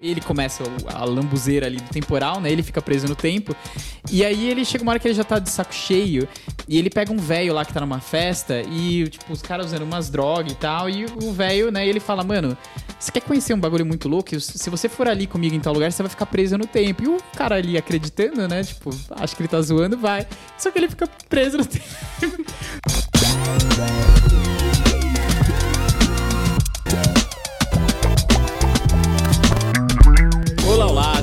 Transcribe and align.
Ele 0.00 0.20
começa 0.20 0.62
a 0.94 1.04
lambuzeira 1.04 1.66
ali 1.66 1.78
do 1.78 1.88
temporal, 1.90 2.40
né? 2.40 2.52
Ele 2.52 2.62
fica 2.62 2.80
preso 2.80 3.08
no 3.08 3.16
tempo. 3.16 3.52
E 4.08 4.24
aí 4.24 4.48
ele 4.48 4.64
chega 4.64 4.84
uma 4.84 4.92
hora 4.92 5.00
que 5.00 5.08
ele 5.08 5.14
já 5.14 5.24
tá 5.24 5.40
de 5.40 5.50
saco 5.50 5.74
cheio. 5.74 6.28
E 6.68 6.78
ele 6.78 6.88
pega 6.88 7.12
um 7.12 7.16
velho 7.16 7.52
lá 7.52 7.64
que 7.64 7.72
tá 7.72 7.80
numa 7.80 7.98
festa. 7.98 8.62
E, 8.62 9.08
tipo, 9.08 9.32
os 9.32 9.42
caras 9.42 9.66
usando 9.66 9.82
umas 9.82 10.08
drogas 10.08 10.52
e 10.52 10.54
tal. 10.54 10.88
E 10.88 11.04
o 11.04 11.32
velho, 11.32 11.72
né? 11.72 11.84
Ele 11.84 11.98
fala, 11.98 12.22
mano, 12.22 12.56
você 12.96 13.10
quer 13.10 13.22
conhecer 13.22 13.54
um 13.54 13.58
bagulho 13.58 13.84
muito 13.84 14.08
louco? 14.08 14.38
Se 14.38 14.70
você 14.70 14.88
for 14.88 15.08
ali 15.08 15.26
comigo 15.26 15.56
em 15.56 15.60
tal 15.60 15.74
lugar, 15.74 15.90
você 15.90 16.00
vai 16.00 16.10
ficar 16.10 16.26
preso 16.26 16.56
no 16.56 16.64
tempo. 16.64 17.02
E 17.02 17.08
o 17.08 17.18
cara 17.36 17.56
ali 17.56 17.76
acreditando, 17.76 18.46
né? 18.46 18.62
Tipo, 18.62 18.90
acho 19.10 19.34
que 19.34 19.42
ele 19.42 19.48
tá 19.48 19.60
zoando, 19.60 19.98
vai. 19.98 20.24
Só 20.56 20.70
que 20.70 20.78
ele 20.78 20.88
fica 20.88 21.08
preso 21.28 21.58
no 21.58 21.66
tempo. 21.66 21.84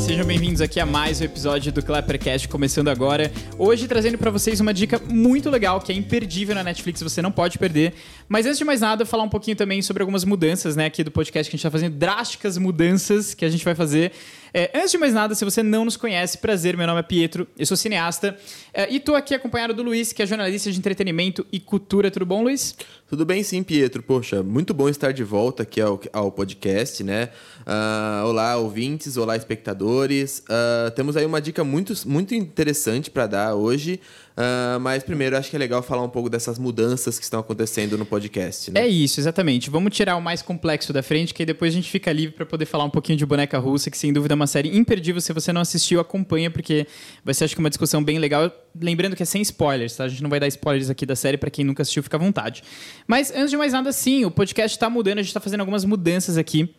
Sejam 0.05 0.23
bem-vindos 0.23 0.61
aqui 0.61 0.79
a 0.79 0.85
mais 0.85 1.19
um 1.19 1.23
episódio 1.23 1.71
do 1.71 1.83
Clappercast 1.83 2.47
começando 2.47 2.89
agora. 2.89 3.31
Hoje 3.57 3.87
trazendo 3.87 4.19
para 4.19 4.29
vocês 4.29 4.59
uma 4.59 4.71
dica 4.71 4.99
muito 4.99 5.49
legal 5.49 5.81
que 5.81 5.91
é 5.91 5.95
imperdível 5.95 6.53
na 6.53 6.63
Netflix, 6.63 7.01
você 7.01 7.23
não 7.23 7.31
pode 7.31 7.57
perder. 7.57 7.91
Mas 8.29 8.45
antes 8.45 8.59
de 8.59 8.63
mais 8.63 8.81
nada, 8.81 9.03
falar 9.03 9.23
um 9.23 9.29
pouquinho 9.29 9.57
também 9.57 9.81
sobre 9.81 10.03
algumas 10.03 10.23
mudanças, 10.23 10.75
né, 10.75 10.85
aqui 10.85 11.03
do 11.03 11.09
podcast 11.09 11.49
que 11.49 11.55
a 11.55 11.57
gente 11.57 11.63
tá 11.63 11.71
fazendo, 11.71 11.95
drásticas 11.95 12.55
mudanças 12.55 13.33
que 13.33 13.43
a 13.43 13.49
gente 13.49 13.65
vai 13.65 13.73
fazer. 13.73 14.11
É, 14.53 14.69
antes 14.75 14.91
de 14.91 14.97
mais 14.99 15.11
nada, 15.11 15.33
se 15.33 15.43
você 15.43 15.63
não 15.63 15.83
nos 15.83 15.97
conhece, 15.97 16.37
prazer, 16.37 16.77
meu 16.77 16.85
nome 16.85 16.99
é 16.99 17.03
Pietro, 17.03 17.47
eu 17.57 17.65
sou 17.65 17.75
cineasta 17.75 18.37
é, 18.73 18.87
e 18.93 18.99
tô 18.99 19.15
aqui 19.15 19.33
acompanhado 19.33 19.73
do 19.73 19.81
Luiz, 19.81 20.13
que 20.13 20.21
é 20.21 20.25
jornalista 20.27 20.71
de 20.71 20.77
entretenimento 20.77 21.45
e 21.51 21.59
cultura. 21.59 22.11
Tudo 22.11 22.27
bom, 22.27 22.43
Luiz? 22.43 22.75
Tudo 23.09 23.25
bem 23.25 23.43
sim, 23.43 23.63
Pietro. 23.63 24.03
Poxa, 24.03 24.43
muito 24.43 24.73
bom 24.73 24.87
estar 24.87 25.11
de 25.11 25.23
volta 25.23 25.63
aqui 25.63 25.81
ao, 25.81 25.99
ao 26.13 26.31
podcast, 26.31 27.03
né? 27.03 27.29
Uh, 27.65 28.27
olá, 28.27 28.57
ouvintes, 28.57 29.17
olá, 29.17 29.35
espectadores. 29.35 30.43
Uh, 30.47 30.91
temos 30.91 31.17
aí 31.17 31.25
uma 31.25 31.41
dica 31.41 31.63
muito, 31.63 31.93
muito 32.07 32.35
interessante 32.35 33.09
para 33.09 33.25
dar 33.25 33.55
hoje. 33.55 33.99
Uh, 34.37 34.79
mas 34.79 35.01
primeiro 35.01 35.35
acho 35.35 35.49
que 35.49 35.55
é 35.55 35.59
legal 35.59 35.81
falar 35.81 36.03
um 36.03 36.09
pouco 36.09 36.29
dessas 36.29 36.59
mudanças 36.59 37.17
que 37.17 37.23
estão 37.23 37.39
acontecendo 37.39 37.97
no 37.97 38.05
podcast. 38.05 38.69
Né? 38.69 38.81
É 38.81 38.87
isso, 38.87 39.19
exatamente. 39.19 39.71
Vamos 39.71 39.95
tirar 39.95 40.15
o 40.15 40.21
mais 40.21 40.43
complexo 40.43 40.93
da 40.93 41.01
frente, 41.01 41.33
que 41.33 41.41
aí 41.41 41.45
depois 41.45 41.73
a 41.73 41.75
gente 41.75 41.89
fica 41.89 42.11
livre 42.11 42.35
para 42.35 42.45
poder 42.45 42.67
falar 42.67 42.83
um 42.83 42.89
pouquinho 42.89 43.17
de 43.17 43.25
Boneca 43.25 43.57
Russa, 43.57 43.89
que 43.89 43.97
sem 43.97 44.13
dúvida 44.13 44.33
é 44.33 44.35
uma 44.35 44.45
série 44.45 44.77
imperdível. 44.77 45.19
Se 45.19 45.33
você 45.33 45.51
não 45.51 45.61
assistiu, 45.61 45.99
acompanha, 45.99 46.51
porque 46.51 46.85
vai 47.23 47.33
ser 47.33 47.45
acho 47.45 47.55
que 47.55 47.59
uma 47.59 47.69
discussão 47.69 48.03
bem 48.03 48.19
legal. 48.19 48.51
Lembrando 48.79 49.15
que 49.15 49.23
é 49.23 49.25
sem 49.25 49.41
spoilers, 49.41 49.95
tá? 49.95 50.03
A 50.03 50.07
gente 50.07 50.21
não 50.21 50.29
vai 50.29 50.39
dar 50.39 50.47
spoilers 50.47 50.91
aqui 50.91 51.05
da 51.05 51.15
série, 51.15 51.37
para 51.37 51.49
quem 51.49 51.65
nunca 51.65 51.81
assistiu, 51.81 52.03
fica 52.03 52.17
à 52.17 52.19
vontade. 52.19 52.61
Mas 53.07 53.31
antes 53.31 53.49
de 53.49 53.57
mais 53.57 53.73
nada, 53.73 53.91
sim, 53.91 54.23
o 54.23 54.29
podcast 54.29 54.77
está 54.77 54.87
mudando, 54.87 55.17
a 55.17 55.21
gente 55.21 55.29
está 55.29 55.39
fazendo 55.39 55.61
algumas 55.61 55.83
mudanças 55.83 56.37
aqui. 56.37 56.75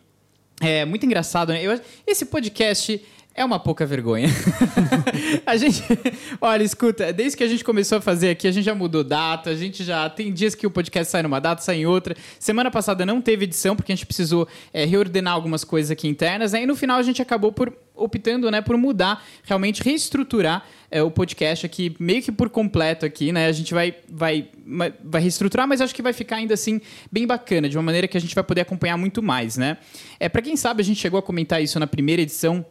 É 0.61 0.85
muito 0.85 1.05
engraçado, 1.05 1.53
né? 1.53 1.61
Eu, 1.61 1.79
esse 2.05 2.25
podcast 2.25 3.01
é 3.37 3.45
uma 3.45 3.59
pouca 3.59 3.85
vergonha. 3.85 4.27
a 5.45 5.55
gente. 5.55 5.83
Olha, 6.41 6.63
escuta, 6.63 7.13
desde 7.13 7.37
que 7.37 7.43
a 7.43 7.47
gente 7.47 7.63
começou 7.63 7.99
a 7.99 8.01
fazer 8.01 8.31
aqui, 8.31 8.47
a 8.47 8.51
gente 8.51 8.65
já 8.65 8.73
mudou 8.73 9.03
data, 9.03 9.51
a 9.51 9.55
gente 9.55 9.83
já. 9.83 10.09
Tem 10.09 10.33
dias 10.33 10.55
que 10.55 10.65
o 10.65 10.71
podcast 10.71 11.11
sai 11.11 11.21
numa 11.21 11.39
data, 11.39 11.61
sai 11.61 11.77
em 11.77 11.85
outra. 11.85 12.15
Semana 12.39 12.71
passada 12.71 13.05
não 13.05 13.21
teve 13.21 13.43
edição, 13.43 13.75
porque 13.75 13.91
a 13.91 13.95
gente 13.95 14.07
precisou 14.07 14.47
é, 14.73 14.85
reordenar 14.85 15.35
algumas 15.35 15.63
coisas 15.63 15.91
aqui 15.91 16.07
internas, 16.07 16.51
né? 16.51 16.63
E 16.63 16.65
no 16.65 16.75
final 16.75 16.97
a 16.97 17.03
gente 17.03 17.21
acabou 17.21 17.51
por 17.51 17.71
optando 17.93 18.49
né, 18.51 18.61
por 18.61 18.77
mudar, 18.77 19.23
realmente 19.43 19.81
reestruturar 19.81 20.63
é, 20.89 21.01
o 21.01 21.09
podcast 21.09 21.65
aqui, 21.65 21.95
meio 21.99 22.21
que 22.21 22.31
por 22.31 22.49
completo 22.49 23.05
aqui, 23.05 23.31
né? 23.31 23.47
A 23.47 23.51
gente 23.51 23.73
vai, 23.73 23.95
vai, 24.07 24.49
vai 25.03 25.21
reestruturar, 25.21 25.67
mas 25.67 25.81
acho 25.81 25.93
que 25.93 26.01
vai 26.01 26.13
ficar 26.13 26.37
ainda 26.37 26.53
assim 26.53 26.79
bem 27.11 27.25
bacana, 27.25 27.67
de 27.67 27.77
uma 27.77 27.83
maneira 27.83 28.07
que 28.07 28.17
a 28.17 28.21
gente 28.21 28.33
vai 28.33 28.43
poder 28.43 28.61
acompanhar 28.61 28.97
muito 28.97 29.21
mais, 29.21 29.57
né? 29.57 29.77
É, 30.19 30.27
para 30.29 30.41
quem 30.41 30.55
sabe, 30.55 30.81
a 30.81 30.85
gente 30.85 30.99
chegou 30.99 31.19
a 31.19 31.23
comentar 31.23 31.61
isso 31.61 31.79
na 31.79 31.87
primeira 31.87 32.21
edição 32.21 32.65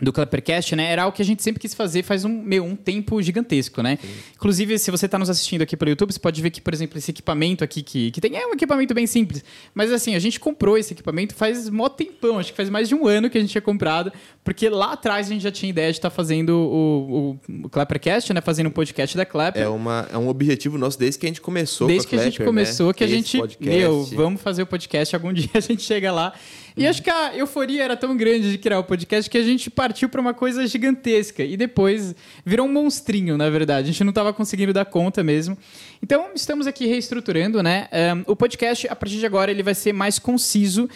do 0.00 0.12
Clappercast, 0.12 0.74
né? 0.74 0.90
Era 0.90 1.02
algo 1.02 1.14
que 1.14 1.22
a 1.22 1.24
gente 1.24 1.42
sempre 1.42 1.60
quis 1.60 1.74
fazer 1.74 2.02
faz 2.02 2.24
um, 2.24 2.28
meu, 2.28 2.64
um 2.64 2.74
tempo 2.74 3.20
gigantesco, 3.22 3.82
né? 3.82 3.98
Sim. 4.00 4.08
Inclusive, 4.34 4.78
se 4.78 4.90
você 4.90 5.06
está 5.06 5.18
nos 5.18 5.28
assistindo 5.28 5.62
aqui 5.62 5.76
pelo 5.76 5.90
YouTube, 5.90 6.12
você 6.12 6.18
pode 6.18 6.40
ver 6.40 6.50
que, 6.50 6.60
por 6.60 6.72
exemplo, 6.72 6.98
esse 6.98 7.10
equipamento 7.10 7.62
aqui 7.62 7.82
que, 7.82 8.10
que 8.10 8.20
tem 8.20 8.36
é 8.36 8.46
um 8.46 8.52
equipamento 8.52 8.94
bem 8.94 9.06
simples. 9.06 9.44
Mas 9.74 9.92
assim, 9.92 10.14
a 10.14 10.18
gente 10.18 10.40
comprou 10.40 10.78
esse 10.78 10.92
equipamento 10.92 11.34
faz 11.34 11.68
mó 11.68 11.88
tempão, 11.88 12.38
acho 12.38 12.50
que 12.50 12.56
faz 12.56 12.70
mais 12.70 12.88
de 12.88 12.94
um 12.94 13.06
ano 13.06 13.28
que 13.28 13.36
a 13.36 13.40
gente 13.40 13.50
tinha 13.50 13.62
comprado, 13.62 14.12
porque 14.42 14.68
lá 14.68 14.92
atrás 14.92 15.26
a 15.26 15.30
gente 15.30 15.42
já 15.42 15.50
tinha 15.50 15.70
ideia 15.70 15.90
de 15.90 15.98
estar 15.98 16.10
tá 16.10 16.14
fazendo 16.14 16.50
o, 16.50 17.38
o, 17.50 17.64
o 17.64 17.68
Clappercast, 17.68 18.32
né? 18.32 18.40
Fazendo 18.40 18.68
um 18.68 18.72
podcast 18.72 19.16
da 19.16 19.26
Clapper. 19.26 19.62
É, 19.62 19.68
uma, 19.68 20.08
é 20.12 20.16
um 20.16 20.28
objetivo 20.28 20.78
nosso 20.78 20.98
desde 20.98 21.18
que 21.18 21.26
a 21.26 21.28
gente 21.28 21.40
começou 21.40 21.86
Desde 21.86 22.06
que 22.06 22.14
a, 22.14 22.18
Clapper, 22.18 22.28
a 22.28 22.30
gente 22.30 22.44
começou, 22.44 22.86
né? 22.88 22.92
que 22.94 23.04
a 23.04 23.06
gente. 23.06 23.38
Meu, 23.60 24.04
vamos 24.04 24.40
fazer 24.40 24.62
o 24.62 24.66
podcast, 24.66 25.14
algum 25.14 25.32
dia 25.34 25.50
a 25.54 25.60
gente 25.60 25.82
chega 25.82 26.12
lá. 26.12 26.32
E 26.76 26.86
acho 26.86 27.02
que 27.02 27.10
a 27.10 27.36
euforia 27.36 27.84
era 27.84 27.96
tão 27.96 28.16
grande 28.16 28.50
de 28.50 28.58
criar 28.58 28.78
o 28.78 28.84
podcast 28.84 29.28
que 29.30 29.36
a 29.36 29.42
gente 29.42 29.68
partiu 29.70 30.08
para 30.08 30.20
uma 30.20 30.32
coisa 30.32 30.66
gigantesca. 30.66 31.42
E 31.42 31.56
depois 31.56 32.14
virou 32.44 32.66
um 32.66 32.72
monstrinho, 32.72 33.36
na 33.36 33.50
verdade. 33.50 33.88
A 33.88 33.92
gente 33.92 34.04
não 34.04 34.10
estava 34.10 34.32
conseguindo 34.32 34.72
dar 34.72 34.84
conta 34.84 35.22
mesmo. 35.22 35.56
Então, 36.02 36.30
estamos 36.34 36.66
aqui 36.66 36.86
reestruturando, 36.86 37.62
né? 37.62 37.88
Um, 38.26 38.32
o 38.32 38.36
podcast, 38.36 38.88
a 38.88 38.96
partir 38.96 39.18
de 39.18 39.26
agora, 39.26 39.50
ele 39.50 39.62
vai 39.62 39.74
ser 39.74 39.92
mais 39.92 40.18
conciso, 40.18 40.88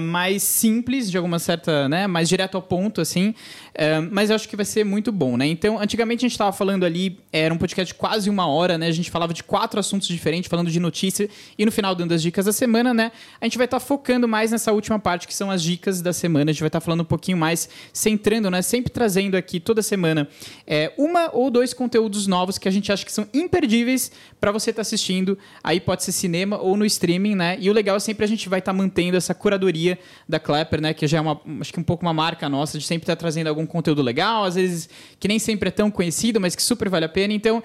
mais 0.00 0.42
simples, 0.42 1.10
de 1.10 1.16
alguma 1.16 1.38
certa, 1.38 1.88
né? 1.88 2.06
Mais 2.06 2.28
direto 2.28 2.56
ao 2.56 2.62
ponto, 2.62 3.00
assim. 3.00 3.34
Mas 4.10 4.30
eu 4.30 4.36
acho 4.36 4.48
que 4.48 4.56
vai 4.56 4.64
ser 4.64 4.84
muito 4.84 5.12
bom, 5.12 5.36
né? 5.36 5.46
Então, 5.46 5.78
antigamente 5.78 6.20
a 6.20 6.26
gente 6.28 6.32
estava 6.32 6.52
falando 6.52 6.84
ali, 6.84 7.20
era 7.32 7.52
um 7.52 7.58
podcast 7.58 7.92
de 7.92 7.98
quase 7.98 8.30
uma 8.30 8.46
hora, 8.46 8.78
né? 8.78 8.86
A 8.86 8.92
gente 8.92 9.10
falava 9.10 9.34
de 9.34 9.42
quatro 9.44 9.78
assuntos 9.78 10.08
diferentes, 10.08 10.48
falando 10.48 10.70
de 10.70 10.80
notícia 10.80 11.28
e 11.58 11.64
no 11.64 11.72
final 11.72 11.94
dando 11.94 12.12
as 12.12 12.22
dicas 12.22 12.46
da 12.46 12.52
semana, 12.52 12.94
né? 12.94 13.12
A 13.40 13.44
gente 13.44 13.58
vai 13.58 13.66
estar 13.66 13.78
tá 13.78 13.84
focando 13.84 14.26
mais 14.26 14.50
nessa 14.50 14.72
última 14.72 14.98
parte, 14.98 15.26
que 15.26 15.34
são 15.34 15.50
as 15.50 15.62
dicas 15.62 16.00
da 16.00 16.12
semana. 16.12 16.50
A 16.50 16.52
gente 16.52 16.60
vai 16.60 16.68
estar 16.68 16.80
tá 16.80 16.84
falando 16.84 17.00
um 17.02 17.04
pouquinho 17.04 17.36
mais, 17.36 17.68
centrando, 17.92 18.50
né? 18.50 18.62
Sempre 18.62 18.90
trazendo 18.90 19.36
aqui 19.36 19.60
toda 19.60 19.82
semana 19.82 20.28
é, 20.66 20.92
uma 20.96 21.30
ou 21.32 21.50
dois 21.50 21.74
conteúdos 21.74 22.26
novos 22.26 22.58
que 22.58 22.68
a 22.68 22.70
gente 22.70 22.90
acha 22.90 23.04
que 23.04 23.12
são 23.12 23.28
imperdíveis 23.34 24.10
para 24.40 24.50
você 24.52 24.70
estar 24.70 24.78
tá 24.78 24.82
assistindo. 24.82 25.38
Aí 25.62 25.80
pode 25.80 26.02
ser 26.02 26.12
cinema 26.12 26.58
ou 26.58 26.76
no 26.76 26.86
streaming, 26.86 27.34
né? 27.34 27.56
E 27.60 27.68
o 27.68 27.72
legal 27.72 27.96
é 27.96 28.00
sempre 28.00 28.24
a 28.24 28.28
gente 28.28 28.48
vai 28.48 28.60
estar 28.60 28.72
tá 28.72 28.76
mantendo 28.78 29.16
essa 29.16 29.34
curadoria 29.34 29.98
da 30.28 30.38
Clapper, 30.38 30.80
né? 30.80 30.94
Que 30.94 31.06
já 31.06 31.18
é 31.18 31.20
uma, 31.20 31.40
acho 31.60 31.72
que 31.72 31.80
um 31.80 31.84
pouco 31.84 32.04
uma 32.04 32.14
marca 32.14 32.48
nossa 32.48 32.78
de 32.78 32.84
sempre 32.84 33.04
estar 33.04 33.16
tá 33.16 33.20
trazendo 33.20 33.48
algum 33.48 33.65
conteúdo 33.66 34.02
legal, 34.02 34.44
às 34.44 34.54
vezes 34.54 34.88
que 35.18 35.28
nem 35.28 35.38
sempre 35.38 35.68
é 35.68 35.72
tão 35.72 35.90
conhecido, 35.90 36.40
mas 36.40 36.54
que 36.54 36.62
super 36.62 36.88
vale 36.88 37.04
a 37.04 37.08
pena. 37.08 37.32
Então, 37.32 37.62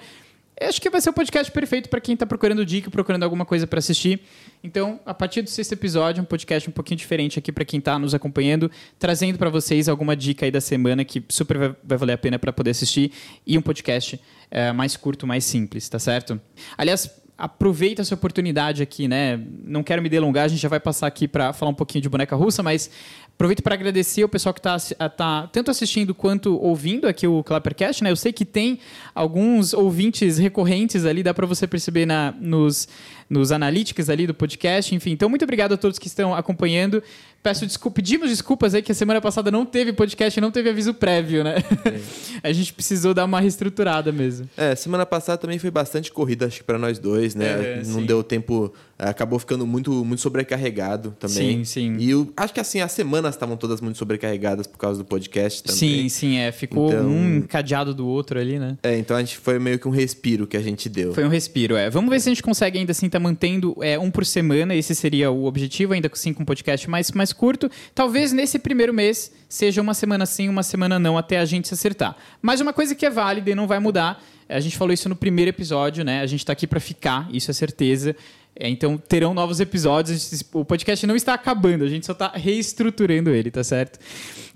acho 0.60 0.80
que 0.80 0.90
vai 0.90 1.00
ser 1.00 1.10
o 1.10 1.12
podcast 1.12 1.50
perfeito 1.50 1.88
para 1.88 2.00
quem 2.00 2.14
está 2.14 2.26
procurando 2.26 2.64
dica, 2.64 2.90
procurando 2.90 3.22
alguma 3.22 3.44
coisa 3.44 3.66
para 3.66 3.78
assistir. 3.78 4.20
Então, 4.62 5.00
a 5.04 5.14
partir 5.14 5.42
do 5.42 5.50
sexto 5.50 5.72
episódio, 5.72 6.22
um 6.22 6.26
podcast 6.26 6.68
um 6.68 6.72
pouquinho 6.72 6.98
diferente 6.98 7.38
aqui 7.38 7.50
para 7.50 7.64
quem 7.64 7.78
está 7.78 7.98
nos 7.98 8.14
acompanhando, 8.14 8.70
trazendo 8.98 9.38
para 9.38 9.50
vocês 9.50 9.88
alguma 9.88 10.14
dica 10.14 10.44
aí 10.46 10.50
da 10.50 10.60
semana 10.60 11.04
que 11.04 11.22
super 11.28 11.58
vai, 11.58 11.76
vai 11.82 11.98
valer 11.98 12.12
a 12.12 12.18
pena 12.18 12.38
para 12.38 12.52
poder 12.52 12.70
assistir 12.70 13.12
e 13.46 13.56
um 13.58 13.62
podcast 13.62 14.20
é, 14.50 14.72
mais 14.72 14.96
curto, 14.96 15.26
mais 15.26 15.44
simples, 15.44 15.88
tá 15.88 15.98
certo? 15.98 16.40
Aliás, 16.76 17.21
aproveita 17.42 18.02
essa 18.02 18.14
oportunidade 18.14 18.84
aqui, 18.84 19.08
né? 19.08 19.36
Não 19.64 19.82
quero 19.82 20.00
me 20.00 20.08
delongar, 20.08 20.44
a 20.44 20.48
gente 20.48 20.60
já 20.60 20.68
vai 20.68 20.78
passar 20.78 21.08
aqui 21.08 21.26
para 21.26 21.52
falar 21.52 21.72
um 21.72 21.74
pouquinho 21.74 22.00
de 22.00 22.08
boneca 22.08 22.36
russa, 22.36 22.62
mas 22.62 22.88
aproveito 23.34 23.64
para 23.64 23.74
agradecer 23.74 24.22
o 24.22 24.28
pessoal 24.28 24.54
que 24.54 24.60
está 24.60 24.78
tá 25.08 25.48
tanto 25.48 25.68
assistindo 25.68 26.14
quanto 26.14 26.56
ouvindo 26.62 27.08
aqui 27.08 27.26
o 27.26 27.42
Clappercast, 27.42 28.04
né? 28.04 28.12
Eu 28.12 28.16
sei 28.16 28.32
que 28.32 28.44
tem 28.44 28.78
alguns 29.12 29.74
ouvintes 29.74 30.38
recorrentes 30.38 31.04
ali, 31.04 31.20
dá 31.20 31.34
para 31.34 31.44
você 31.44 31.66
perceber 31.66 32.06
na, 32.06 32.32
nos, 32.40 32.88
nos 33.32 33.50
analíticos 33.50 34.10
ali 34.10 34.26
do 34.26 34.34
podcast, 34.34 34.94
enfim. 34.94 35.12
Então, 35.12 35.26
muito 35.26 35.42
obrigado 35.42 35.72
a 35.72 35.76
todos 35.78 35.98
que 35.98 36.06
estão 36.06 36.34
acompanhando. 36.34 37.02
Peço 37.42 37.66
desculpa, 37.66 37.96
pedimos 37.96 38.28
desculpas 38.28 38.74
aí 38.74 38.82
que 38.82 38.92
a 38.92 38.94
semana 38.94 39.20
passada 39.20 39.50
não 39.50 39.64
teve 39.64 39.92
podcast, 39.92 40.38
não 40.38 40.50
teve 40.50 40.68
aviso 40.68 40.92
prévio, 40.92 41.42
né? 41.42 41.56
a 42.42 42.52
gente 42.52 42.74
precisou 42.74 43.14
dar 43.14 43.24
uma 43.24 43.40
reestruturada 43.40 44.12
mesmo. 44.12 44.48
É, 44.54 44.76
semana 44.76 45.06
passada 45.06 45.38
também 45.38 45.58
foi 45.58 45.70
bastante 45.70 46.12
corrida, 46.12 46.46
acho 46.46 46.58
que 46.58 46.64
para 46.64 46.78
nós 46.78 46.98
dois, 46.98 47.34
né? 47.34 47.46
É, 47.46 47.76
não 47.86 48.00
sim. 48.00 48.06
deu 48.06 48.22
tempo, 48.22 48.72
acabou 49.08 49.38
ficando 49.38 49.66
muito, 49.66 50.04
muito 50.04 50.20
sobrecarregado 50.20 51.14
também. 51.18 51.64
Sim, 51.64 51.96
sim. 51.96 51.96
E 51.98 52.10
eu, 52.10 52.32
acho 52.36 52.54
que 52.54 52.60
assim, 52.60 52.80
as 52.80 52.92
semanas 52.92 53.34
estavam 53.34 53.56
todas 53.56 53.80
muito 53.80 53.98
sobrecarregadas 53.98 54.66
por 54.66 54.78
causa 54.78 54.98
do 54.98 55.04
podcast 55.04 55.62
também. 55.62 55.78
Sim, 55.78 56.08
sim, 56.08 56.36
é. 56.38 56.52
Ficou 56.52 56.88
então... 56.88 57.06
um 57.06 57.36
encadeado 57.38 57.94
do 57.94 58.06
outro 58.06 58.38
ali, 58.38 58.58
né? 58.58 58.78
É, 58.82 58.96
então 58.96 59.16
a 59.16 59.20
gente 59.20 59.36
foi 59.38 59.58
meio 59.58 59.78
que 59.78 59.88
um 59.88 59.90
respiro 59.90 60.46
que 60.46 60.56
a 60.56 60.62
gente 60.62 60.88
deu. 60.88 61.12
Foi 61.12 61.24
um 61.24 61.28
respiro, 61.28 61.76
é. 61.76 61.90
Vamos 61.90 62.10
ver 62.10 62.20
se 62.20 62.28
a 62.28 62.30
gente 62.32 62.42
consegue 62.42 62.78
ainda 62.78 62.92
assim 62.92 63.06
estar 63.06 63.18
tá 63.18 63.22
mantendo 63.22 63.76
é, 63.80 63.98
um 63.98 64.10
por 64.10 64.24
semana, 64.24 64.74
esse 64.74 64.94
seria 64.94 65.30
o 65.30 65.44
objetivo, 65.44 65.92
ainda 65.92 66.10
assim 66.12 66.32
com 66.32 66.42
um 66.42 66.46
podcast 66.46 66.88
mais, 66.88 67.10
mais 67.12 67.32
curto. 67.32 67.70
Talvez 67.94 68.32
nesse 68.32 68.58
primeiro 68.58 68.94
mês 68.94 69.32
seja 69.48 69.82
uma 69.82 69.94
semana 69.94 70.24
sim, 70.26 70.48
uma 70.48 70.62
semana 70.62 70.98
não, 70.98 71.18
até 71.18 71.38
a 71.38 71.44
gente 71.44 71.68
se 71.68 71.74
acertar. 71.74 72.16
Mas 72.40 72.60
uma 72.60 72.72
coisa 72.72 72.94
que 72.94 73.04
é 73.04 73.10
válida 73.10 73.50
e 73.50 73.54
não 73.54 73.66
vai 73.66 73.78
mudar, 73.78 74.22
a 74.48 74.60
gente 74.60 74.76
falou 74.76 74.92
isso 74.92 75.08
no 75.08 75.16
primeiro 75.16 75.48
episódio, 75.48 76.04
né? 76.04 76.20
A 76.20 76.26
gente 76.26 76.40
está 76.40 76.52
aqui 76.52 76.66
para 76.66 76.80
ficar, 76.80 77.28
isso 77.32 77.50
é 77.50 77.54
certeza. 77.54 78.14
É, 78.54 78.68
então 78.68 78.98
terão 78.98 79.32
novos 79.32 79.60
episódios. 79.60 80.44
O 80.52 80.64
podcast 80.64 81.06
não 81.06 81.16
está 81.16 81.34
acabando, 81.34 81.84
a 81.84 81.88
gente 81.88 82.04
só 82.04 82.12
está 82.12 82.32
reestruturando 82.34 83.30
ele, 83.30 83.50
tá 83.50 83.64
certo? 83.64 83.98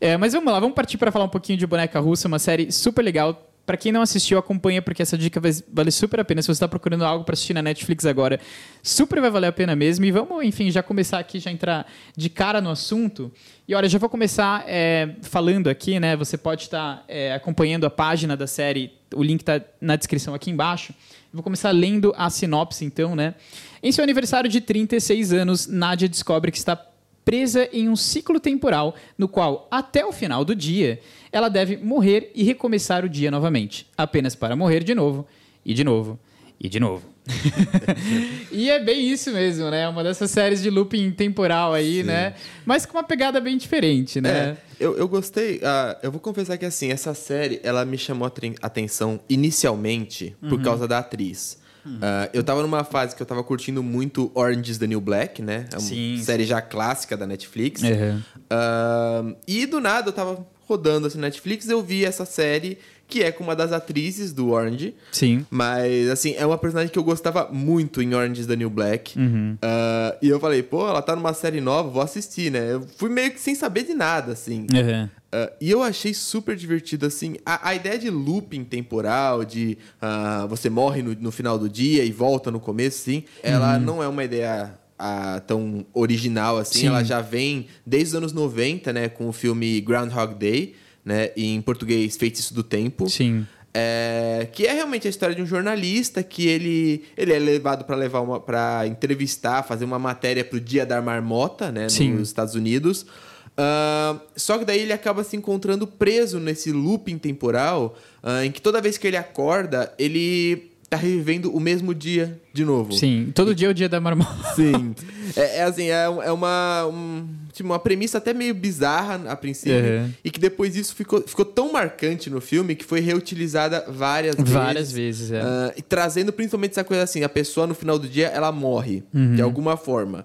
É, 0.01 0.17
mas 0.17 0.33
vamos 0.33 0.53
lá, 0.53 0.61
vamos 0.61 0.75
partir 0.75 0.99
para 0.99 1.11
falar 1.11 1.25
um 1.25 1.31
pouquinho 1.31 1.59
de 1.59 1.67
Boneca 1.67 1.99
Russa, 1.99 2.29
uma 2.29 2.39
série 2.39 2.71
super 2.71 3.03
legal 3.03 3.53
para 3.67 3.77
quem 3.77 3.91
não 3.91 4.01
assistiu, 4.01 4.39
acompanha, 4.39 4.81
porque 4.81 5.03
essa 5.03 5.19
dica 5.19 5.41
vale 5.73 5.91
super 5.91 6.21
a 6.21 6.25
pena. 6.25 6.41
Se 6.41 6.47
você 6.47 6.53
está 6.53 6.69
procurando 6.69 7.05
algo 7.05 7.25
para 7.25 7.33
assistir 7.33 7.53
na 7.53 7.61
Netflix 7.61 8.07
agora, 8.07 8.39
super 8.81 9.21
vai 9.21 9.29
valer 9.29 9.49
a 9.49 9.53
pena 9.53 9.75
mesmo. 9.75 10.05
E 10.05 10.13
vamos, 10.13 10.45
enfim, 10.45 10.71
já 10.71 10.85
começar 10.85 11.19
aqui, 11.19 11.41
já 11.41 11.51
entrar 11.51 11.85
de 12.17 12.31
cara 12.31 12.61
no 12.61 12.71
assunto. 12.71 13.33
E 13.67 13.75
olha, 13.75 13.89
já 13.89 13.99
vou 13.99 14.09
começar 14.09 14.65
é, 14.69 15.17
falando 15.23 15.69
aqui, 15.69 15.99
né? 15.99 16.15
Você 16.15 16.39
pode 16.39 16.63
estar 16.63 17.05
é, 17.09 17.35
acompanhando 17.35 17.85
a 17.85 17.91
página 17.91 18.37
da 18.37 18.47
série, 18.47 18.93
o 19.13 19.23
link 19.23 19.41
está 19.41 19.61
na 19.81 19.97
descrição 19.97 20.33
aqui 20.33 20.49
embaixo. 20.49 20.95
Vou 21.33 21.43
começar 21.43 21.73
lendo 21.73 22.15
a 22.17 22.31
sinopse, 22.31 22.85
então, 22.85 23.17
né? 23.17 23.35
Em 23.83 23.91
seu 23.91 24.05
aniversário 24.05 24.49
de 24.49 24.61
36 24.61 25.33
anos, 25.33 25.67
Nadia 25.67 26.09
descobre 26.09 26.53
que 26.53 26.59
está 26.59 26.81
presa 27.27 27.69
em 27.73 27.89
um 27.89 27.97
ciclo 27.97 28.39
temporal 28.39 28.95
no 29.19 29.27
qual, 29.27 29.67
até 29.69 30.07
o 30.07 30.13
final 30.13 30.45
do 30.45 30.55
dia, 30.55 31.01
ela 31.31 31.49
deve 31.49 31.77
morrer 31.77 32.31
e 32.35 32.43
recomeçar 32.43 33.05
o 33.05 33.09
dia 33.09 33.31
novamente, 33.31 33.87
apenas 33.97 34.35
para 34.35 34.57
morrer 34.57 34.83
de 34.83 34.95
novo, 34.95 35.27
e 35.65 35.75
de 35.75 35.85
novo, 35.85 36.19
e 36.61 36.69
de 36.69 36.81
novo. 36.81 37.17
e 38.53 38.71
é 38.71 38.83
bem 38.83 39.11
isso 39.11 39.33
mesmo, 39.33 39.69
né? 39.69 39.89
Uma 39.89 40.05
dessas 40.05 40.31
séries 40.31 40.63
de 40.63 40.71
looping 40.71 41.11
temporal 41.11 41.75
aí, 41.75 42.01
Sim. 42.01 42.05
né? 42.05 42.35
Mas 42.65 42.87
com 42.87 42.97
uma 42.97 43.03
pegada 43.03 43.41
bem 43.41 43.57
diferente, 43.57 44.21
né? 44.21 44.31
É, 44.31 44.57
eu, 44.79 44.97
eu 44.97 45.09
gostei. 45.09 45.57
Uh, 45.57 45.99
eu 46.05 46.13
vou 46.13 46.21
confessar 46.21 46.57
que, 46.57 46.65
assim, 46.65 46.93
essa 46.93 47.15
série, 47.15 47.61
ela 47.65 47.85
me 47.85 47.99
chamou 47.99 48.27
a 48.27 48.33
atenção 48.63 49.19
inicialmente 49.29 50.37
por 50.41 50.53
uhum. 50.53 50.63
causa 50.63 50.87
da 50.87 50.99
atriz. 50.99 51.59
Uh, 51.87 52.29
eu 52.33 52.43
tava 52.43 52.63
numa 52.63 52.83
fase 52.83 53.15
que 53.15 53.23
eu 53.23 53.27
tava 53.27 53.45
curtindo 53.45 53.81
muito 53.81 54.31
Orange 54.35 54.73
is 54.73 54.79
the 54.79 54.89
New 54.89 55.01
Black, 55.01 55.41
né? 55.41 55.67
É 55.73 55.77
uma 55.77 55.81
Sim. 55.81 56.21
série 56.21 56.45
já 56.45 56.61
clássica 56.61 57.17
da 57.17 57.27
Netflix. 57.27 57.83
Uhum. 57.83 58.19
Uh, 58.19 59.37
e 59.47 59.67
do 59.67 59.81
nada 59.81 60.09
eu 60.09 60.13
tava 60.13 60.47
rodando 60.67 61.07
assim 61.07 61.19
na 61.19 61.29
Netflix, 61.29 61.69
eu 61.69 61.83
vi 61.83 62.05
essa 62.05 62.25
série 62.25 62.79
que 63.09 63.23
é 63.23 63.31
com 63.31 63.45
uma 63.45 63.55
das 63.55 63.73
atrizes 63.73 64.33
do 64.33 64.51
Orange. 64.51 64.95
Sim. 65.13 65.47
Mas, 65.51 66.09
assim, 66.09 66.35
é 66.37 66.45
uma 66.45 66.59
personagem 66.59 66.91
que 66.91 66.99
eu 66.99 67.05
gostava 67.05 67.49
muito 67.53 68.03
em 68.03 68.15
Orange 68.15 68.41
is 68.41 68.47
the 68.47 68.57
New 68.57 68.69
Black. 68.69 69.19
Uhum. 69.19 69.55
Uh, 69.55 70.17
e 70.21 70.29
eu 70.29 70.41
falei, 70.41 70.63
pô, 70.63 70.89
ela 70.89 71.01
tá 71.01 71.15
numa 71.15 71.33
série 71.33 71.61
nova, 71.61 71.89
vou 71.89 72.03
assistir, 72.03 72.51
né? 72.51 72.75
Eu 72.75 72.87
fui 72.97 73.09
meio 73.09 73.31
que 73.31 73.41
sem 73.41 73.55
saber 73.55 73.85
de 73.85 73.95
nada, 73.95 74.33
assim. 74.33 74.67
Uhum. 74.73 75.05
Uh, 75.05 75.53
e 75.61 75.71
eu 75.71 75.83
achei 75.83 76.13
super 76.13 76.57
divertido, 76.57 77.07
assim. 77.07 77.37
A, 77.45 77.69
a 77.69 77.75
ideia 77.75 77.99
de 77.99 78.11
looping 78.11 78.65
temporal, 78.65 79.45
de 79.45 79.79
uh, 80.03 80.49
você 80.49 80.69
morre 80.69 81.03
no, 81.03 81.15
no, 81.15 81.31
final 81.31 81.59
do 81.59 81.69
dia 81.69 82.05
e 82.05 82.11
volta 82.11 82.51
no 82.51 82.59
começo, 82.59 82.99
sim, 82.99 83.23
ela 83.43 83.77
uhum. 83.77 83.81
não 83.81 84.03
é 84.03 84.09
uma 84.09 84.25
ideia 84.25 84.77
uh, 85.01 85.41
tão 85.47 85.87
original, 85.95 86.59
assim. 86.59 86.81
Sim. 86.81 86.87
Ela 86.89 87.05
já 87.05 87.21
vem 87.21 87.67
desde 87.85 88.09
os 88.09 88.15
anos 88.15 88.33
90, 88.33 88.93
né? 88.93 89.09
Com 89.09 89.29
o 89.29 89.33
filme 89.33 89.81
Groundhog 89.81 90.35
Day 90.35 90.75
né? 91.07 91.31
Em 91.37 91.63
português, 91.63 92.17
Feitiço 92.17 92.53
do 92.53 92.65
Tempo. 92.65 93.09
Sim. 93.09 93.47
É, 93.73 94.49
que 94.53 94.67
é 94.67 94.73
realmente 94.73 95.07
a 95.07 95.11
história 95.11 95.35
de 95.37 95.43
um 95.43 95.47
jornalista 95.47 96.23
que 96.23 96.49
ele, 96.49 97.05
ele 97.17 97.33
é 97.33 97.39
levado 97.39 97.85
para 97.85 97.95
levar 97.95 98.21
uma 98.23 98.41
para 98.41 98.87
entrevistar, 98.87 99.63
fazer 99.63 99.85
uma 99.85 99.99
matéria 99.99 100.43
para 100.43 100.57
o 100.57 100.61
Dia 100.61 100.85
da 100.85 101.01
Marmota, 101.01 101.71
né, 101.71 101.89
Sim. 101.89 102.15
nos 102.15 102.29
Estados 102.29 102.55
Unidos. 102.55 103.03
Uh, 103.03 104.19
só 104.35 104.59
que 104.59 104.65
daí 104.65 104.81
ele 104.81 104.93
acaba 104.93 105.23
se 105.23 105.37
encontrando 105.37 105.87
preso 105.87 106.41
nesse 106.41 106.73
looping 106.73 107.19
temporal, 107.19 107.97
uh, 108.23 108.43
em 108.43 108.51
que 108.51 108.61
toda 108.61 108.81
vez 108.81 108.99
que 108.99 109.07
ele 109.07 109.17
acorda, 109.17 109.95
ele 109.99 110.73
tá 110.89 110.97
revivendo 110.97 111.55
o 111.55 111.61
mesmo 111.61 111.95
dia 111.95 112.41
de 112.53 112.65
novo. 112.65 112.93
Sim, 112.93 113.33
todo 113.35 113.55
dia 113.55 113.69
é 113.69 113.71
o 113.71 113.75
dia 113.75 113.89
da 113.89 114.01
marmota. 114.01 114.55
Sim. 114.55 114.95
É, 115.35 115.59
é 115.59 115.63
assim, 115.65 115.91
é, 115.91 116.05
é 116.05 116.33
uma, 116.33 116.87
um, 116.87 117.27
tipo, 117.53 117.69
uma 117.69 117.79
premissa 117.79 118.19
até 118.19 118.33
meio 118.33 118.55
bizarra 118.55 119.21
a 119.31 119.37
princípio. 119.37 119.75
Uhum. 119.77 120.11
E 120.25 120.31
que 120.31 120.39
depois 120.39 120.77
isso 120.77 120.95
ficou, 120.95 121.23
ficou 121.23 121.45
tão 121.45 121.73
marcante 121.73 122.31
no 122.31 122.41
filme 122.41 122.75
que 122.75 122.85
foi 122.85 123.01
reutilizada 123.01 123.85
várias 123.89 124.37
vezes. 124.37 124.53
Várias 124.53 124.93
vezes, 124.93 125.33
é. 125.33 125.43
Uh, 125.43 125.73
e 125.77 125.83
trazendo 125.83 126.33
principalmente 126.33 126.73
essa 126.73 126.85
coisa 126.85 127.03
assim, 127.03 127.23
a 127.23 127.29
pessoa 127.29 127.67
no 127.67 127.75
final 127.75 127.99
do 127.99 128.09
dia, 128.09 128.29
ela 128.29 128.53
morre. 128.53 129.03
Uhum. 129.13 129.35
De 129.35 129.43
alguma 129.43 129.77
forma. 129.77 130.25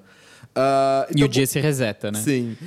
Uh, 0.52 1.08
então, 1.10 1.22
e 1.22 1.24
o 1.24 1.28
dia 1.30 1.48
se 1.48 1.60
reseta, 1.60 2.12
né? 2.12 2.20
Sim. 2.20 2.58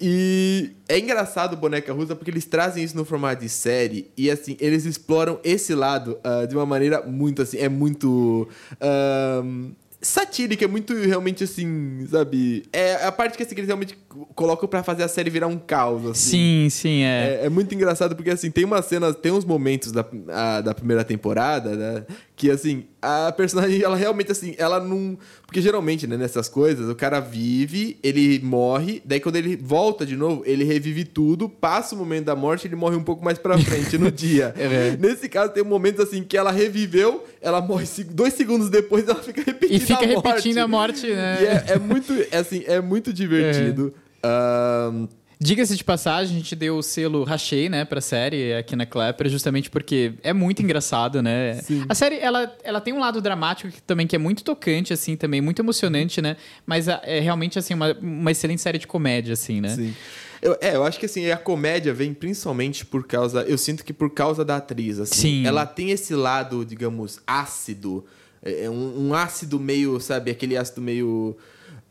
E 0.00 0.70
é 0.88 0.98
engraçado 0.98 1.54
o 1.54 1.56
Boneca 1.56 1.92
Russa 1.92 2.14
porque 2.14 2.30
eles 2.30 2.44
trazem 2.44 2.84
isso 2.84 2.96
no 2.96 3.04
formato 3.04 3.42
de 3.42 3.48
série 3.48 4.10
e, 4.16 4.30
assim, 4.30 4.56
eles 4.60 4.84
exploram 4.84 5.40
esse 5.42 5.74
lado 5.74 6.18
uh, 6.24 6.46
de 6.46 6.54
uma 6.54 6.66
maneira 6.66 7.02
muito, 7.02 7.42
assim, 7.42 7.58
é 7.58 7.68
muito... 7.68 8.48
Uh, 8.74 9.72
satírica, 10.02 10.64
é 10.64 10.68
muito 10.68 10.92
realmente 10.94 11.44
assim, 11.44 12.06
sabe? 12.10 12.64
É 12.72 13.06
a 13.06 13.12
parte 13.12 13.36
que, 13.36 13.44
assim, 13.44 13.54
que 13.54 13.60
eles 13.60 13.68
realmente 13.68 13.96
colocam 14.34 14.68
para 14.68 14.82
fazer 14.82 15.04
a 15.04 15.08
série 15.08 15.30
virar 15.30 15.46
um 15.46 15.56
caos, 15.56 16.04
assim. 16.04 16.30
Sim, 16.30 16.68
sim, 16.70 17.02
é. 17.02 17.40
é. 17.42 17.46
é. 17.46 17.48
muito 17.48 17.72
engraçado 17.72 18.16
porque, 18.16 18.30
assim, 18.30 18.50
tem 18.50 18.64
umas 18.64 18.84
cenas, 18.84 19.14
tem 19.14 19.30
uns 19.30 19.44
momentos 19.44 19.92
da, 19.92 20.04
a, 20.28 20.60
da 20.60 20.74
primeira 20.74 21.04
temporada, 21.04 21.76
né? 21.76 22.04
Que, 22.42 22.50
assim, 22.50 22.86
a 23.00 23.30
personagem, 23.30 23.80
ela 23.80 23.94
realmente, 23.94 24.32
assim, 24.32 24.56
ela 24.58 24.80
não. 24.80 25.16
Porque 25.46 25.62
geralmente, 25.62 26.08
né, 26.08 26.16
nessas 26.16 26.48
coisas, 26.48 26.88
o 26.90 26.94
cara 26.96 27.20
vive, 27.20 28.00
ele 28.02 28.40
morre, 28.40 29.00
daí 29.04 29.20
quando 29.20 29.36
ele 29.36 29.54
volta 29.54 30.04
de 30.04 30.16
novo, 30.16 30.42
ele 30.44 30.64
revive 30.64 31.04
tudo, 31.04 31.48
passa 31.48 31.94
o 31.94 31.98
momento 31.98 32.24
da 32.24 32.34
morte, 32.34 32.66
ele 32.66 32.74
morre 32.74 32.96
um 32.96 33.04
pouco 33.04 33.24
mais 33.24 33.38
pra 33.38 33.56
frente 33.56 33.96
no 33.96 34.10
dia. 34.10 34.52
É. 34.58 34.96
Nesse 34.98 35.28
caso, 35.28 35.52
tem 35.52 35.62
momentos, 35.62 36.00
assim, 36.00 36.24
que 36.24 36.36
ela 36.36 36.50
reviveu, 36.50 37.24
ela 37.40 37.60
morre 37.60 37.86
dois 38.10 38.34
segundos 38.34 38.68
depois, 38.68 39.06
ela 39.06 39.22
fica 39.22 39.40
repetindo. 39.40 39.76
E 39.76 39.78
fica 39.78 40.04
a 40.04 40.08
repetindo 40.08 40.58
a 40.58 40.66
morte, 40.66 41.06
né? 41.06 41.38
E 41.40 41.46
é, 41.46 41.64
é 41.74 41.78
muito, 41.78 42.12
é, 42.28 42.38
assim, 42.38 42.64
é 42.66 42.80
muito 42.80 43.12
divertido. 43.14 43.94
É. 44.20 44.90
Um, 44.92 45.06
Diga-se 45.42 45.76
de 45.76 45.82
passagem, 45.82 46.36
a 46.36 46.38
gente 46.38 46.54
deu 46.54 46.76
o 46.76 46.82
selo 46.82 47.24
Rachei, 47.24 47.68
né, 47.68 47.84
pra 47.84 48.00
série 48.00 48.54
aqui 48.54 48.76
na 48.76 48.86
Clapper, 48.86 49.28
justamente 49.28 49.68
porque 49.68 50.12
é 50.22 50.32
muito 50.32 50.62
engraçado, 50.62 51.20
né? 51.20 51.54
Sim. 51.62 51.84
A 51.88 51.94
série, 51.96 52.16
ela, 52.18 52.54
ela 52.62 52.80
tem 52.80 52.94
um 52.94 53.00
lado 53.00 53.20
dramático 53.20 53.72
que, 53.72 53.82
também 53.82 54.06
que 54.06 54.14
é 54.14 54.18
muito 54.20 54.44
tocante, 54.44 54.92
assim, 54.92 55.16
também, 55.16 55.40
muito 55.40 55.60
emocionante, 55.60 56.22
né? 56.22 56.36
Mas 56.64 56.86
é 56.86 57.18
realmente, 57.18 57.58
assim, 57.58 57.74
uma, 57.74 57.92
uma 58.00 58.30
excelente 58.30 58.62
série 58.62 58.78
de 58.78 58.86
comédia, 58.86 59.32
assim, 59.32 59.60
né? 59.60 59.70
Sim. 59.70 59.94
Eu, 60.40 60.56
é, 60.60 60.76
eu 60.76 60.84
acho 60.84 60.98
que 60.98 61.06
assim, 61.06 61.30
a 61.30 61.36
comédia 61.36 61.92
vem 61.92 62.12
principalmente 62.14 62.84
por 62.84 63.06
causa. 63.06 63.42
Eu 63.42 63.56
sinto 63.56 63.84
que 63.84 63.92
por 63.92 64.10
causa 64.10 64.44
da 64.44 64.56
atriz. 64.56 64.98
Assim, 64.98 65.14
Sim. 65.14 65.46
Ela 65.46 65.64
tem 65.66 65.90
esse 65.90 66.14
lado, 66.14 66.64
digamos, 66.64 67.20
ácido. 67.26 68.04
É, 68.42 68.64
é 68.64 68.70
um, 68.70 69.08
um 69.08 69.14
ácido 69.14 69.58
meio, 69.58 70.00
sabe, 70.00 70.30
aquele 70.30 70.56
ácido 70.56 70.80
meio 70.80 71.36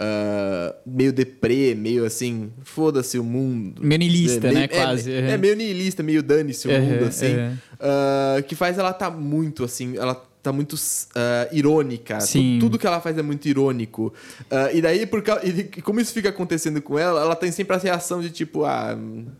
uh, 0.01 0.75
meio 0.85 1.13
deprê, 1.13 1.75
meio 1.75 2.05
assim, 2.05 2.51
foda-se 2.63 3.19
o 3.19 3.23
mundo. 3.23 3.81
Meio 3.83 3.99
niilista, 3.99 4.47
é, 4.47 4.51
né? 4.51 4.59
Meio, 4.59 4.69
Quase. 4.69 5.11
É, 5.11 5.31
é, 5.31 5.37
meio 5.37 5.55
niilista, 5.55 6.01
meio 6.01 6.23
dane-se 6.23 6.67
o 6.67 6.71
uhum, 6.71 6.81
mundo, 6.81 7.05
assim. 7.05 7.35
Uhum. 7.35 7.57
Uh, 7.73 8.43
que 8.43 8.55
faz 8.55 8.77
ela 8.77 8.93
tá 8.93 9.09
muito, 9.09 9.63
assim, 9.63 9.95
ela 9.97 10.15
tá 10.41 10.51
muito 10.51 10.73
uh, 10.73 11.55
irônica. 11.55 12.19
Sim. 12.19 12.57
Tudo, 12.59 12.79
que 12.79 12.87
ela 12.87 12.99
faz 12.99 13.15
é 13.15 13.21
muito 13.21 13.47
irônico. 13.47 14.11
E 14.73 14.81
daí, 14.81 15.05
por 15.05 15.21
causa, 15.21 15.45
e 15.45 15.65
como 15.83 15.99
isso 15.99 16.11
fica 16.11 16.29
acontecendo 16.29 16.81
com 16.81 16.97
ela, 16.97 17.21
ela 17.21 17.35
tem 17.35 17.51
sempre 17.51 17.75
a 17.75 17.79
reação 17.79 18.21
de 18.21 18.31
tipo, 18.31 18.65
ah, 18.65 18.97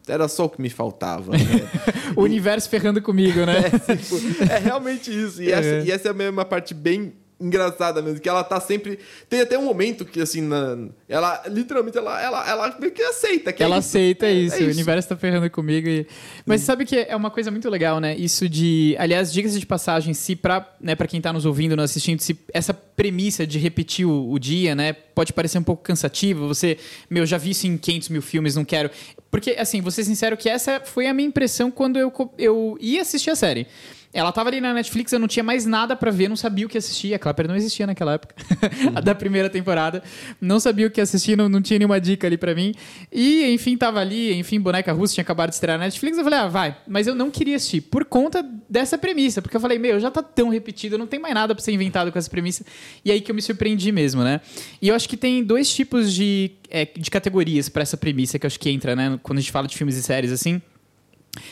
era 0.07 0.27
só 0.27 0.45
o 0.45 0.49
que 0.49 0.61
me 0.61 0.69
faltava. 0.69 1.31
Né? 1.31 1.39
o 2.15 2.21
universo 2.21 2.69
ferrando 2.69 3.01
comigo, 3.01 3.45
né? 3.45 3.61
É, 3.87 3.95
tipo, 3.95 4.15
é 4.43 4.59
realmente 4.59 5.11
isso. 5.11 5.41
E, 5.41 5.51
essa, 5.51 5.87
e 5.87 5.91
essa 5.91 6.09
é 6.09 6.29
uma 6.29 6.45
parte 6.45 6.73
bem 6.73 7.13
engraçada 7.41 8.01
mesmo, 8.01 8.19
que 8.19 8.29
ela 8.29 8.43
tá 8.43 8.59
sempre. 8.59 8.99
Tem 9.29 9.41
até 9.41 9.57
um 9.57 9.65
momento 9.65 10.05
que, 10.05 10.21
assim, 10.21 10.41
na... 10.41 10.77
ela 11.09 11.43
literalmente 11.47 11.97
ela, 11.97 12.21
ela, 12.21 12.49
ela 12.49 12.77
meio 12.79 12.91
que 12.91 13.01
aceita. 13.01 13.51
Que 13.51 13.63
ela 13.63 13.75
é 13.75 13.79
aceita 13.79 14.25
é, 14.27 14.33
isso, 14.33 14.55
é, 14.55 14.59
isso, 14.59 14.67
o 14.67 14.71
universo 14.71 15.09
tá 15.09 15.17
ferrando 15.17 15.49
comigo. 15.49 15.87
E... 15.87 16.05
Mas 16.45 16.61
sabe 16.61 16.85
que 16.85 16.95
é 16.95 17.15
uma 17.15 17.31
coisa 17.31 17.49
muito 17.49 17.69
legal, 17.69 17.99
né? 17.99 18.15
Isso 18.15 18.47
de. 18.47 18.95
Aliás, 18.99 19.33
dicas 19.33 19.59
de 19.59 19.65
passagem, 19.65 20.13
se 20.13 20.35
pra, 20.35 20.73
né, 20.79 20.95
pra 20.95 21.07
quem 21.07 21.19
tá 21.19 21.33
nos 21.33 21.45
ouvindo, 21.45 21.75
nos 21.75 21.85
assistindo, 21.85 22.21
se 22.21 22.37
essa 22.53 22.73
premissa 22.73 23.45
de 23.47 23.57
repetir 23.57 24.05
o, 24.05 24.31
o 24.31 24.37
dia, 24.37 24.75
né, 24.75 24.93
pode 24.93 25.33
parecer 25.33 25.57
um 25.57 25.63
pouco 25.63 25.83
cansativo. 25.83 26.47
Você, 26.47 26.77
meu, 27.09 27.25
já 27.25 27.37
vi 27.37 27.51
isso 27.51 27.65
em 27.67 27.77
500 27.77 28.09
mil 28.09 28.21
filmes, 28.21 28.55
não 28.55 28.63
quero. 28.63 28.91
Porque, 29.31 29.51
assim, 29.51 29.81
vou 29.81 29.91
ser 29.91 30.03
sincero 30.03 30.35
que 30.35 30.49
essa 30.49 30.81
foi 30.83 31.07
a 31.07 31.13
minha 31.13 31.27
impressão 31.27 31.71
quando 31.71 31.97
eu, 31.97 32.11
eu 32.37 32.77
ia 32.81 33.01
assistir 33.01 33.29
a 33.29 33.35
série. 33.35 33.65
Ela 34.13 34.31
tava 34.31 34.49
ali 34.49 34.59
na 34.59 34.73
Netflix, 34.73 35.11
eu 35.13 35.19
não 35.19 35.27
tinha 35.27 35.43
mais 35.43 35.65
nada 35.65 35.95
para 35.95 36.11
ver, 36.11 36.27
não 36.27 36.35
sabia 36.35 36.65
o 36.65 36.69
que 36.69 36.77
assistir. 36.77 37.13
A 37.13 37.19
Clapper 37.19 37.47
não 37.47 37.55
existia 37.55 37.87
naquela 37.87 38.13
época, 38.13 38.35
uhum. 38.85 39.01
da 39.01 39.15
primeira 39.15 39.49
temporada. 39.49 40.03
Não 40.39 40.59
sabia 40.59 40.87
o 40.87 40.91
que 40.91 40.99
assistir, 40.99 41.37
não, 41.37 41.47
não 41.47 41.61
tinha 41.61 41.79
nenhuma 41.79 41.99
dica 41.99 42.27
ali 42.27 42.37
para 42.37 42.53
mim. 42.53 42.73
E, 43.11 43.45
enfim, 43.53 43.77
tava 43.77 43.99
ali, 43.99 44.33
enfim, 44.33 44.59
Boneca 44.59 44.91
Russa 44.91 45.13
tinha 45.13 45.21
acabado 45.21 45.49
de 45.49 45.55
estrear 45.55 45.77
na 45.77 45.85
Netflix. 45.85 46.17
Eu 46.17 46.23
falei, 46.23 46.39
ah, 46.39 46.47
vai. 46.47 46.77
Mas 46.87 47.07
eu 47.07 47.15
não 47.15 47.31
queria 47.31 47.55
assistir, 47.55 47.81
por 47.81 48.03
conta 48.03 48.43
dessa 48.69 48.97
premissa. 48.97 49.41
Porque 49.41 49.55
eu 49.55 49.61
falei, 49.61 49.79
meu, 49.79 49.99
já 49.99 50.11
tá 50.11 50.21
tão 50.21 50.49
repetido, 50.49 50.97
não 50.97 51.07
tem 51.07 51.19
mais 51.19 51.33
nada 51.33 51.55
para 51.55 51.63
ser 51.63 51.71
inventado 51.71 52.11
com 52.11 52.19
essa 52.19 52.29
premissa. 52.29 52.65
E 53.05 53.11
aí 53.11 53.21
que 53.21 53.31
eu 53.31 53.35
me 53.35 53.41
surpreendi 53.41 53.91
mesmo, 53.91 54.23
né? 54.23 54.41
E 54.81 54.89
eu 54.89 54.95
acho 54.95 55.07
que 55.07 55.15
tem 55.15 55.43
dois 55.43 55.73
tipos 55.73 56.13
de, 56.13 56.51
é, 56.69 56.85
de 56.85 57.09
categorias 57.09 57.69
para 57.69 57.81
essa 57.81 57.95
premissa 57.95 58.37
que 58.37 58.45
eu 58.45 58.47
acho 58.47 58.59
que 58.59 58.69
entra, 58.69 58.95
né? 58.95 59.19
Quando 59.23 59.37
a 59.37 59.41
gente 59.41 59.51
fala 59.51 59.67
de 59.67 59.77
filmes 59.77 59.95
e 59.95 60.03
séries 60.03 60.31
assim. 60.31 60.61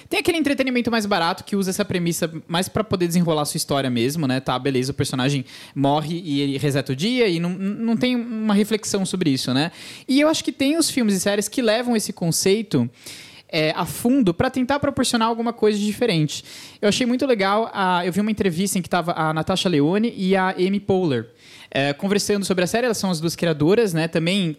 Tem 0.10 0.20
aquele 0.20 0.38
entretenimento 0.38 0.92
mais 0.92 1.06
barato 1.06 1.44
que 1.44 1.56
usa 1.56 1.70
essa 1.70 1.86
premissa 1.86 2.30
mais 2.48 2.68
para 2.68 2.84
poder 2.84 3.08
desenrolar 3.08 3.46
sua 3.46 3.58
história 3.58 3.90
mesmo, 3.90 4.28
né? 4.28 4.40
Tá, 4.40 4.60
beleza, 4.60 4.92
o 4.92 4.96
personagem 4.96 5.46
morre 5.74 6.22
e 6.24 6.42
ele 6.42 6.58
reseta 6.58 6.92
o 6.92 6.96
dia 6.96 7.28
e 7.28 7.40
não, 7.40 7.52
não 7.52 7.96
tem 7.96 8.16
uma 8.16 8.54
reflexão 8.54 9.06
sobre 9.06 9.30
isso, 9.30 9.54
né? 9.54 9.72
E 10.08 10.20
eu 10.20 10.28
acho 10.28 10.44
que 10.44 10.52
tem 10.52 10.78
os 10.78 10.90
filmes 10.90 11.16
e 11.16 11.20
séries 11.20 11.48
que 11.48 11.62
levam 11.62 11.96
esse 11.96 12.12
conceito 12.12 12.90
é, 13.52 13.72
a 13.76 13.86
fundo 13.86 14.34
para 14.34 14.50
tentar 14.50 14.80
proporcionar 14.80 15.28
alguma 15.28 15.52
coisa 15.52 15.78
diferente. 15.80 16.44
Eu 16.82 16.90
achei 16.90 17.06
muito 17.06 17.26
legal, 17.26 17.70
a, 17.74 18.06
eu 18.06 18.12
vi 18.12 18.22
uma 18.22 18.32
entrevista 18.32 18.78
em 18.78 18.82
que 18.82 18.88
estava 18.88 19.14
a 19.14 19.34
Natasha 19.34 19.68
Leone 19.68 20.14
e 20.16 20.36
a 20.36 20.50
Amy 20.52 20.80
Poehler. 20.80 21.30
É, 21.72 21.94
conversando 21.94 22.44
sobre 22.46 22.64
a 22.64 22.68
série, 22.68 22.86
elas 22.86 22.98
são 22.98 23.12
as 23.12 23.20
duas 23.20 23.36
criadoras, 23.36 23.94
né? 23.94 24.08
Também 24.08 24.54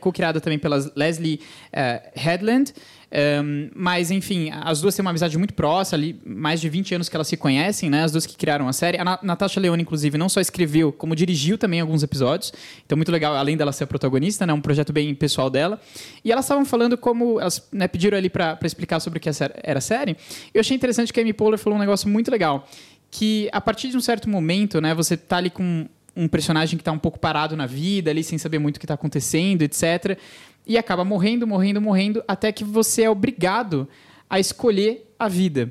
co-criada 0.00 0.40
também 0.40 0.58
pela 0.58 0.78
Leslie 0.96 1.40
uh, 1.68 2.10
Headland. 2.14 2.72
Um, 3.14 3.70
mas, 3.76 4.10
enfim, 4.10 4.50
as 4.52 4.80
duas 4.80 4.94
têm 4.96 5.02
uma 5.02 5.10
amizade 5.10 5.38
muito 5.38 5.54
próxima, 5.54 5.96
ali, 5.96 6.20
mais 6.26 6.60
de 6.60 6.68
20 6.68 6.96
anos 6.96 7.08
que 7.08 7.16
elas 7.16 7.28
se 7.28 7.36
conhecem, 7.36 7.88
né? 7.88 8.02
As 8.02 8.10
duas 8.10 8.26
que 8.26 8.36
criaram 8.36 8.66
a 8.66 8.72
série. 8.72 8.98
A 8.98 9.20
Natasha 9.22 9.60
Leone, 9.60 9.82
inclusive, 9.82 10.18
não 10.18 10.28
só 10.28 10.40
escreveu, 10.40 10.92
como 10.92 11.14
dirigiu 11.14 11.56
também 11.56 11.80
alguns 11.80 12.02
episódios. 12.02 12.52
Então, 12.84 12.96
muito 12.96 13.12
legal, 13.12 13.36
além 13.36 13.56
dela 13.56 13.72
ser 13.72 13.84
a 13.84 13.86
protagonista, 13.86 14.44
né? 14.44 14.52
Um 14.52 14.60
projeto 14.60 14.92
bem 14.92 15.14
pessoal 15.14 15.48
dela. 15.48 15.80
E 16.24 16.32
elas 16.32 16.44
estavam 16.44 16.64
falando 16.64 16.98
como... 16.98 17.40
Elas 17.40 17.66
né, 17.72 17.86
pediram 17.86 18.18
ali 18.18 18.28
para 18.28 18.58
explicar 18.64 18.98
sobre 18.98 19.18
o 19.18 19.20
que 19.20 19.30
era 19.62 19.78
a 19.78 19.82
série. 19.82 20.16
Eu 20.52 20.60
achei 20.60 20.76
interessante 20.76 21.12
que 21.12 21.20
a 21.20 21.22
Amy 21.22 21.32
Poehler 21.32 21.58
falou 21.58 21.78
um 21.78 21.80
negócio 21.80 22.08
muito 22.08 22.30
legal. 22.30 22.68
Que, 23.10 23.48
a 23.52 23.60
partir 23.60 23.90
de 23.90 23.96
um 23.96 24.00
certo 24.00 24.28
momento, 24.28 24.80
né? 24.80 24.92
Você 24.92 25.16
tá 25.16 25.36
ali 25.36 25.50
com 25.50 25.86
um 26.16 26.28
personagem 26.28 26.76
que 26.76 26.82
está 26.82 26.92
um 26.92 26.98
pouco 26.98 27.18
parado 27.18 27.56
na 27.56 27.66
vida, 27.66 28.10
ali 28.10 28.22
sem 28.22 28.38
saber 28.38 28.58
muito 28.58 28.76
o 28.76 28.80
que 28.80 28.84
está 28.84 28.94
acontecendo, 28.94 29.62
etc 29.62 30.18
e 30.66 30.78
acaba 30.78 31.04
morrendo, 31.04 31.46
morrendo, 31.46 31.80
morrendo, 31.80 32.24
até 32.26 32.50
que 32.50 32.64
você 32.64 33.02
é 33.02 33.10
obrigado 33.10 33.88
a 34.28 34.40
escolher 34.40 35.10
a 35.18 35.28
vida. 35.28 35.70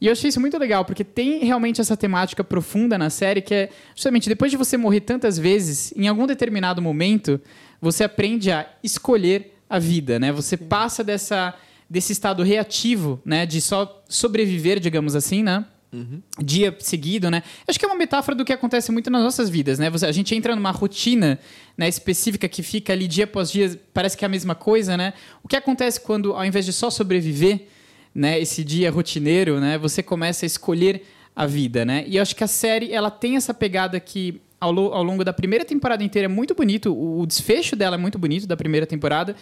E 0.00 0.06
eu 0.06 0.12
achei 0.12 0.28
isso 0.28 0.40
muito 0.40 0.58
legal, 0.58 0.84
porque 0.84 1.04
tem 1.04 1.44
realmente 1.44 1.80
essa 1.80 1.96
temática 1.96 2.42
profunda 2.42 2.98
na 2.98 3.08
série, 3.10 3.40
que 3.40 3.54
é 3.54 3.70
justamente 3.94 4.28
depois 4.28 4.50
de 4.50 4.56
você 4.56 4.76
morrer 4.76 5.00
tantas 5.00 5.38
vezes, 5.38 5.94
em 5.96 6.08
algum 6.08 6.26
determinado 6.26 6.82
momento, 6.82 7.40
você 7.80 8.04
aprende 8.04 8.50
a 8.50 8.68
escolher 8.82 9.54
a 9.70 9.78
vida, 9.78 10.18
né? 10.18 10.32
Você 10.32 10.56
passa 10.56 11.02
dessa, 11.02 11.54
desse 11.88 12.12
estado 12.12 12.42
reativo, 12.42 13.20
né? 13.24 13.46
De 13.46 13.60
só 13.60 14.02
sobreviver, 14.08 14.78
digamos 14.80 15.14
assim, 15.14 15.42
né? 15.42 15.64
Uhum. 15.94 16.20
Dia 16.42 16.76
seguido, 16.80 17.30
né? 17.30 17.44
Acho 17.68 17.78
que 17.78 17.84
é 17.84 17.88
uma 17.88 17.94
metáfora 17.94 18.36
do 18.36 18.44
que 18.44 18.52
acontece 18.52 18.90
muito 18.90 19.08
nas 19.10 19.22
nossas 19.22 19.48
vidas, 19.48 19.78
né? 19.78 19.88
Você, 19.90 20.04
a 20.04 20.10
gente 20.10 20.34
entra 20.34 20.56
numa 20.56 20.72
rotina 20.72 21.38
né, 21.78 21.88
específica 21.88 22.48
que 22.48 22.64
fica 22.64 22.92
ali 22.92 23.06
dia 23.06 23.24
após 23.24 23.48
dia, 23.48 23.80
parece 23.92 24.16
que 24.16 24.24
é 24.24 24.26
a 24.26 24.28
mesma 24.28 24.56
coisa, 24.56 24.96
né? 24.96 25.14
O 25.40 25.46
que 25.46 25.54
acontece 25.54 26.00
quando, 26.00 26.32
ao 26.32 26.44
invés 26.44 26.66
de 26.66 26.72
só 26.72 26.90
sobreviver, 26.90 27.68
né, 28.12 28.40
esse 28.40 28.64
dia 28.64 28.90
rotineiro, 28.90 29.60
né, 29.60 29.78
você 29.78 30.02
começa 30.02 30.44
a 30.44 30.48
escolher 30.48 31.04
a 31.34 31.46
vida, 31.46 31.84
né? 31.84 32.04
E 32.08 32.16
eu 32.16 32.22
acho 32.22 32.34
que 32.34 32.42
a 32.42 32.48
série 32.48 32.92
ela 32.92 33.10
tem 33.10 33.36
essa 33.36 33.54
pegada 33.54 34.00
que 34.00 34.40
ao, 34.60 34.76
ao 34.92 35.02
longo 35.02 35.24
da 35.24 35.32
primeira 35.32 35.64
temporada 35.64 36.02
inteira 36.02 36.26
é 36.26 36.28
muito 36.28 36.56
bonito, 36.56 36.92
o, 36.92 37.20
o 37.20 37.26
desfecho 37.26 37.76
dela 37.76 37.94
é 37.94 37.98
muito 37.98 38.18
bonito 38.18 38.48
da 38.48 38.56
primeira 38.56 38.86
temporada. 38.86 39.36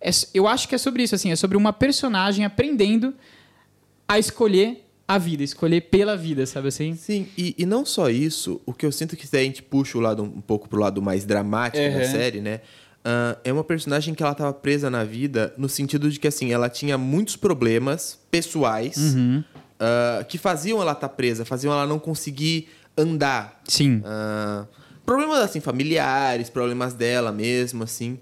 É, 0.00 0.08
eu 0.32 0.48
acho 0.48 0.66
que 0.66 0.74
é 0.74 0.78
sobre 0.78 1.02
isso, 1.02 1.14
assim, 1.14 1.30
é 1.30 1.36
sobre 1.36 1.58
uma 1.58 1.74
personagem 1.74 2.44
aprendendo 2.46 3.14
a 4.08 4.18
escolher 4.18 4.89
a 5.10 5.18
vida, 5.18 5.42
escolher 5.42 5.80
pela 5.80 6.16
vida, 6.16 6.46
sabe 6.46 6.68
assim? 6.68 6.94
Sim, 6.94 7.26
e, 7.36 7.52
e 7.58 7.66
não 7.66 7.84
só 7.84 8.08
isso, 8.08 8.60
o 8.64 8.72
que 8.72 8.86
eu 8.86 8.92
sinto 8.92 9.16
que 9.16 9.26
se 9.26 9.36
a 9.36 9.42
gente 9.42 9.60
puxa 9.60 9.98
o 9.98 10.00
lado 10.00 10.22
um 10.22 10.40
pouco 10.40 10.68
pro 10.68 10.78
lado 10.78 11.02
mais 11.02 11.24
dramático 11.24 11.84
uhum. 11.84 11.98
da 11.98 12.04
série, 12.04 12.40
né? 12.40 12.60
Uh, 13.00 13.34
é 13.42 13.52
uma 13.52 13.64
personagem 13.64 14.14
que 14.14 14.22
ela 14.22 14.30
estava 14.30 14.52
presa 14.52 14.88
na 14.88 15.02
vida 15.02 15.52
no 15.58 15.68
sentido 15.68 16.08
de 16.08 16.20
que 16.20 16.28
assim 16.28 16.52
ela 16.52 16.68
tinha 16.68 16.96
muitos 16.96 17.34
problemas 17.34 18.20
pessoais 18.30 18.98
uhum. 18.98 19.42
uh, 19.80 20.24
que 20.26 20.38
faziam 20.38 20.80
ela 20.80 20.92
estar 20.92 21.08
tá 21.08 21.12
presa, 21.12 21.44
faziam 21.44 21.72
ela 21.72 21.88
não 21.88 21.98
conseguir 21.98 22.68
andar. 22.96 23.62
Sim. 23.64 24.04
Uh, 24.04 24.64
problemas 25.04 25.40
assim 25.40 25.58
familiares, 25.58 26.48
problemas 26.48 26.94
dela 26.94 27.32
mesmo, 27.32 27.82
assim. 27.82 28.16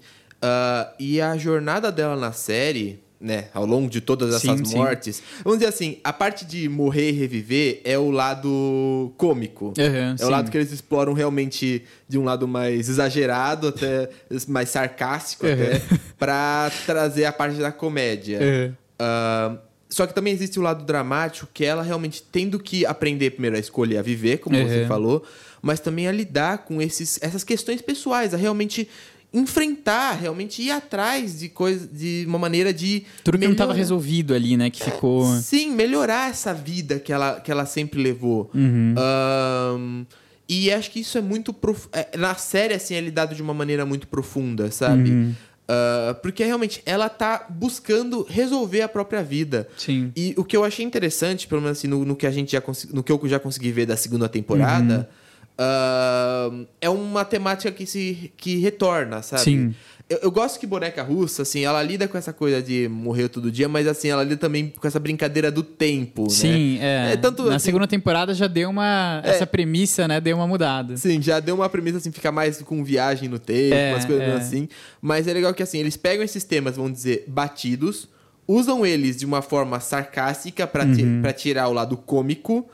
e 0.99 1.21
a 1.21 1.37
jornada 1.37 1.91
dela 1.91 2.15
na 2.15 2.31
série 2.31 2.99
né, 3.19 3.45
ao 3.53 3.65
longo 3.65 3.89
de 3.89 3.99
todas 3.99 4.33
essas 4.33 4.67
sim, 4.69 4.77
mortes. 4.77 5.17
Sim. 5.17 5.23
Vamos 5.43 5.59
dizer 5.59 5.69
assim, 5.69 5.97
a 6.03 6.13
parte 6.13 6.45
de 6.45 6.69
morrer 6.69 7.09
e 7.09 7.11
reviver 7.11 7.81
é 7.83 7.97
o 7.97 8.09
lado 8.09 9.11
cômico. 9.17 9.73
Uhum, 9.77 10.13
é 10.13 10.17
sim. 10.17 10.23
o 10.23 10.29
lado 10.29 10.49
que 10.49 10.57
eles 10.57 10.71
exploram 10.71 11.13
realmente 11.13 11.83
de 12.07 12.17
um 12.17 12.23
lado 12.23 12.47
mais 12.47 12.87
exagerado, 12.87 13.67
até 13.67 14.09
mais 14.47 14.69
sarcástico, 14.69 15.45
uhum. 15.45 15.53
até, 15.53 15.81
pra 16.17 16.71
trazer 16.85 17.25
a 17.25 17.33
parte 17.33 17.57
da 17.57 17.71
comédia. 17.71 18.39
Uhum. 18.39 18.73
Uh, 19.01 19.59
só 19.89 20.05
que 20.05 20.13
também 20.13 20.31
existe 20.31 20.59
o 20.59 20.61
lado 20.61 20.85
dramático, 20.85 21.49
que 21.53 21.65
ela 21.65 21.81
realmente 21.81 22.21
tendo 22.21 22.59
que 22.59 22.85
aprender 22.85 23.31
primeiro 23.31 23.55
a 23.55 23.59
escolher 23.59 23.97
a 23.97 24.01
viver, 24.01 24.37
como 24.37 24.55
você 24.55 24.85
falou, 24.85 25.25
mas 25.61 25.79
também 25.79 26.07
a 26.07 26.11
lidar 26.11 26.59
com 26.59 26.79
esses, 26.81 27.19
essas 27.21 27.43
questões 27.43 27.81
pessoais, 27.81 28.33
a 28.33 28.37
realmente 28.37 28.87
enfrentar, 29.33 30.13
realmente 30.13 30.61
ir 30.61 30.71
atrás 30.71 31.39
de 31.39 31.49
coisa, 31.49 31.87
de 31.87 32.25
uma 32.27 32.39
maneira 32.39 32.73
de 32.73 33.03
tudo 33.23 33.37
que 33.37 33.45
não 33.45 33.51
estava 33.51 33.73
resolvido 33.73 34.33
ali, 34.33 34.57
né, 34.57 34.69
que 34.69 34.83
ficou 34.83 35.25
sim 35.37 35.71
melhorar 35.71 36.31
essa 36.31 36.53
vida 36.53 36.99
que 36.99 37.13
ela, 37.13 37.39
que 37.39 37.51
ela 37.51 37.65
sempre 37.65 38.01
levou. 38.01 38.49
Uhum. 38.53 38.95
Um, 38.97 40.05
e 40.47 40.71
acho 40.71 40.89
que 40.89 41.01
isso 41.01 41.15
é 41.15 41.21
muito 41.21 41.53
prof... 41.53 41.87
É, 41.93 42.17
na 42.17 42.33
série 42.33 42.73
assim 42.73 42.95
é 42.95 43.01
lidado 43.01 43.35
de 43.35 43.41
uma 43.41 43.53
maneira 43.53 43.85
muito 43.85 44.07
profunda, 44.07 44.71
sabe? 44.71 45.11
Uhum. 45.11 45.35
Uh, 45.69 46.15
porque 46.23 46.43
realmente 46.43 46.81
ela 46.83 47.07
tá 47.07 47.45
buscando 47.47 48.25
resolver 48.27 48.81
a 48.81 48.87
própria 48.87 49.21
vida. 49.21 49.69
Sim. 49.77 50.11
E 50.15 50.33
o 50.35 50.43
que 50.43 50.57
eu 50.57 50.63
achei 50.63 50.83
interessante, 50.83 51.47
pelo 51.47 51.61
menos 51.61 51.77
assim, 51.77 51.87
no, 51.87 52.03
no 52.03 52.15
que 52.15 52.25
a 52.25 52.31
gente 52.31 52.51
já 52.51 52.63
no 52.91 53.03
que 53.03 53.11
eu 53.11 53.21
já 53.25 53.39
consegui 53.39 53.71
ver 53.71 53.85
da 53.85 53.95
segunda 53.95 54.27
temporada. 54.27 55.07
Uhum 55.07 55.28
Uh, 55.59 56.65
é 56.79 56.89
uma 56.89 57.25
temática 57.25 57.69
que 57.69 57.85
se 57.85 58.31
que 58.37 58.55
retorna, 58.59 59.21
sabe? 59.21 59.43
Sim. 59.43 59.75
Eu, 60.09 60.19
eu, 60.23 60.31
gosto 60.31 60.57
que 60.57 60.65
boneca 60.65 61.03
russa, 61.03 61.41
assim, 61.41 61.65
ela 61.65 61.83
lida 61.83 62.07
com 62.07 62.17
essa 62.17 62.31
coisa 62.31 62.63
de 62.63 62.87
morrer 62.87 63.27
todo 63.27 63.51
dia, 63.51 63.67
mas 63.67 63.85
assim, 63.85 64.07
ela 64.07 64.23
lida 64.23 64.37
também 64.37 64.69
com 64.69 64.87
essa 64.87 64.99
brincadeira 64.99 65.51
do 65.51 65.61
tempo, 65.61 66.21
né? 66.21 66.27
Assim, 66.29 66.79
né? 66.79 67.09
é. 67.09 67.13
é 67.13 67.17
tanto, 67.17 67.43
Na 67.43 67.57
assim, 67.57 67.65
segunda 67.65 67.85
temporada 67.85 68.33
já 68.33 68.47
deu 68.47 68.69
uma. 68.69 69.21
É, 69.23 69.31
essa 69.31 69.45
premissa, 69.45 70.07
né? 70.07 70.21
Deu 70.21 70.37
uma 70.37 70.47
mudada. 70.47 70.95
Sim, 70.95 71.21
já 71.21 71.41
deu 71.41 71.55
uma 71.55 71.67
premissa, 71.67 71.97
assim, 71.97 72.11
ficar 72.11 72.31
mais 72.31 72.61
com 72.61 72.81
viagem 72.81 73.27
no 73.27 73.37
tempo, 73.37 73.75
é, 73.75 73.91
umas 73.91 74.05
coisas 74.05 74.29
é. 74.29 74.33
assim. 74.35 74.69
Mas 75.01 75.27
é 75.27 75.33
legal 75.33 75.53
que, 75.53 75.61
assim, 75.61 75.79
eles 75.79 75.97
pegam 75.97 76.23
esses 76.23 76.45
temas, 76.45 76.77
vamos 76.77 76.93
dizer, 76.93 77.25
batidos, 77.27 78.07
usam 78.47 78.85
eles 78.85 79.17
de 79.17 79.25
uma 79.25 79.41
forma 79.41 79.81
sarcástica 79.81 80.65
para 80.65 80.85
uhum. 80.85 81.21
tirar 81.35 81.67
o 81.67 81.73
lado 81.73 81.97
cômico. 81.97 82.65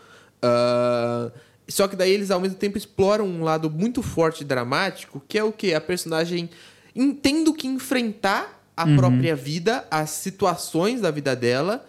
Uh, 0.44 1.32
só 1.68 1.88
que 1.88 1.96
daí 1.96 2.12
eles 2.12 2.32
ao 2.32 2.40
mesmo 2.40 2.58
tempo 2.58 2.78
exploram 2.78 3.26
um 3.26 3.44
lado 3.44 3.70
muito 3.70 4.02
forte 4.02 4.42
e 4.42 4.44
dramático, 4.46 5.22
que 5.28 5.38
é 5.38 5.44
o 5.44 5.52
que? 5.52 5.74
A 5.74 5.82
personagem 5.82 6.50
tendo 7.22 7.54
que 7.54 7.68
enfrentar 7.68 8.64
a 8.76 8.86
uhum. 8.86 8.96
própria 8.96 9.36
vida, 9.36 9.86
as 9.90 10.10
situações 10.12 11.02
da 11.02 11.12
vida 11.12 11.36
dela, 11.36 11.86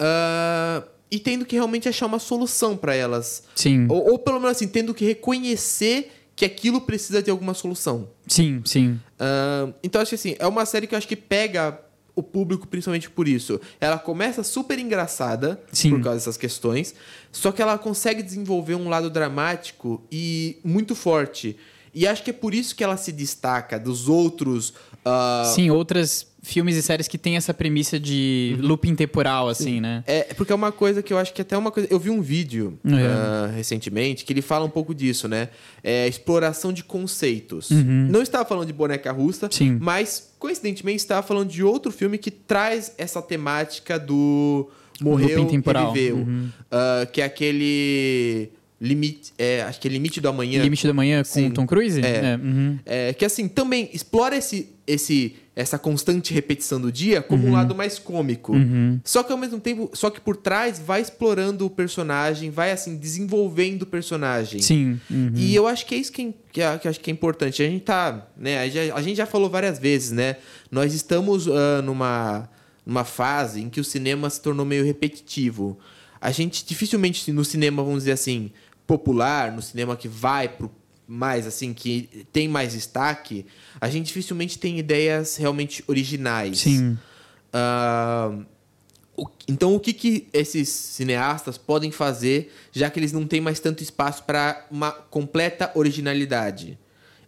uh, 0.00 0.86
e 1.10 1.18
tendo 1.18 1.44
que 1.44 1.54
realmente 1.54 1.88
achar 1.88 2.06
uma 2.06 2.18
solução 2.18 2.76
para 2.76 2.94
elas. 2.94 3.44
Sim. 3.54 3.86
Ou, 3.88 4.12
ou, 4.12 4.18
pelo 4.18 4.40
menos 4.40 4.56
assim, 4.56 4.66
tendo 4.66 4.92
que 4.92 5.04
reconhecer 5.04 6.10
que 6.36 6.44
aquilo 6.44 6.80
precisa 6.80 7.22
de 7.22 7.30
alguma 7.30 7.54
solução. 7.54 8.08
Sim, 8.26 8.60
sim. 8.64 9.00
Uh, 9.14 9.72
então 9.82 10.02
acho 10.02 10.10
que 10.10 10.14
assim, 10.16 10.36
é 10.38 10.46
uma 10.46 10.66
série 10.66 10.86
que 10.86 10.94
eu 10.94 10.98
acho 10.98 11.06
que 11.06 11.16
pega 11.16 11.78
o 12.16 12.22
público 12.22 12.66
principalmente 12.66 13.10
por 13.10 13.26
isso. 13.26 13.60
Ela 13.80 13.98
começa 13.98 14.42
super 14.42 14.78
engraçada 14.78 15.62
Sim. 15.72 15.90
por 15.90 16.02
causa 16.02 16.18
dessas 16.18 16.36
questões, 16.36 16.94
só 17.32 17.50
que 17.52 17.60
ela 17.60 17.78
consegue 17.78 18.22
desenvolver 18.22 18.74
um 18.74 18.88
lado 18.88 19.10
dramático 19.10 20.02
e 20.10 20.58
muito 20.64 20.94
forte. 20.94 21.56
E 21.94 22.06
acho 22.06 22.24
que 22.24 22.30
é 22.30 22.32
por 22.32 22.52
isso 22.52 22.74
que 22.74 22.82
ela 22.82 22.96
se 22.96 23.12
destaca 23.12 23.78
dos 23.78 24.08
outros. 24.08 24.74
Uh... 25.04 25.44
Sim, 25.54 25.70
outras 25.70 26.26
filmes 26.42 26.76
e 26.76 26.82
séries 26.82 27.08
que 27.08 27.16
tem 27.16 27.36
essa 27.36 27.52
premissa 27.54 27.98
de 27.98 28.56
uhum. 28.58 28.68
looping 28.68 28.94
temporal, 28.94 29.48
assim, 29.48 29.76
Sim. 29.76 29.80
né? 29.80 30.04
É, 30.06 30.34
porque 30.34 30.52
é 30.52 30.54
uma 30.54 30.70
coisa 30.70 31.02
que 31.02 31.12
eu 31.12 31.18
acho 31.18 31.32
que 31.32 31.42
até 31.42 31.56
uma 31.56 31.70
coisa. 31.70 31.88
Eu 31.90 31.98
vi 31.98 32.10
um 32.10 32.20
vídeo 32.20 32.78
é. 32.84 32.88
uh, 32.90 33.54
recentemente 33.54 34.24
que 34.24 34.32
ele 34.32 34.42
fala 34.42 34.64
um 34.64 34.70
pouco 34.70 34.94
disso, 34.94 35.26
né? 35.26 35.48
É 35.82 36.06
exploração 36.06 36.72
de 36.72 36.84
conceitos. 36.84 37.70
Uhum. 37.70 38.08
Não 38.10 38.22
estava 38.22 38.44
falando 38.44 38.66
de 38.66 38.72
boneca 38.72 39.10
russa, 39.10 39.48
Sim. 39.50 39.78
mas 39.80 40.34
coincidentemente 40.38 40.98
estava 40.98 41.26
falando 41.26 41.48
de 41.48 41.62
outro 41.62 41.90
filme 41.90 42.18
que 42.18 42.30
traz 42.30 42.92
essa 42.98 43.22
temática 43.22 43.98
do 43.98 44.68
morreu 45.00 45.48
e 45.50 45.92
viveu. 45.92 46.16
Uhum. 46.16 46.50
Uh, 46.70 47.10
que 47.10 47.20
é 47.20 47.24
aquele 47.24 48.50
Limite, 48.80 49.32
é, 49.38 49.62
acho 49.62 49.80
que 49.80 49.88
é 49.88 49.90
Limite 49.90 50.20
do 50.20 50.28
Amanhã. 50.28 50.62
Limite 50.62 50.86
do 50.86 50.90
Amanhã 50.90 51.18
com 51.18 51.24
Sim. 51.24 51.50
Tom 51.50 51.66
Cruise? 51.66 52.00
É. 52.00 52.04
É, 52.04 52.36
uhum. 52.36 52.78
é, 52.84 53.12
que 53.12 53.24
assim, 53.24 53.48
também 53.48 53.88
explora 53.92 54.36
esse, 54.36 54.68
esse, 54.86 55.36
essa 55.54 55.78
constante 55.78 56.34
repetição 56.34 56.80
do 56.80 56.90
dia 56.90 57.22
como 57.22 57.44
uhum. 57.44 57.50
um 57.50 57.52
lado 57.52 57.74
mais 57.74 57.98
cômico. 57.98 58.52
Uhum. 58.52 59.00
Só 59.04 59.22
que 59.22 59.30
ao 59.30 59.38
mesmo 59.38 59.60
tempo, 59.60 59.90
só 59.94 60.10
que 60.10 60.20
por 60.20 60.36
trás 60.36 60.80
vai 60.80 61.00
explorando 61.00 61.64
o 61.64 61.70
personagem, 61.70 62.50
vai 62.50 62.72
assim, 62.72 62.96
desenvolvendo 62.96 63.82
o 63.82 63.86
personagem. 63.86 64.60
Sim. 64.60 65.00
Uhum. 65.08 65.32
E 65.34 65.54
eu 65.54 65.68
acho 65.68 65.86
que 65.86 65.94
é 65.94 65.98
isso 65.98 66.12
que, 66.12 66.22
é, 66.22 66.34
que, 66.52 66.60
é, 66.60 66.78
que 66.78 66.88
acho 66.88 67.00
que 67.00 67.10
é 67.10 67.12
importante. 67.12 67.62
A 67.62 67.66
gente 67.66 67.82
tá, 67.82 68.26
né, 68.36 68.58
a 68.58 68.68
gente, 68.68 68.90
a 68.90 69.00
gente 69.00 69.16
já 69.16 69.26
falou 69.26 69.48
várias 69.48 69.78
vezes, 69.78 70.10
né? 70.10 70.36
Nós 70.70 70.92
estamos 70.92 71.46
uh, 71.46 71.80
numa, 71.84 72.50
numa 72.84 73.04
fase 73.04 73.62
em 73.62 73.70
que 73.70 73.80
o 73.80 73.84
cinema 73.84 74.28
se 74.28 74.42
tornou 74.42 74.66
meio 74.66 74.84
repetitivo. 74.84 75.78
A 76.20 76.30
gente 76.30 76.64
dificilmente 76.64 77.30
no 77.30 77.44
cinema, 77.44 77.82
vamos 77.82 78.00
dizer 78.00 78.12
assim, 78.12 78.50
popular, 78.86 79.52
no 79.52 79.62
cinema 79.62 79.96
que 79.96 80.08
vai 80.08 80.48
pro 80.48 80.70
mais 81.06 81.46
assim, 81.46 81.74
que 81.74 82.26
tem 82.32 82.48
mais 82.48 82.72
destaque, 82.72 83.44
a 83.78 83.90
gente 83.90 84.06
dificilmente 84.06 84.58
tem 84.58 84.78
ideias 84.78 85.36
realmente 85.36 85.84
originais. 85.86 86.60
Sim. 86.60 86.98
Uh, 87.52 88.44
então, 89.46 89.74
o 89.74 89.80
que, 89.80 89.92
que 89.92 90.28
esses 90.32 90.68
cineastas 90.68 91.58
podem 91.58 91.90
fazer, 91.90 92.52
já 92.72 92.88
que 92.88 92.98
eles 92.98 93.12
não 93.12 93.26
têm 93.26 93.40
mais 93.40 93.60
tanto 93.60 93.82
espaço 93.82 94.24
para 94.24 94.66
uma 94.70 94.90
completa 94.90 95.70
originalidade? 95.74 96.78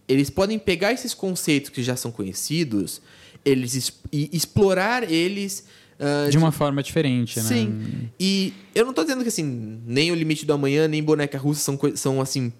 Eles 0.07 0.29
podem 0.29 0.57
pegar 0.57 0.91
esses 0.91 1.13
conceitos 1.13 1.69
que 1.69 1.83
já 1.83 1.95
são 1.95 2.11
conhecidos 2.11 3.01
eles 3.45 3.93
e 4.11 4.29
explorar 4.33 5.09
eles 5.09 5.65
Uh, 5.99 6.29
de 6.29 6.37
uma 6.37 6.51
de... 6.51 6.55
forma 6.55 6.83
diferente, 6.83 7.37
né? 7.39 7.45
Sim. 7.45 8.09
E 8.19 8.53
eu 8.75 8.83
não 8.83 8.91
estou 8.91 9.03
dizendo 9.03 9.23
que 9.23 9.29
assim, 9.29 9.79
nem 9.85 10.11
o 10.11 10.15
limite 10.15 10.45
do 10.45 10.53
amanhã, 10.53 10.87
nem 10.87 11.01
boneca 11.01 11.37
russa 11.37 11.61
são, 11.61 11.79
são 11.95 12.21
assim, 12.21 12.53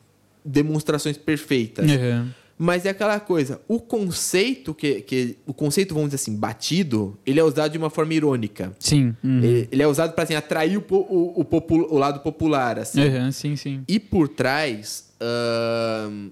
demonstrações 0.43 1.17
perfeitas. 1.17 1.89
Uhum. 1.89 2.29
Mas 2.59 2.87
é 2.87 2.89
aquela 2.89 3.19
coisa, 3.19 3.61
o 3.67 3.79
conceito 3.79 4.73
que, 4.73 5.01
que 5.01 5.37
o 5.45 5.53
conceito 5.53 5.93
vamos 5.93 6.09
dizer 6.09 6.15
assim 6.15 6.35
batido, 6.35 7.15
ele 7.23 7.39
é 7.39 7.43
usado 7.43 7.71
de 7.71 7.77
uma 7.77 7.91
forma 7.91 8.15
irônica. 8.15 8.73
Sim. 8.79 9.15
Uhum. 9.23 9.37
Ele, 9.43 9.69
ele, 9.71 9.83
é 9.83 9.87
usado 9.87 10.13
para 10.13 10.23
assim 10.23 10.33
atrair 10.33 10.77
o, 10.77 10.83
o, 10.89 11.41
o, 11.41 11.93
o, 11.93 11.97
lado 11.99 12.21
popular, 12.21 12.79
assim. 12.79 12.99
Uhum, 12.99 13.31
sim, 13.31 13.55
sim. 13.55 13.83
E 13.87 13.99
por 13.99 14.27
trás 14.27 15.09
uh, 15.21 16.31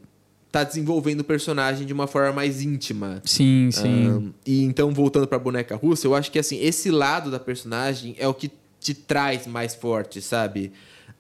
tá 0.56 0.64
desenvolvendo 0.64 1.20
o 1.20 1.24
personagem 1.26 1.86
de 1.86 1.92
uma 1.92 2.08
forma 2.08 2.32
mais 2.32 2.62
íntima. 2.62 3.22
Sim, 3.26 3.70
sim. 3.74 4.10
Um, 4.10 4.34
e 4.46 4.64
então 4.64 4.94
voltando 4.94 5.28
para 5.28 5.38
boneca 5.38 5.76
russa, 5.76 6.08
eu 6.08 6.16
acho 6.16 6.32
que 6.32 6.40
assim 6.40 6.58
esse 6.62 6.90
lado 6.90 7.30
da 7.30 7.38
personagem 7.38 8.16
é 8.18 8.26
o 8.26 8.34
que 8.34 8.50
te 8.80 8.94
traz 8.94 9.46
mais 9.48 9.76
forte, 9.76 10.22
sabe? 10.22 10.72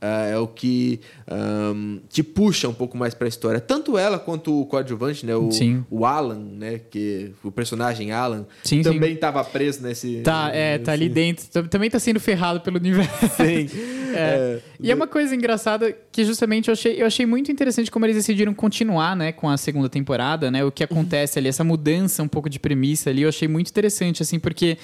Uh, 0.01 0.33
é 0.33 0.37
o 0.37 0.47
que 0.47 0.99
um, 1.27 1.99
te 2.09 2.21
puxa 2.21 2.67
um 2.67 2.73
pouco 2.73 2.97
mais 2.97 3.13
para 3.13 3.27
a 3.27 3.29
história. 3.29 3.59
Tanto 3.59 3.97
ela 3.97 4.19
quanto 4.19 4.61
o 4.61 4.65
coadjuvante, 4.65 5.25
né? 5.25 5.35
O, 5.35 5.51
sim. 5.51 5.83
o 5.89 6.05
Alan, 6.05 6.37
né? 6.37 6.79
Que, 6.79 7.31
o 7.43 7.51
personagem 7.51 8.11
Alan 8.11 8.45
sim, 8.63 8.81
também 8.81 9.13
estava 9.13 9.43
preso 9.43 9.81
nesse. 9.81 10.21
Tá, 10.21 10.51
é, 10.53 10.73
nesse... 10.73 10.83
tá 10.83 10.91
ali 10.91 11.09
dentro. 11.09 11.63
Também 11.69 11.89
tá 11.89 11.97
sendo 11.97 12.19
ferrado 12.19 12.61
pelo 12.61 12.77
universo. 12.77 13.11
Sim. 13.37 13.69
é. 14.13 14.15
É. 14.15 14.61
E 14.79 14.91
é 14.91 14.95
uma 14.95 15.07
coisa 15.07 15.35
engraçada 15.35 15.95
que 16.11 16.23
justamente 16.23 16.67
eu 16.67 16.73
achei, 16.73 17.01
eu 17.01 17.05
achei 17.05 17.25
muito 17.25 17.51
interessante 17.51 17.89
como 17.89 18.05
eles 18.05 18.15
decidiram 18.15 18.53
continuar, 18.53 19.15
né? 19.15 19.31
Com 19.31 19.49
a 19.49 19.57
segunda 19.57 19.89
temporada, 19.89 20.51
né? 20.51 20.63
O 20.63 20.71
que 20.71 20.83
acontece 20.83 21.39
ali, 21.39 21.47
essa 21.47 21.63
mudança 21.63 22.21
um 22.21 22.27
pouco 22.27 22.49
de 22.49 22.59
premissa 22.59 23.09
ali, 23.09 23.23
eu 23.23 23.29
achei 23.29 23.47
muito 23.47 23.69
interessante, 23.69 24.21
assim, 24.21 24.39
porque. 24.39 24.77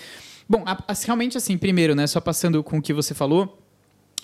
Bom, 0.49 0.63
a, 0.65 0.71
a, 0.87 0.93
realmente 1.05 1.37
assim, 1.37 1.57
primeiro, 1.57 1.95
né? 1.95 2.07
Só 2.07 2.19
passando 2.19 2.63
com 2.63 2.77
o 2.77 2.81
que 2.81 2.91
você 2.91 3.13
falou 3.13 3.60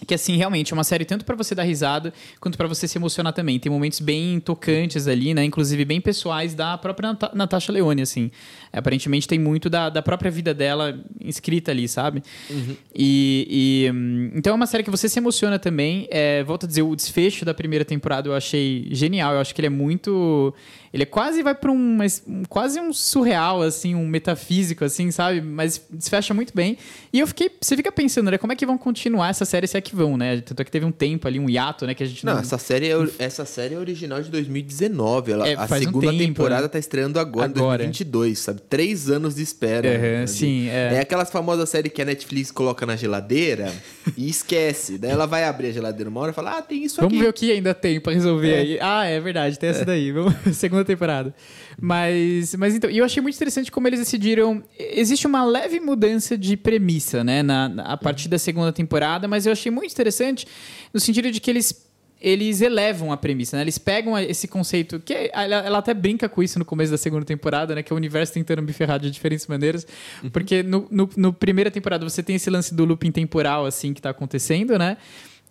que 0.06 0.14
assim 0.14 0.38
realmente 0.38 0.72
é 0.72 0.76
uma 0.76 0.84
série 0.84 1.06
tanto 1.06 1.26
para 1.26 1.36
você 1.36 1.56
dar 1.56 1.64
risada 1.64 2.14
quanto 2.40 2.58
para 2.58 2.68
você 2.68 2.88
se 2.88 2.98
emocionar 2.98 3.34
também. 3.34 3.60
Tem 3.60 3.72
momentos 3.72 4.00
bem 4.00 4.40
tocantes 4.40 5.08
ali 5.08 5.34
né? 5.34 5.44
Inclusive 5.44 5.84
bem 5.86 6.00
pessoais 6.00 6.54
da 6.54 6.78
própria 6.78 7.10
Nat 7.14 7.34
Natasha 7.34 7.72
Leone 7.72 8.02
assim. 8.02 8.32
Aparentemente 8.72 9.28
tem 9.28 9.40
muito 9.40 9.70
da, 9.70 9.90
da 9.90 10.02
própria 10.02 10.30
vida 10.30 10.54
dela 10.54 11.00
escrita 11.22 11.72
ali 11.72 11.88
sabe? 11.88 12.22
Uhum. 12.50 12.76
e, 12.94 13.48
e, 13.50 14.38
então 14.38 14.54
é 14.54 14.56
uma 14.56 14.68
série 14.68 14.84
que 14.84 14.92
você 14.92 15.10
se 15.10 15.18
emociona 15.20 15.58
também. 15.58 16.08
É, 16.12 16.44
volto 16.44 16.66
a 16.66 16.68
dizer 16.68 16.84
o 16.84 16.96
desfecho 16.96 17.44
da 17.44 17.54
primeira 17.54 17.84
temporada 17.84 18.28
eu 18.30 18.36
achei 18.36 18.88
genial. 18.92 19.34
Eu 19.34 19.40
acho 19.40 19.54
que 19.56 19.62
ele 19.62 19.68
é 19.68 19.72
muito 19.72 20.54
ele 20.94 21.04
é 21.04 21.06
quase 21.06 21.44
vai 21.44 21.54
para 21.54 21.72
um, 21.72 21.98
um, 22.28 22.44
quase 22.46 22.80
um 22.80 22.94
surreal 22.94 23.62
assim, 23.62 23.94
um 23.94 24.08
metafísico 24.08 24.84
assim, 24.84 25.12
sabe? 25.12 25.42
Mas 25.42 25.82
desfecha 25.90 26.34
muito 26.34 26.54
bem. 26.56 26.78
E 27.12 27.20
eu 27.20 27.28
fiquei, 27.28 27.52
você 27.62 27.76
fica 27.76 27.92
pensando, 27.92 28.32
né, 28.32 28.38
como 28.38 28.54
é 28.54 28.56
que 28.56 28.66
vão 28.66 28.78
continuar 28.78 29.30
essa 29.30 29.46
série 29.46 29.68
se 29.68 29.78
é 29.78 29.82
que 29.90 29.96
vão, 29.96 30.18
né? 30.18 30.42
Tanto 30.42 30.62
é 30.62 30.66
que 30.66 30.72
teve 30.72 30.86
um 30.86 30.92
tempo 30.92 31.28
ali, 31.28 31.40
um 31.40 31.50
hiato, 31.50 31.86
né, 31.86 31.94
que 31.94 32.04
a 32.04 32.06
gente 32.06 32.26
não, 32.26 32.34
não... 32.34 32.42
essa 32.42 32.58
série 32.58 32.90
é 32.90 32.96
essa 33.20 33.46
série 33.46 33.76
é 33.76 33.78
original 33.78 34.22
de 34.22 34.30
2019, 34.30 35.32
ela, 35.32 35.48
é, 35.48 35.56
a 35.56 35.68
segunda 35.68 36.08
um 36.08 36.12
tempo, 36.12 36.18
temporada 36.18 36.64
né? 36.64 36.68
tá 36.68 36.80
estreando 36.80 37.20
agora, 37.20 37.46
agora, 37.46 37.84
em 37.84 37.88
2022, 37.88 38.40
sabe? 38.40 38.62
Três 38.70 39.10
anos 39.10 39.36
de 39.36 39.44
espera. 39.44 39.88
Uhum, 39.88 40.02
né? 40.02 40.28
sim, 40.28 40.70
é. 40.70 40.96
É 40.96 41.00
aquelas 41.00 41.30
famosas 41.30 41.70
séries 41.70 41.92
que 41.92 42.02
a 42.02 42.06
Netflix 42.06 42.52
coloca 42.52 42.86
na 42.86 42.96
geladeira 42.96 43.74
e 44.16 44.30
esquece. 44.30 44.98
Daí 44.98 45.12
ela 45.12 45.26
vai 45.26 45.44
abrir 45.44 45.68
a 45.68 45.72
geladeira 45.72 46.10
uma 46.10 46.20
hora 46.22 46.32
e 46.32 46.34
fala: 46.34 46.58
"Ah, 46.58 46.62
tem 46.62 46.84
isso 46.84 46.98
Vamos 46.98 47.08
aqui". 47.08 47.16
Vamos 47.18 47.26
ver 47.26 47.30
o 47.30 47.34
que 47.34 47.52
ainda 47.52 47.74
tem 47.74 48.00
para 48.00 48.14
resolver 48.14 48.52
é. 48.52 48.60
aí. 48.60 48.80
Ah, 48.82 49.06
é 49.06 49.20
verdade, 49.20 49.58
tem 49.58 49.70
essa 49.70 49.86
daí. 49.86 50.12
Vamos 50.12 50.34
segunda 50.54 50.86
temporada. 50.86 51.34
Mas, 51.80 52.56
mas 52.56 52.74
então, 52.74 52.90
eu 52.90 53.06
achei 53.06 53.22
muito 53.22 53.36
interessante 53.36 53.72
como 53.72 53.88
eles 53.88 54.00
decidiram. 54.00 54.64
Existe 54.80 55.28
uma 55.28 55.46
leve 55.46 55.80
mudança 55.80 56.36
de 56.38 56.58
premissa, 56.58 57.24
né, 57.24 57.44
na, 57.44 57.70
na 57.70 57.84
a 57.84 57.98
partir 57.98 58.28
da 58.28 58.40
segunda 58.40 58.74
temporada, 58.74 59.28
mas 59.28 59.46
eu 59.46 59.52
achei 59.52 59.72
muito 59.72 59.92
interessante 59.92 60.48
no 60.92 61.00
sentido 61.00 61.32
de 61.32 61.40
que 61.40 61.52
eles 61.52 61.88
eles 62.20 62.62
elevam 62.62 63.12
a 63.12 63.18
premissa, 63.18 63.58
né? 63.58 63.64
Eles 63.64 63.78
pegam 63.78 64.18
esse 64.18 64.48
conceito, 64.48 65.00
que 65.00 65.30
ela, 65.32 65.58
ela, 65.58 65.78
até 65.78 65.94
brinca 65.94 66.28
com 66.28 66.42
isso 66.42 66.58
no 66.58 66.66
começo 66.66 66.92
da 66.92 66.98
segunda 66.98 67.24
temporada, 67.24 67.76
né? 67.76 67.84
Que 67.84 67.94
é 67.94 67.96
o 67.96 67.98
universo 67.98 68.34
tentando 68.34 68.62
me 68.62 68.74
ferrar 68.74 69.00
de 69.00 69.12
diferentes 69.12 69.46
maneiras. 69.46 69.86
Uhum. 70.24 70.30
Porque 70.32 70.64
no, 70.64 70.88
no, 70.90 71.10
no, 71.16 71.32
primeira 71.32 71.70
temporada 71.70 72.08
você 72.08 72.24
tem 72.24 72.36
esse 72.36 72.50
lance 72.50 72.74
do 72.74 72.86
looping 72.86 73.12
temporal, 73.12 73.66
assim, 73.66 73.94
que 73.94 74.02
tá 74.02 74.10
acontecendo, 74.10 74.78
né? 74.80 74.98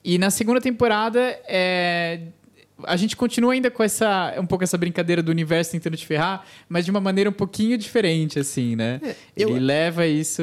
E 0.05 0.19
na 0.19 0.31
segunda 0.31 0.61
temporada, 0.61 1.21
é, 1.49 2.21
a 2.85 2.97
gente 2.97 3.17
continua 3.17 3.53
ainda 3.53 3.71
com 3.71 3.83
essa 3.83 4.35
um 4.39 4.47
pouco 4.47 4.62
essa 4.62 4.77
brincadeira 4.77 5.23
do 5.23 5.31
universo 5.31 5.71
tentando 5.71 5.97
te 5.97 6.07
ferrar, 6.07 6.45
mas 6.69 6.85
de 6.85 6.91
uma 6.91 7.01
maneira 7.01 7.31
um 7.31 7.33
pouquinho 7.33 7.79
diferente, 7.79 8.39
assim, 8.39 8.77
né? 8.77 9.01
É, 9.03 9.15
eu... 9.37 9.51
Ele 9.51 9.61
leva 9.61 10.07
isso. 10.07 10.43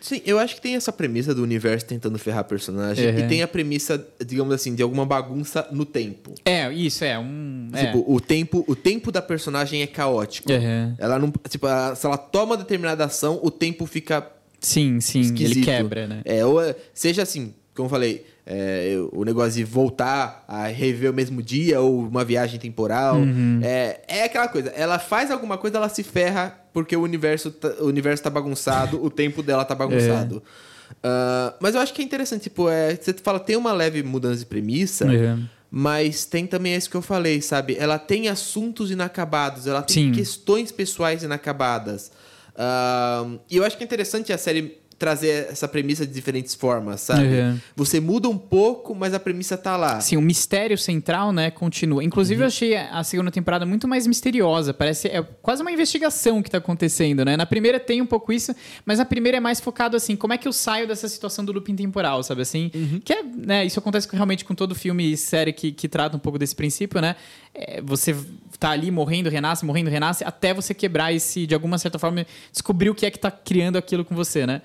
Sim, 0.00 0.20
eu 0.24 0.38
acho 0.38 0.56
que 0.56 0.60
tem 0.60 0.76
essa 0.76 0.92
premissa 0.92 1.34
do 1.34 1.42
universo 1.42 1.86
tentando 1.86 2.18
ferrar 2.18 2.44
personagem 2.44 3.08
uhum. 3.08 3.18
e 3.18 3.28
tem 3.28 3.42
a 3.42 3.48
premissa, 3.48 4.04
digamos 4.24 4.54
assim, 4.54 4.74
de 4.74 4.82
alguma 4.82 5.04
bagunça 5.04 5.66
no 5.72 5.84
tempo. 5.84 6.34
É, 6.44 6.72
isso 6.72 7.04
é 7.04 7.18
um. 7.18 7.68
Tipo, 7.74 7.98
é. 7.98 8.04
o 8.06 8.20
tempo, 8.20 8.64
o 8.66 8.76
tempo 8.76 9.10
da 9.10 9.22
personagem 9.22 9.82
é 9.82 9.86
caótico. 9.86 10.52
Uhum. 10.52 10.94
Ela 10.98 11.18
não, 11.18 11.32
tipo, 11.48 11.66
ela, 11.66 11.94
se 11.94 12.06
ela 12.06 12.16
toma 12.18 12.56
determinada 12.56 13.04
ação, 13.04 13.40
o 13.42 13.50
tempo 13.50 13.86
fica 13.86 14.28
Sim, 14.60 15.00
sim, 15.00 15.20
esquisito. 15.20 15.56
ele 15.56 15.64
quebra, 15.64 16.06
né? 16.06 16.22
É, 16.24 16.46
ou 16.46 16.60
seja 16.94 17.22
assim, 17.22 17.52
como 17.74 17.86
eu 17.86 17.90
falei, 17.90 18.24
é, 18.44 18.96
o 19.12 19.24
negócio 19.24 19.52
de 19.52 19.64
voltar 19.64 20.44
a 20.48 20.66
rever 20.66 21.10
o 21.10 21.14
mesmo 21.14 21.42
dia 21.42 21.80
ou 21.80 22.00
uma 22.00 22.24
viagem 22.24 22.58
temporal. 22.58 23.16
Uhum. 23.16 23.60
É, 23.62 24.00
é 24.08 24.24
aquela 24.24 24.48
coisa. 24.48 24.70
Ela 24.70 24.98
faz 24.98 25.30
alguma 25.30 25.56
coisa, 25.56 25.76
ela 25.76 25.88
se 25.88 26.02
ferra 26.02 26.58
porque 26.72 26.96
o 26.96 27.02
universo, 27.02 27.50
tá, 27.50 27.68
o 27.80 27.86
universo 27.86 28.22
tá 28.22 28.30
bagunçado, 28.30 29.02
o 29.02 29.10
tempo 29.10 29.42
dela 29.42 29.64
tá 29.64 29.74
bagunçado. 29.76 30.42
É. 30.46 30.72
Uh, 30.92 31.54
mas 31.60 31.74
eu 31.74 31.80
acho 31.80 31.94
que 31.94 32.02
é 32.02 32.04
interessante, 32.04 32.42
tipo, 32.42 32.68
é, 32.68 32.94
você 32.94 33.14
fala, 33.14 33.40
tem 33.40 33.56
uma 33.56 33.72
leve 33.72 34.02
mudança 34.02 34.40
de 34.40 34.46
premissa, 34.46 35.06
é. 35.12 35.38
mas 35.70 36.24
tem 36.24 36.46
também 36.46 36.74
isso 36.74 36.90
que 36.90 36.96
eu 36.96 37.02
falei, 37.02 37.40
sabe? 37.40 37.76
Ela 37.78 37.98
tem 37.98 38.28
assuntos 38.28 38.90
inacabados, 38.90 39.66
ela 39.66 39.82
tem 39.82 40.06
Sim. 40.06 40.12
questões 40.12 40.70
pessoais 40.70 41.22
inacabadas. 41.22 42.10
Uh, 42.52 43.40
e 43.50 43.56
eu 43.56 43.64
acho 43.64 43.76
que 43.78 43.82
é 43.82 43.86
interessante 43.86 44.32
a 44.32 44.38
série 44.38 44.81
trazer 45.02 45.48
essa 45.50 45.66
premissa 45.66 46.06
de 46.06 46.12
diferentes 46.12 46.54
formas, 46.54 47.00
sabe? 47.00 47.26
Uhum. 47.26 47.58
Você 47.74 47.98
muda 47.98 48.28
um 48.28 48.38
pouco, 48.38 48.94
mas 48.94 49.12
a 49.12 49.18
premissa 49.18 49.58
tá 49.58 49.76
lá. 49.76 50.00
Sim, 50.00 50.16
o 50.16 50.22
mistério 50.22 50.78
central, 50.78 51.32
né, 51.32 51.50
continua. 51.50 52.04
Inclusive, 52.04 52.38
uhum. 52.38 52.44
eu 52.44 52.46
achei 52.46 52.76
a 52.76 53.02
segunda 53.02 53.28
temporada 53.28 53.66
muito 53.66 53.88
mais 53.88 54.06
misteriosa. 54.06 54.72
Parece 54.72 55.08
é 55.08 55.20
quase 55.42 55.60
uma 55.60 55.72
investigação 55.72 56.40
que 56.40 56.48
tá 56.48 56.58
acontecendo, 56.58 57.24
né? 57.24 57.36
Na 57.36 57.44
primeira 57.44 57.80
tem 57.80 58.00
um 58.00 58.06
pouco 58.06 58.32
isso, 58.32 58.54
mas 58.86 58.98
na 58.98 59.04
primeira 59.04 59.38
é 59.38 59.40
mais 59.40 59.58
focado 59.58 59.96
assim, 59.96 60.14
como 60.14 60.34
é 60.34 60.38
que 60.38 60.46
eu 60.46 60.52
saio 60.52 60.86
dessa 60.86 61.08
situação 61.08 61.44
do 61.44 61.50
looping 61.50 61.74
temporal, 61.74 62.22
sabe 62.22 62.42
assim? 62.42 62.70
Uhum. 62.72 63.00
Que 63.04 63.12
é, 63.12 63.22
né, 63.24 63.66
isso 63.66 63.80
acontece 63.80 64.08
realmente 64.12 64.44
com 64.44 64.54
todo 64.54 64.72
filme 64.72 65.10
e 65.10 65.16
série 65.16 65.52
que, 65.52 65.72
que 65.72 65.88
trata 65.88 66.16
um 66.16 66.20
pouco 66.20 66.38
desse 66.38 66.54
princípio, 66.54 67.00
né? 67.00 67.16
É, 67.52 67.82
você 67.82 68.14
tá 68.56 68.70
ali 68.70 68.88
morrendo, 68.92 69.28
renasce, 69.28 69.64
morrendo, 69.64 69.90
renasce, 69.90 70.22
até 70.22 70.54
você 70.54 70.72
quebrar 70.72 71.12
esse, 71.12 71.44
de 71.44 71.54
alguma 71.56 71.76
certa 71.76 71.98
forma, 71.98 72.24
descobrir 72.52 72.88
o 72.88 72.94
que 72.94 73.04
é 73.04 73.10
que 73.10 73.18
tá 73.18 73.32
criando 73.32 73.76
aquilo 73.76 74.04
com 74.04 74.14
você, 74.14 74.46
né? 74.46 74.62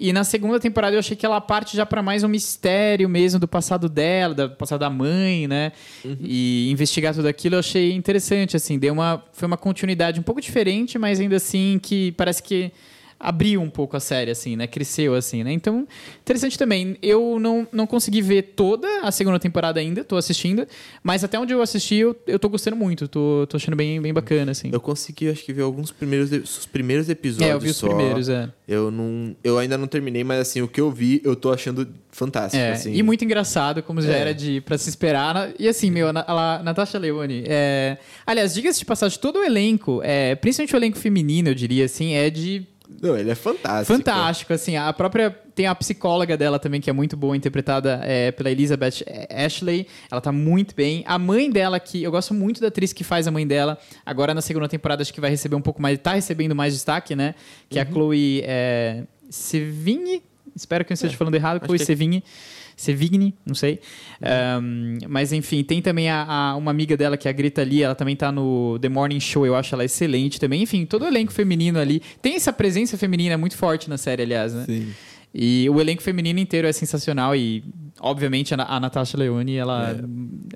E 0.00 0.14
na 0.14 0.24
segunda 0.24 0.58
temporada 0.58 0.96
eu 0.96 0.98
achei 0.98 1.14
que 1.14 1.26
ela 1.26 1.38
parte 1.42 1.76
já 1.76 1.84
para 1.84 2.02
mais 2.02 2.24
um 2.24 2.28
mistério 2.28 3.06
mesmo 3.06 3.38
do 3.38 3.46
passado 3.46 3.86
dela, 3.86 4.34
do 4.34 4.50
passado 4.56 4.80
da 4.80 4.88
mãe, 4.88 5.46
né? 5.46 5.72
Uhum. 6.02 6.16
E 6.22 6.70
investigar 6.70 7.14
tudo 7.14 7.28
aquilo 7.28 7.56
eu 7.56 7.58
achei 7.58 7.92
interessante, 7.92 8.56
assim. 8.56 8.78
Deu 8.78 8.94
uma, 8.94 9.22
foi 9.30 9.46
uma 9.46 9.58
continuidade 9.58 10.18
um 10.18 10.22
pouco 10.22 10.40
diferente, 10.40 10.98
mas 10.98 11.20
ainda 11.20 11.36
assim 11.36 11.78
que 11.82 12.12
parece 12.12 12.42
que 12.42 12.72
abriu 13.20 13.60
um 13.60 13.68
pouco 13.68 13.96
a 13.96 14.00
série, 14.00 14.30
assim, 14.30 14.56
né? 14.56 14.66
Cresceu, 14.66 15.14
assim, 15.14 15.44
né? 15.44 15.52
Então, 15.52 15.86
interessante 16.22 16.58
também. 16.58 16.96
Eu 17.02 17.38
não, 17.38 17.68
não 17.70 17.86
consegui 17.86 18.22
ver 18.22 18.42
toda 18.56 18.88
a 19.02 19.12
segunda 19.12 19.38
temporada 19.38 19.78
ainda, 19.78 20.02
tô 20.02 20.16
assistindo, 20.16 20.66
mas 21.02 21.22
até 21.22 21.38
onde 21.38 21.52
eu 21.52 21.60
assisti, 21.60 21.96
eu, 21.96 22.16
eu 22.26 22.38
tô 22.38 22.48
gostando 22.48 22.76
muito, 22.76 23.06
tô, 23.06 23.46
tô 23.46 23.58
achando 23.58 23.76
bem, 23.76 24.00
bem 24.00 24.14
bacana, 24.14 24.52
assim. 24.52 24.70
Eu 24.72 24.80
consegui, 24.80 25.28
acho 25.28 25.44
que, 25.44 25.52
ver 25.52 25.62
alguns 25.62 25.92
primeiros, 25.92 26.30
os 26.32 26.64
primeiros 26.64 27.10
episódios 27.10 27.50
É, 27.50 27.52
eu 27.52 27.60
vi 27.60 27.68
os 27.68 27.76
só. 27.76 27.88
primeiros, 27.88 28.30
é. 28.30 28.48
Eu, 28.66 28.90
não, 28.90 29.36
eu 29.44 29.58
ainda 29.58 29.76
não 29.76 29.86
terminei, 29.86 30.24
mas, 30.24 30.40
assim, 30.40 30.62
o 30.62 30.68
que 30.68 30.80
eu 30.80 30.90
vi, 30.90 31.20
eu 31.22 31.36
tô 31.36 31.52
achando 31.52 31.86
fantástico, 32.10 32.62
é, 32.62 32.72
assim. 32.72 32.94
E 32.94 33.02
muito 33.02 33.22
engraçado, 33.22 33.82
como 33.82 34.00
já 34.00 34.14
é. 34.14 34.18
era 34.18 34.34
de 34.34 34.62
pra 34.62 34.78
se 34.78 34.88
esperar. 34.88 35.52
E, 35.58 35.68
assim, 35.68 35.90
meu, 35.90 36.08
a, 36.08 36.58
a 36.58 36.62
Natasha 36.62 36.98
Leone, 36.98 37.44
é... 37.46 37.98
Aliás, 38.26 38.54
diga-se 38.54 38.78
de 38.78 38.84
passagem, 38.86 39.18
todo 39.18 39.40
o 39.40 39.44
elenco, 39.44 40.00
é, 40.02 40.34
principalmente 40.34 40.74
o 40.74 40.78
elenco 40.78 40.98
feminino, 40.98 41.50
eu 41.50 41.54
diria, 41.54 41.84
assim, 41.84 42.14
é 42.14 42.30
de 42.30 42.66
não, 43.00 43.16
ele 43.16 43.30
é 43.30 43.34
fantástico. 43.34 43.96
Fantástico, 43.96 44.52
assim. 44.52 44.76
A 44.76 44.92
própria. 44.92 45.30
Tem 45.54 45.66
a 45.66 45.74
psicóloga 45.74 46.36
dela 46.36 46.58
também, 46.58 46.80
que 46.80 46.88
é 46.88 46.92
muito 46.92 47.16
boa, 47.16 47.36
interpretada 47.36 48.00
é, 48.02 48.30
pela 48.30 48.50
Elizabeth 48.50 49.04
Ashley. 49.30 49.86
Ela 50.10 50.20
tá 50.20 50.32
muito 50.32 50.74
bem. 50.74 51.02
A 51.06 51.18
mãe 51.18 51.50
dela, 51.50 51.78
que 51.78 52.02
eu 52.02 52.10
gosto 52.10 52.32
muito 52.32 52.60
da 52.60 52.68
atriz 52.68 52.92
que 52.92 53.04
faz 53.04 53.26
a 53.26 53.30
mãe 53.30 53.46
dela. 53.46 53.78
Agora 54.04 54.32
na 54.34 54.40
segunda 54.40 54.68
temporada 54.68 55.02
acho 55.02 55.12
que 55.12 55.20
vai 55.20 55.30
receber 55.30 55.56
um 55.56 55.60
pouco 55.60 55.80
mais. 55.80 55.98
Tá 55.98 56.14
recebendo 56.14 56.54
mais 56.54 56.72
destaque, 56.72 57.14
né? 57.14 57.34
Que 57.68 57.78
uhum. 57.78 57.82
é 57.82 57.84
a 57.84 57.88
uhum. 57.88 57.92
Chloe 57.92 58.42
é, 58.44 59.04
Sevigny. 59.28 60.22
Espero 60.54 60.84
que 60.84 60.92
eu 60.92 60.94
esteja 60.94 61.14
é, 61.14 61.16
falando 61.16 61.34
errado, 61.34 61.64
Chloe 61.64 61.78
Sevigny. 61.78 62.24
Sevigny, 62.80 63.34
não 63.44 63.54
sei. 63.54 63.78
Um, 64.58 64.96
mas 65.06 65.34
enfim, 65.34 65.62
tem 65.62 65.82
também 65.82 66.08
a, 66.08 66.24
a, 66.24 66.56
uma 66.56 66.70
amiga 66.70 66.96
dela 66.96 67.14
que 67.14 67.28
é 67.28 67.30
a 67.30 67.32
Greta 67.32 67.62
Lee, 67.62 67.82
ela 67.82 67.94
também 67.94 68.16
tá 68.16 68.32
no 68.32 68.78
The 68.80 68.88
Morning 68.88 69.20
Show, 69.20 69.44
eu 69.44 69.54
acho 69.54 69.74
ela 69.74 69.84
excelente 69.84 70.40
também. 70.40 70.62
Enfim, 70.62 70.86
todo 70.86 71.02
o 71.02 71.06
elenco 71.06 71.30
feminino 71.30 71.78
ali. 71.78 72.00
Tem 72.22 72.36
essa 72.36 72.52
presença 72.54 72.96
feminina 72.96 73.36
muito 73.36 73.54
forte 73.54 73.90
na 73.90 73.98
série, 73.98 74.22
aliás, 74.22 74.54
né? 74.54 74.64
Sim. 74.64 74.94
E 75.32 75.68
o 75.68 75.78
elenco 75.78 76.02
feminino 76.02 76.40
inteiro 76.40 76.66
é 76.66 76.72
sensacional 76.72 77.36
e, 77.36 77.62
obviamente, 78.00 78.54
a, 78.54 78.62
a 78.62 78.80
Natasha 78.80 79.18
Leone, 79.18 79.56
ela... 79.56 79.90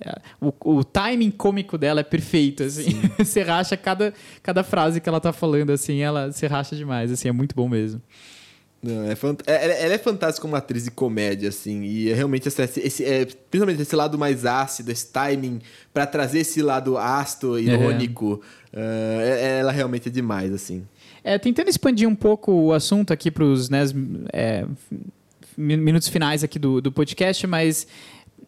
É. 0.01 0.09
é 0.09 0.15
o, 0.41 0.79
o, 0.79 0.83
timing 0.83 1.31
cômico 1.31 1.77
dela 1.77 2.01
é 2.01 2.05
perfeito, 2.05 2.63
assim. 2.63 3.03
você 3.19 3.43
racha 3.43 3.77
cada, 3.77 4.15
cada 4.43 4.65
frase 4.65 4.99
que 4.99 5.09
ela 5.09 5.21
tá 5.21 5.33
falando, 5.33 5.71
assim, 5.71 6.01
ela 6.01 6.33
se 6.33 6.47
racha 6.47 6.75
demais, 6.75 7.13
assim, 7.13 7.29
é 7.29 7.33
muito 7.33 7.55
bom 7.55 7.69
mesmo. 7.69 8.01
Não, 8.85 9.11
é 9.11 9.15
fant... 9.15 9.41
É, 9.47 9.85
ela 9.85 9.95
é 9.95 9.99
fantástica 9.99 10.43
como 10.43 10.55
atriz 10.55 10.85
de 10.85 10.91
comédia, 10.91 11.49
assim, 11.49 11.85
e 11.85 12.11
é 12.11 12.15
realmente 12.15 12.47
esse, 12.47 12.63
esse 12.81 13.03
é, 13.03 13.25
principalmente 13.25 13.81
esse 13.81 13.97
lado 13.97 14.19
mais 14.19 14.45
ácido, 14.45 14.93
esse 14.93 15.11
timing, 15.11 15.61
para 15.93 16.07
trazer 16.07 16.41
esse 16.41 16.61
lado 16.61 16.99
ácido, 16.99 17.59
irônico, 17.59 18.43
uh, 18.75 19.21
ela 19.59 19.73
realmente 19.73 20.11
é 20.11 20.13
demais, 20.13 20.53
assim. 20.53 20.87
É, 21.23 21.39
tentando 21.39 21.71
expandir 21.71 22.07
um 22.07 22.15
pouco 22.15 22.53
o 22.53 22.73
assunto 22.75 23.11
aqui 23.11 23.31
para 23.31 23.45
os 23.45 23.71
né, 23.71 23.81
é, 24.31 24.67
minutos 25.57 26.09
finais 26.09 26.45
aqui 26.45 26.59
do, 26.59 26.83
do 26.83 26.93
podcast, 26.93 27.47
mas 27.47 27.87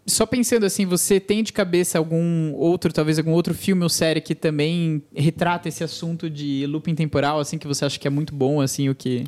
só 0.06 0.26
pensando 0.26 0.66
assim, 0.66 0.84
você 0.84 1.18
tem 1.18 1.42
de 1.42 1.50
cabeça 1.50 1.96
algum 1.96 2.52
outro, 2.52 2.92
talvez 2.92 3.18
algum 3.18 3.32
outro 3.32 3.54
filme 3.54 3.82
ou 3.82 3.88
série 3.88 4.20
que 4.20 4.34
também 4.34 5.02
retrata 5.14 5.66
esse 5.66 5.82
assunto 5.82 6.28
de 6.28 6.66
looping 6.66 6.94
temporal, 6.94 7.40
assim, 7.40 7.56
que 7.56 7.66
você 7.66 7.86
acha 7.86 7.98
que 7.98 8.06
é 8.06 8.10
muito 8.10 8.34
bom, 8.34 8.60
assim, 8.60 8.90
o 8.90 8.94
que... 8.94 9.24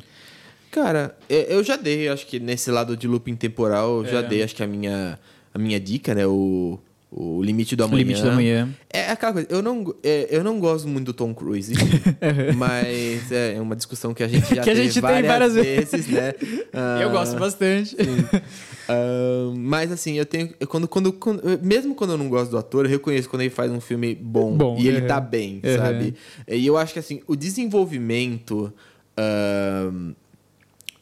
Cara, 0.71 1.17
é, 1.27 1.53
eu 1.53 1.63
já 1.63 1.75
dei, 1.75 2.07
acho 2.07 2.27
que 2.27 2.39
nesse 2.39 2.69
lado 2.69 2.95
de 2.95 3.07
looping 3.07 3.35
temporal, 3.35 3.99
eu 3.99 4.05
é. 4.05 4.11
já 4.11 4.21
dei, 4.21 4.43
acho 4.43 4.55
que 4.55 4.63
a 4.63 4.67
minha, 4.67 5.19
a 5.53 5.57
minha 5.57 5.79
dica, 5.79 6.13
né? 6.13 6.27
O, 6.27 6.79
o 7.11 7.41
Limite 7.41 7.75
do 7.75 7.83
Amanhã. 7.83 7.97
Limite 7.97 8.21
do 8.21 8.29
Amanhã. 8.29 8.69
É 8.87 9.09
aquela 9.09 9.33
coisa, 9.33 9.47
eu 9.49 9.63
não, 9.63 9.95
é, 10.03 10.27
eu 10.29 10.43
não 10.43 10.59
gosto 10.59 10.87
muito 10.87 11.07
do 11.07 11.13
Tom 11.13 11.33
Cruise, 11.33 11.73
mas 12.55 13.31
é, 13.31 13.55
é 13.55 13.61
uma 13.61 13.75
discussão 13.75 14.13
que 14.13 14.21
a 14.21 14.27
gente 14.27 14.53
já 14.53 14.61
que 14.61 14.69
a 14.69 14.75
gente 14.75 15.01
várias, 15.01 15.21
tem 15.21 15.27
várias 15.27 15.53
vezes, 15.55 15.91
vezes 15.91 16.07
né? 16.07 16.33
Uh, 16.39 17.01
eu 17.01 17.09
gosto 17.09 17.35
bastante. 17.39 17.95
Uh, 17.95 19.55
mas 19.57 19.91
assim, 19.91 20.19
eu 20.19 20.25
tenho. 20.25 20.53
Eu, 20.59 20.67
quando, 20.67 20.87
quando, 20.87 21.11
quando, 21.11 21.41
mesmo 21.63 21.95
quando 21.95 22.11
eu 22.11 22.17
não 22.17 22.29
gosto 22.29 22.51
do 22.51 22.59
ator, 22.59 22.85
eu 22.85 22.91
reconheço 22.91 23.27
quando 23.27 23.41
ele 23.41 23.49
faz 23.49 23.71
um 23.71 23.81
filme 23.81 24.13
bom, 24.13 24.55
bom 24.55 24.77
e 24.79 24.87
ele 24.87 25.01
tá 25.01 25.19
bem, 25.19 25.61
sabe? 25.77 26.13
E 26.47 26.65
eu 26.65 26.77
acho 26.77 26.93
que 26.93 26.99
assim, 26.99 27.21
o 27.25 27.35
desenvolvimento. 27.35 28.71
Uh, 29.17 30.15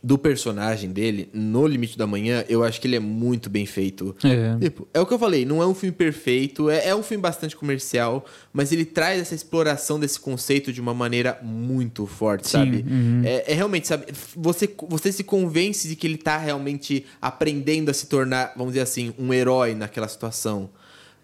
do 0.01 0.17
personagem 0.17 0.91
dele 0.91 1.29
no 1.33 1.65
Limite 1.65 1.97
da 1.97 2.05
Manhã, 2.05 2.45
eu 2.47 2.63
acho 2.63 2.79
que 2.79 2.87
ele 2.87 2.95
é 2.95 2.99
muito 2.99 3.49
bem 3.49 3.65
feito. 3.65 4.15
É. 4.23 4.57
Tipo, 4.59 4.87
é 4.93 4.99
o 4.99 5.05
que 5.05 5.13
eu 5.13 5.19
falei, 5.19 5.45
não 5.45 5.61
é 5.61 5.67
um 5.67 5.73
filme 5.73 5.93
perfeito, 5.93 6.69
é, 6.69 6.89
é, 6.89 6.95
um 6.95 7.01
filme 7.01 7.21
bastante 7.21 7.55
comercial, 7.55 8.25
mas 8.53 8.71
ele 8.71 8.85
traz 8.85 9.19
essa 9.19 9.33
exploração 9.35 9.99
desse 9.99 10.19
conceito 10.19 10.71
de 10.71 10.79
uma 10.79 10.93
maneira 10.93 11.39
muito 11.41 12.05
forte, 12.05 12.47
Sim, 12.47 12.51
sabe? 12.51 12.85
Uhum. 12.87 13.21
É, 13.25 13.51
é, 13.51 13.53
realmente, 13.53 13.87
sabe? 13.87 14.05
Você, 14.35 14.69
você 14.87 15.11
se 15.11 15.23
convence 15.23 15.87
de 15.87 15.95
que 15.95 16.05
ele 16.05 16.17
tá 16.17 16.37
realmente 16.37 17.05
aprendendo 17.21 17.89
a 17.89 17.93
se 17.93 18.07
tornar, 18.07 18.53
vamos 18.55 18.73
dizer 18.73 18.83
assim, 18.83 19.13
um 19.17 19.33
herói 19.33 19.73
naquela 19.73 20.07
situação. 20.07 20.69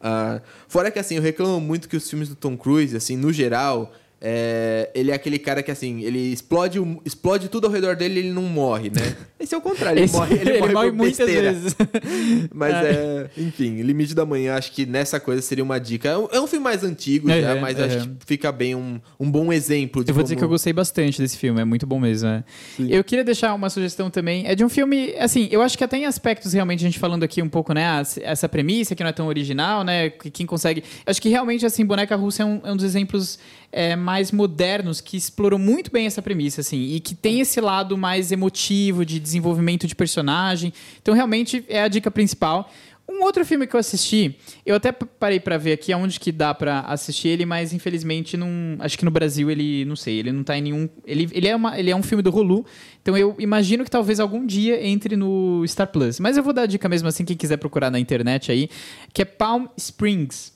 Uh, 0.04 0.42
fora 0.68 0.92
que, 0.92 1.00
assim, 1.00 1.16
eu 1.16 1.22
reclamo 1.22 1.62
muito 1.62 1.88
que 1.88 1.96
os 1.96 2.10
filmes 2.10 2.28
do 2.28 2.36
Tom 2.36 2.58
Cruise, 2.58 2.96
assim, 2.96 3.16
no 3.16 3.32
geral, 3.32 3.94
é, 4.26 4.90
ele 4.96 5.12
é 5.12 5.14
aquele 5.14 5.38
cara 5.38 5.62
que, 5.62 5.70
assim, 5.70 6.02
ele 6.02 6.32
explode, 6.32 6.80
explode 7.04 7.50
tudo 7.50 7.68
ao 7.68 7.74
redor 7.74 7.94
dele 7.98 8.16
e 8.16 8.18
ele 8.20 8.32
não 8.32 8.44
morre, 8.44 8.90
né? 8.90 9.18
Esse 9.38 9.54
é 9.54 9.58
o 9.58 9.62
contrário, 9.62 10.00
ele 10.00 10.06
Esse, 10.06 10.16
morre, 10.16 10.36
ele, 10.36 10.50
ele 10.50 10.60
morre, 10.60 10.74
morre 10.74 10.92
muitas 10.92 11.30
vezes. 11.30 11.76
Mas 12.56 12.74
é. 12.74 12.90
é, 12.90 13.30
enfim, 13.38 13.82
Limite 13.82 14.16
da 14.16 14.26
Manhã, 14.26 14.56
acho 14.56 14.72
que 14.72 14.86
nessa 14.86 15.20
coisa 15.20 15.42
seria 15.42 15.62
uma 15.62 15.78
dica. 15.78 16.08
É 16.08 16.18
um, 16.18 16.28
é 16.32 16.40
um 16.40 16.48
filme 16.48 16.64
mais 16.64 16.86
antigo 16.86 17.30
é, 17.30 17.42
já, 17.42 17.56
mas 17.58 17.78
acho 17.78 18.08
que 18.08 18.26
fica 18.26 18.50
bem 18.50 18.76
um, 18.76 19.02
um 19.20 19.30
bom 19.30 19.52
exemplo. 19.52 20.06
De 20.06 20.12
eu 20.12 20.16
vou 20.16 20.22
como... 20.22 20.24
dizer 20.24 20.36
que 20.38 20.44
eu 20.44 20.48
gostei 20.48 20.72
bastante 20.72 21.22
desse 21.22 21.38
filme, 21.38 21.60
é 21.60 21.66
muito 21.66 21.86
bom 21.86 22.00
mesmo. 22.00 22.30
É. 22.30 22.44
Eu 22.80 23.04
queria 23.04 23.26
deixar 23.26 23.54
uma 23.54 23.70
sugestão 23.70 24.10
também, 24.10 24.48
é 24.48 24.56
de 24.56 24.64
um 24.64 24.70
filme, 24.70 25.14
assim, 25.20 25.50
eu 25.52 25.62
acho 25.62 25.78
que 25.78 25.84
até 25.84 25.98
em 25.98 26.06
aspectos 26.06 26.54
realmente, 26.54 26.80
a 26.80 26.88
gente 26.88 27.00
falando 27.00 27.24
aqui 27.24 27.42
um 27.42 27.50
pouco, 27.50 27.74
né, 27.74 28.02
essa 28.22 28.48
premissa 28.48 28.96
que 28.96 29.04
não 29.04 29.10
é 29.10 29.14
tão 29.14 29.28
original, 29.28 29.84
né, 29.84 30.10
quem 30.10 30.46
consegue... 30.46 30.82
Acho 31.06 31.22
que 31.22 31.28
realmente, 31.28 31.66
assim, 31.66 31.86
Boneca 31.86 32.16
Russa 32.16 32.44
é 32.44 32.46
um, 32.46 32.62
é 32.64 32.72
um 32.72 32.78
dos 32.78 32.86
exemplos 32.86 33.38
é, 33.74 33.96
mais 33.96 34.32
modernos 34.32 35.02
que 35.02 35.18
exploram 35.18 35.58
muito 35.58 35.92
bem 35.92 36.06
essa 36.06 36.22
premissa, 36.22 36.62
assim, 36.62 36.94
e 36.94 37.00
que 37.00 37.16
tem 37.16 37.40
esse 37.42 37.60
lado 37.60 37.98
mais 37.98 38.32
emotivo 38.32 39.04
de 39.04 39.20
desenvolvimento 39.20 39.88
de 39.88 39.96
personagem. 39.96 40.72
Então, 41.02 41.16
realmente 41.16 41.66
é 41.68 41.82
a 41.82 41.88
dica 41.88 42.12
principal. 42.12 42.70
Um 43.10 43.22
outro 43.24 43.44
filme 43.44 43.68
que 43.68 43.76
eu 43.76 43.80
assisti, 43.80 44.38
eu 44.66 44.76
até 44.76 44.92
parei 44.92 45.38
para 45.38 45.58
ver 45.58 45.74
aqui 45.74 45.92
aonde 45.92 46.18
que 46.20 46.32
dá 46.32 46.54
para 46.54 46.80
assistir 46.82 47.28
ele, 47.28 47.46
mas 47.46 47.74
infelizmente 47.74 48.38
não, 48.38 48.48
acho 48.80 48.98
que 48.98 49.04
no 49.04 49.12
Brasil 49.12 49.52
ele, 49.52 49.84
não 49.84 49.96
sei, 49.96 50.20
ele 50.20 50.32
não 50.32 50.42
tá 50.42 50.58
em 50.58 50.62
nenhum, 50.62 50.88
ele, 51.06 51.28
ele 51.34 51.50
é 51.50 51.54
uma, 51.54 51.78
ele 51.78 51.92
é 51.92 51.96
um 51.96 52.02
filme 52.02 52.24
do 52.24 52.34
Hulu, 52.34 52.66
então 53.02 53.18
eu 53.18 53.36
imagino 53.40 53.84
que 53.84 53.92
talvez 53.92 54.22
algum 54.22 54.46
dia 54.46 54.82
entre 54.88 55.18
no 55.18 55.66
Star 55.68 55.88
Plus. 55.88 56.18
Mas 56.18 56.38
eu 56.38 56.44
vou 56.44 56.54
dar 56.54 56.62
a 56.62 56.66
dica 56.66 56.88
mesmo 56.88 57.10
assim 57.10 57.26
quem 57.26 57.36
quiser 57.36 57.58
procurar 57.58 57.92
na 57.92 58.00
internet 58.00 58.50
aí, 58.50 58.70
que 59.14 59.22
é 59.22 59.26
Palm 59.26 59.66
Springs. 59.76 60.54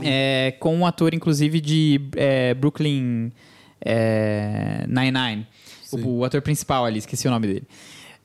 É, 0.00 0.54
com 0.58 0.76
um 0.76 0.86
ator, 0.86 1.12
inclusive, 1.14 1.60
de 1.60 2.00
é, 2.16 2.54
Brooklyn 2.54 3.30
é, 3.80 4.84
Nine-Nine. 4.88 5.46
O, 5.92 6.20
o, 6.20 6.24
ator 6.24 6.40
principal 6.40 6.84
ali, 6.84 6.98
esqueci 6.98 7.28
o 7.28 7.30
nome 7.30 7.46
dele. 7.46 7.66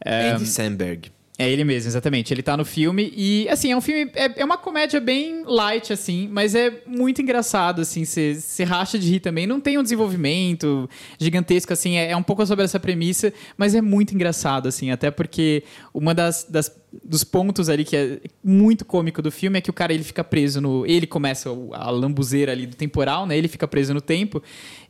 Andy 0.05 0.45
Samberg. 0.45 1.11
É 1.39 1.47
ele 1.47 1.63
mesmo, 1.63 1.87
exatamente. 1.89 2.33
Ele 2.33 2.41
tá 2.41 2.57
no 2.57 2.65
filme 2.65 3.13
e, 3.15 3.47
assim, 3.49 3.71
é 3.71 3.77
um 3.77 3.81
filme... 3.81 4.09
É, 4.15 4.41
é 4.41 4.43
uma 4.43 4.57
comédia 4.57 4.99
bem 4.99 5.43
light, 5.45 5.93
assim, 5.93 6.27
mas 6.31 6.55
é 6.55 6.81
muito 6.87 7.21
engraçado, 7.21 7.81
assim. 7.81 8.03
Você 8.05 8.63
racha 8.63 8.97
de 8.97 9.07
rir 9.07 9.19
também. 9.19 9.45
Não 9.45 9.61
tem 9.61 9.77
um 9.77 9.83
desenvolvimento 9.83 10.89
gigantesco, 11.19 11.71
assim. 11.71 11.95
É, 11.95 12.09
é, 12.09 12.17
um 12.17 12.23
pouco 12.23 12.43
sobre 12.47 12.65
essa 12.65 12.79
premissa, 12.79 13.31
mas 13.55 13.75
é 13.75 13.81
muito 13.81 14.15
engraçado, 14.15 14.67
assim. 14.67 14.89
Até 14.89 15.11
porque 15.11 15.63
uma 15.93 16.15
das, 16.15 16.43
das 16.49 16.75
dos 17.03 17.23
pontos 17.23 17.69
ali 17.69 17.83
que 17.83 17.95
é 17.95 18.19
muito 18.43 18.85
cômico 18.85 19.21
do 19.21 19.29
filme 19.29 19.59
é 19.59 19.61
que 19.61 19.69
o 19.69 19.73
cara 19.73 19.93
ele 19.93 20.03
fica 20.03 20.23
preso 20.23 20.59
no... 20.59 20.85
Ele 20.85 21.05
começa 21.05 21.49
a 21.73 21.91
lambuzeira 21.91 22.51
ali 22.51 22.65
do 22.65 22.75
temporal, 22.75 23.27
né? 23.27 23.37
Ele 23.37 23.47
fica 23.47 23.67
preso 23.67 23.93
no 23.93 24.01
tempo. 24.01 24.41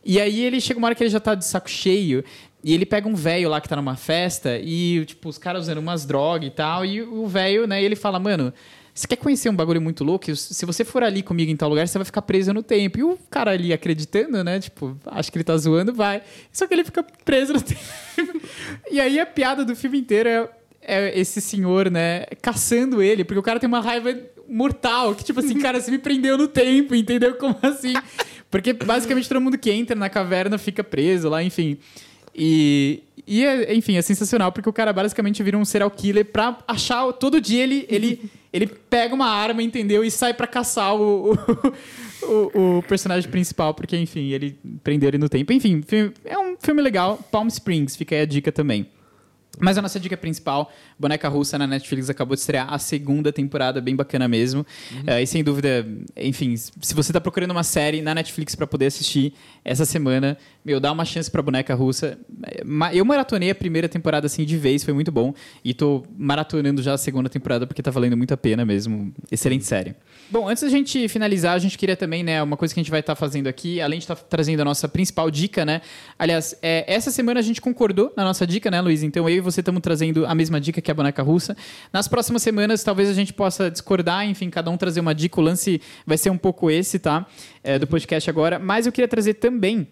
E 0.06 0.22
aí 0.22 0.42
ele 0.42 0.62
chega 0.62 0.78
uma 0.78 0.88
hora 0.88 0.96
que 0.96 1.04
ele 1.04 1.10
já 1.10 1.20
tá 1.20 1.36
de 1.36 1.44
saco 1.44 1.70
cheio 1.70 2.24
e 2.64 2.74
ele 2.74 2.86
pega 2.86 3.08
um 3.08 3.16
velho 3.16 3.50
lá 3.50 3.62
que 3.62 3.70
tá 3.70 3.76
numa 3.76 3.96
festa 3.96 4.58
e, 4.58 5.06
tipo, 5.06 5.30
os 5.30 5.38
caras 5.38 5.64
usando 5.64 5.78
umas 5.78 6.06
drogas 6.06 6.48
e 6.48 6.52
tal. 6.52 6.86
E 6.86 7.02
o 7.02 7.28
velho, 7.28 7.68
né, 7.68 7.82
ele 7.82 7.96
fala, 7.96 8.20
mano, 8.20 8.54
você 8.94 9.08
quer 9.08 9.18
conhecer 9.18 9.48
um 9.48 9.56
bagulho 9.56 9.80
muito 9.80 10.04
louco? 10.04 10.36
Se 10.36 10.66
você 10.66 10.84
for 10.84 11.04
ali 11.04 11.22
comigo 11.22 11.52
em 11.52 11.56
tal 11.56 11.70
lugar, 11.70 11.88
você 11.88 12.00
vai 12.00 12.06
ficar 12.06 12.24
preso 12.24 12.52
no 12.52 12.64
tempo. 12.64 12.98
E 12.98 13.04
o 13.04 13.18
cara 13.30 13.52
ali 13.52 13.72
acreditando, 13.72 14.44
né? 14.44 14.60
Tipo, 14.60 14.98
acho 15.06 15.32
que 15.32 15.38
ele 15.38 15.44
tá 15.44 15.56
zoando, 15.56 15.94
vai. 15.94 16.24
Só 16.52 16.66
que 16.66 16.74
ele 16.74 16.84
fica 16.84 17.06
preso 17.24 17.54
no 17.54 17.62
tempo. 17.62 17.80
e 18.92 19.00
aí 19.00 19.20
a 19.20 19.26
piada 19.26 19.64
do 19.64 19.76
filme 19.76 20.00
inteiro 20.00 20.28
é, 20.28 20.50
é 20.82 21.20
esse 21.20 21.40
senhor, 21.40 21.92
né, 21.92 22.26
caçando 22.42 23.02
ele, 23.02 23.24
porque 23.24 23.40
o 23.40 23.44
cara 23.44 23.60
tem 23.60 23.68
uma 23.68 23.82
raiva 23.82 24.18
mortal, 24.50 25.14
que 25.14 25.24
tipo 25.24 25.42
assim, 25.42 25.60
cara, 25.60 25.80
você 25.80 25.92
me 25.92 26.00
prendeu 26.00 26.38
no 26.38 26.48
tempo, 26.48 26.96
entendeu? 26.96 27.36
Como 27.36 27.56
assim? 27.62 27.94
Porque 28.50 28.74
basicamente 28.74 29.28
todo 29.28 29.42
mundo 29.42 29.58
que 29.58 29.70
entra 29.70 29.96
na 29.96 30.10
caverna 30.10 30.58
fica 30.58 30.84
preso 30.84 31.30
lá, 31.30 31.44
enfim. 31.44 31.78
E, 32.38 33.02
e 33.26 33.44
é, 33.44 33.74
enfim, 33.74 33.98
é 33.98 34.02
sensacional 34.02 34.52
porque 34.52 34.70
o 34.70 34.74
cara 34.74 34.94
basicamente 34.94 35.42
vira 35.42 35.58
um 35.58 35.66
serial 35.66 35.90
killer 35.90 36.26
pra 36.26 36.60
achar. 36.68 37.12
Todo 37.14 37.42
dia 37.42 37.64
ele, 37.64 37.86
ele, 37.90 38.30
ele 38.54 38.68
pega 38.68 39.16
uma 39.16 39.28
arma, 39.28 39.64
entendeu? 39.64 40.04
E 40.04 40.12
sai 40.12 40.34
pra 40.34 40.46
caçar 40.46 40.96
o, 40.96 41.34
o, 42.22 42.78
o, 42.78 42.84
personagem 42.84 43.30
principal, 43.30 43.74
porque, 43.74 43.98
enfim, 43.98 44.30
ele 44.30 44.56
prendeu 44.84 45.10
ele 45.10 45.18
no 45.18 45.28
tempo. 45.28 45.52
Enfim, 45.52 45.84
é 46.24 46.38
um 46.38 46.56
filme 46.60 46.82
legal. 46.82 47.18
Palm 47.32 47.48
Springs, 47.48 47.96
fica 47.96 48.16
aí 48.16 48.22
a 48.22 48.26
dica 48.26 48.52
também. 48.52 48.86
Mas 49.60 49.78
a 49.78 49.82
nossa 49.82 50.00
dica 50.00 50.16
principal, 50.16 50.72
Boneca 51.00 51.28
Russa 51.28 51.58
na 51.58 51.66
Netflix 51.66 52.10
acabou 52.10 52.36
de 52.36 52.42
estrear 52.42 52.72
a 52.72 52.78
segunda 52.78 53.32
temporada, 53.32 53.82
bem 53.82 53.96
bacana 53.96 54.28
mesmo. 54.28 54.66
Uhum. 54.92 55.16
Uh, 55.16 55.20
e 55.22 55.28
sem 55.28 55.44
dúvida, 55.44 55.86
enfim, 56.16 56.56
se 56.56 56.94
você 56.94 57.12
está 57.12 57.20
procurando 57.20 57.52
uma 57.52 57.64
série 57.64 58.02
na 58.02 58.14
Netflix 58.14 58.56
para 58.56 58.68
poder 58.68 58.88
assistir 58.88 59.34
essa 59.66 59.86
semana, 59.86 60.38
meu, 60.64 60.80
dá 60.80 60.92
uma 60.92 61.06
chance 61.06 61.30
para 61.30 61.42
Boneca 61.42 61.74
Russa. 61.74 62.18
Eu 62.94 63.06
maratonei 63.06 63.50
a 63.50 63.56
primeira 63.56 63.90
temporada 63.90 64.28
assim 64.28 64.46
de 64.46 64.58
vez, 64.58 64.84
foi 64.84 64.94
muito 64.94 65.12
bom. 65.12 65.34
E 65.64 65.74
tô 65.74 66.04
maratonando 66.18 66.82
já 66.82 66.94
a 66.94 66.98
segunda 66.98 67.30
temporada 67.30 67.66
porque 67.66 67.82
tá 67.82 67.90
valendo 67.90 68.18
muito 68.18 68.34
a 68.34 68.38
pena 68.38 68.66
mesmo. 68.66 69.14
Excelente 69.32 69.66
série. 69.66 69.96
Bom, 70.30 70.48
antes 70.48 70.64
da 70.64 70.70
gente 70.70 71.08
finalizar, 71.08 71.56
a 71.56 71.60
gente 71.60 71.78
queria 71.78 71.96
também, 71.96 72.22
né, 72.24 72.44
uma 72.44 72.58
coisa 72.58 72.74
que 72.74 72.80
a 72.80 72.84
gente 72.84 72.92
vai 72.92 73.00
estar 73.00 73.16
tá 73.16 73.20
fazendo 73.20 73.48
aqui, 73.48 73.82
além 73.82 74.00
de 74.00 74.04
estar 74.04 74.16
tá 74.16 74.24
trazendo 74.30 74.62
a 74.62 74.66
nossa 74.66 74.88
principal 74.88 75.32
dica, 75.32 75.66
né? 75.66 75.82
Aliás, 76.20 76.58
é, 76.62 76.84
essa 76.88 77.12
semana 77.12 77.40
a 77.40 77.44
gente 77.44 77.62
concordou 77.62 78.14
na 78.16 78.24
nossa 78.24 78.46
dica, 78.46 78.70
né, 78.70 78.82
Luiz? 78.82 79.04
Então 79.04 79.30
eu 79.30 79.38
e 79.38 79.40
você 79.50 79.62
estamos 79.62 79.82
trazendo 79.82 80.26
a 80.26 80.36
mesma 80.36 80.60
dica 80.60 80.82
que 80.82 80.92
a 80.92 80.94
boneca 80.94 81.24
russa. 81.24 81.56
Nas 81.92 82.08
próximas 82.08 82.42
semanas, 82.42 82.84
talvez 82.84 83.10
a 83.10 83.14
gente 83.14 83.34
possa 83.34 83.72
discordar, 83.72 84.28
enfim, 84.28 84.50
cada 84.50 84.70
um 84.70 84.78
trazer 84.78 85.00
uma 85.00 85.16
dica. 85.16 85.40
O 85.40 85.44
lance 85.44 85.82
vai 86.06 86.18
ser 86.18 86.30
um 86.30 86.38
pouco 86.38 86.70
esse, 86.70 87.00
tá? 87.00 87.26
É, 87.64 87.80
do 87.80 87.88
podcast 87.88 88.30
agora. 88.30 88.60
Mas 88.60 88.86
eu 88.86 88.92
queria 88.92 89.08
trazer 89.08 89.36
também 89.36 89.88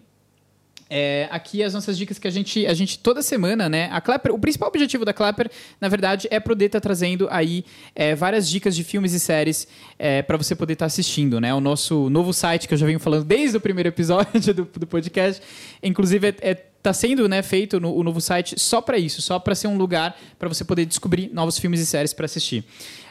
É, 0.88 1.26
aqui 1.32 1.64
as 1.64 1.74
nossas 1.74 1.98
dicas 1.98 2.16
que 2.16 2.28
a 2.28 2.30
gente, 2.30 2.64
a 2.64 2.72
gente 2.72 3.00
toda 3.00 3.20
semana, 3.20 3.68
né? 3.68 3.88
A 3.90 4.00
Clapper, 4.00 4.32
o 4.32 4.38
principal 4.38 4.68
objetivo 4.68 5.04
da 5.04 5.12
Clapper, 5.12 5.50
na 5.80 5.88
verdade, 5.88 6.28
é 6.30 6.38
poder 6.38 6.66
estar 6.66 6.78
tá 6.78 6.82
trazendo 6.84 7.26
aí 7.28 7.64
é, 7.92 8.14
várias 8.14 8.48
dicas 8.48 8.76
de 8.76 8.84
filmes 8.84 9.12
e 9.12 9.18
séries 9.18 9.66
é, 9.98 10.22
para 10.22 10.36
você 10.36 10.54
poder 10.54 10.74
estar 10.74 10.84
tá 10.84 10.86
assistindo, 10.86 11.40
né? 11.40 11.52
O 11.52 11.60
nosso 11.60 12.08
novo 12.08 12.32
site 12.32 12.68
que 12.68 12.74
eu 12.74 12.78
já 12.78 12.86
venho 12.86 13.00
falando 13.00 13.24
desde 13.24 13.56
o 13.56 13.60
primeiro 13.60 13.88
episódio 13.88 14.54
do, 14.54 14.64
do 14.64 14.86
podcast, 14.86 15.42
inclusive 15.82 16.36
é, 16.40 16.54
está 16.86 16.92
sendo 16.92 17.28
né, 17.28 17.42
feito 17.42 17.80
no, 17.80 17.92
o 17.92 18.02
novo 18.04 18.20
site 18.20 18.58
só 18.58 18.80
para 18.80 18.96
isso, 18.96 19.20
só 19.20 19.40
para 19.40 19.54
ser 19.56 19.66
um 19.66 19.76
lugar 19.76 20.16
para 20.38 20.48
você 20.48 20.64
poder 20.64 20.86
descobrir 20.86 21.30
novos 21.32 21.58
filmes 21.58 21.80
e 21.80 21.86
séries 21.86 22.12
para 22.12 22.26
assistir. 22.26 22.64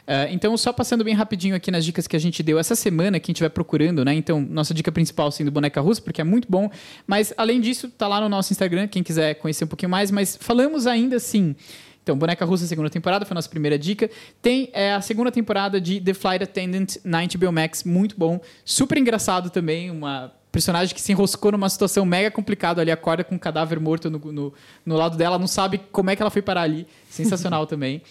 Uh, 0.07 0.31
então, 0.31 0.55
só 0.55 0.71
passando 0.71 1.03
bem 1.03 1.13
rapidinho 1.13 1.55
aqui 1.55 1.71
nas 1.71 1.83
dicas 1.83 2.07
que 2.07 2.15
a 2.15 2.19
gente 2.19 2.41
deu 2.41 2.57
essa 2.57 2.75
semana, 2.75 3.19
quem 3.19 3.33
estiver 3.33 3.49
procurando, 3.49 4.05
né? 4.05 4.13
Então, 4.13 4.39
nossa 4.39 4.73
dica 4.73 4.91
principal 4.91 5.29
sendo 5.31 5.51
boneca 5.51 5.81
russa, 5.81 6.01
porque 6.01 6.21
é 6.21 6.23
muito 6.23 6.47
bom. 6.49 6.69
Mas, 7.05 7.33
além 7.35 7.59
disso, 7.59 7.89
tá 7.89 8.07
lá 8.07 8.21
no 8.21 8.29
nosso 8.29 8.53
Instagram, 8.53 8.87
quem 8.87 9.01
quiser 9.03 9.33
conhecer 9.35 9.65
um 9.65 9.67
pouquinho 9.67 9.89
mais. 9.89 10.11
Mas 10.11 10.37
falamos 10.39 10.87
ainda 10.87 11.15
assim. 11.17 11.55
Então, 12.03 12.15
Boneca 12.15 12.45
Russa, 12.45 12.67
segunda 12.67 12.87
temporada, 12.87 13.25
foi 13.25 13.33
a 13.33 13.35
nossa 13.35 13.49
primeira 13.49 13.79
dica. 13.79 14.07
Tem 14.39 14.69
é, 14.73 14.93
a 14.93 15.01
segunda 15.01 15.31
temporada 15.31 15.81
de 15.81 15.99
The 15.99 16.13
Flight 16.13 16.43
Attendant 16.43 16.97
na 17.03 17.25
HBO 17.25 17.51
Max, 17.51 17.83
muito 17.83 18.15
bom. 18.15 18.39
Super 18.63 18.99
engraçado 18.99 19.49
também, 19.49 19.89
uma 19.89 20.31
personagem 20.55 20.95
que 20.95 21.01
se 21.01 21.11
enroscou 21.11 21.51
numa 21.51 21.67
situação 21.67 22.05
mega 22.05 22.31
complicada 22.31 22.79
ali, 22.81 22.89
acorda 22.89 23.25
com 23.25 23.35
um 23.35 23.37
cadáver 23.37 23.77
morto 23.77 24.09
no, 24.09 24.17
no, 24.19 24.53
no 24.85 24.95
lado 24.95 25.17
dela, 25.17 25.37
não 25.37 25.47
sabe 25.47 25.81
como 25.91 26.09
é 26.09 26.15
que 26.15 26.23
ela 26.23 26.31
foi 26.31 26.41
parar 26.41 26.61
ali. 26.61 26.87
Sensacional 27.09 27.67
também. 27.67 28.01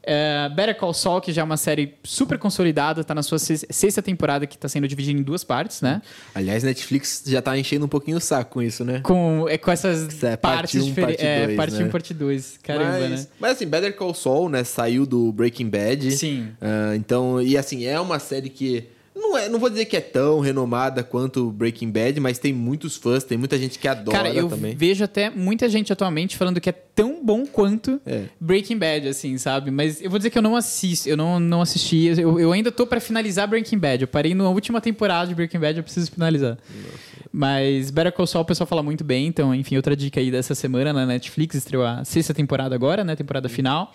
Uh, 0.00 0.54
Better 0.54 0.74
Call 0.78 0.94
Saul, 0.94 1.20
que 1.20 1.30
já 1.30 1.42
é 1.42 1.44
uma 1.44 1.58
série 1.58 1.92
super 2.02 2.38
consolidada, 2.38 3.02
está 3.02 3.14
na 3.14 3.22
sua 3.22 3.38
sexta 3.38 4.00
temporada, 4.00 4.46
que 4.46 4.54
está 4.54 4.66
sendo 4.66 4.88
dividida 4.88 5.20
em 5.20 5.22
duas 5.22 5.44
partes, 5.44 5.82
né? 5.82 6.00
Aliás, 6.34 6.62
Netflix 6.62 7.22
já 7.26 7.40
está 7.40 7.58
enchendo 7.58 7.84
um 7.84 7.88
pouquinho 7.88 8.16
o 8.16 8.20
saco 8.20 8.52
com 8.52 8.62
isso, 8.62 8.82
né? 8.82 9.00
Com, 9.00 9.46
é, 9.46 9.58
com 9.58 9.70
essas 9.70 10.24
é, 10.24 10.38
partes 10.38 10.82
diferentes. 10.82 11.22
É, 11.22 11.54
parte 11.54 11.74
1 11.74 11.80
e 11.80 11.84
né? 11.84 11.90
parte 11.90 12.14
2. 12.14 12.60
Caramba, 12.62 12.98
mas, 12.98 13.10
né? 13.10 13.26
Mas 13.38 13.50
assim, 13.52 13.66
Better 13.66 13.94
Call 13.94 14.14
Saul, 14.14 14.48
né, 14.48 14.64
saiu 14.64 15.04
do 15.04 15.30
Breaking 15.32 15.68
Bad. 15.68 16.10
Sim. 16.12 16.48
Uh, 16.62 16.94
então, 16.94 17.42
e 17.42 17.58
assim, 17.58 17.84
é 17.84 18.00
uma 18.00 18.18
série 18.18 18.48
que 18.48 18.88
não, 19.20 19.36
é, 19.36 19.48
não 19.48 19.58
vou 19.58 19.68
dizer 19.68 19.84
que 19.84 19.96
é 19.96 20.00
tão 20.00 20.40
renomada 20.40 21.04
quanto 21.04 21.50
Breaking 21.50 21.90
Bad, 21.90 22.18
mas 22.20 22.38
tem 22.38 22.52
muitos 22.52 22.96
fãs, 22.96 23.22
tem 23.22 23.36
muita 23.36 23.58
gente 23.58 23.78
que 23.78 23.86
adora 23.86 24.16
Cara, 24.16 24.34
eu 24.34 24.48
também. 24.48 24.74
vejo 24.74 25.04
até 25.04 25.28
muita 25.28 25.68
gente 25.68 25.92
atualmente 25.92 26.36
falando 26.36 26.60
que 26.60 26.68
é 26.68 26.72
tão 26.72 27.24
bom 27.24 27.46
quanto 27.46 28.00
é. 28.06 28.24
Breaking 28.40 28.78
Bad, 28.78 29.08
assim, 29.08 29.36
sabe? 29.38 29.70
Mas 29.70 30.00
eu 30.02 30.10
vou 30.10 30.18
dizer 30.18 30.30
que 30.30 30.38
eu 30.38 30.42
não 30.42 30.56
assisto, 30.56 31.08
eu 31.08 31.16
não, 31.16 31.38
não 31.38 31.60
assisti. 31.60 32.06
Eu, 32.06 32.40
eu 32.40 32.52
ainda 32.52 32.72
tô 32.72 32.86
para 32.86 33.00
finalizar 33.00 33.46
Breaking 33.46 33.78
Bad. 33.78 34.02
Eu 34.02 34.08
parei 34.08 34.34
na 34.34 34.48
última 34.48 34.80
temporada 34.80 35.28
de 35.28 35.34
Breaking 35.34 35.60
Bad, 35.60 35.76
eu 35.78 35.84
preciso 35.84 36.10
finalizar. 36.10 36.58
Nossa. 36.74 37.10
Mas 37.32 37.90
Better 37.90 38.12
Call 38.12 38.26
Saul 38.26 38.42
o 38.42 38.46
pessoal 38.46 38.66
fala 38.66 38.82
muito 38.82 39.04
bem, 39.04 39.26
então, 39.26 39.54
enfim, 39.54 39.76
outra 39.76 39.94
dica 39.94 40.18
aí 40.18 40.30
dessa 40.30 40.54
semana 40.54 40.92
na 40.92 41.06
Netflix, 41.06 41.54
estreou 41.54 41.84
a 41.84 42.04
sexta 42.04 42.34
temporada 42.34 42.74
agora, 42.74 43.04
né? 43.04 43.14
Temporada 43.14 43.48
final. 43.48 43.92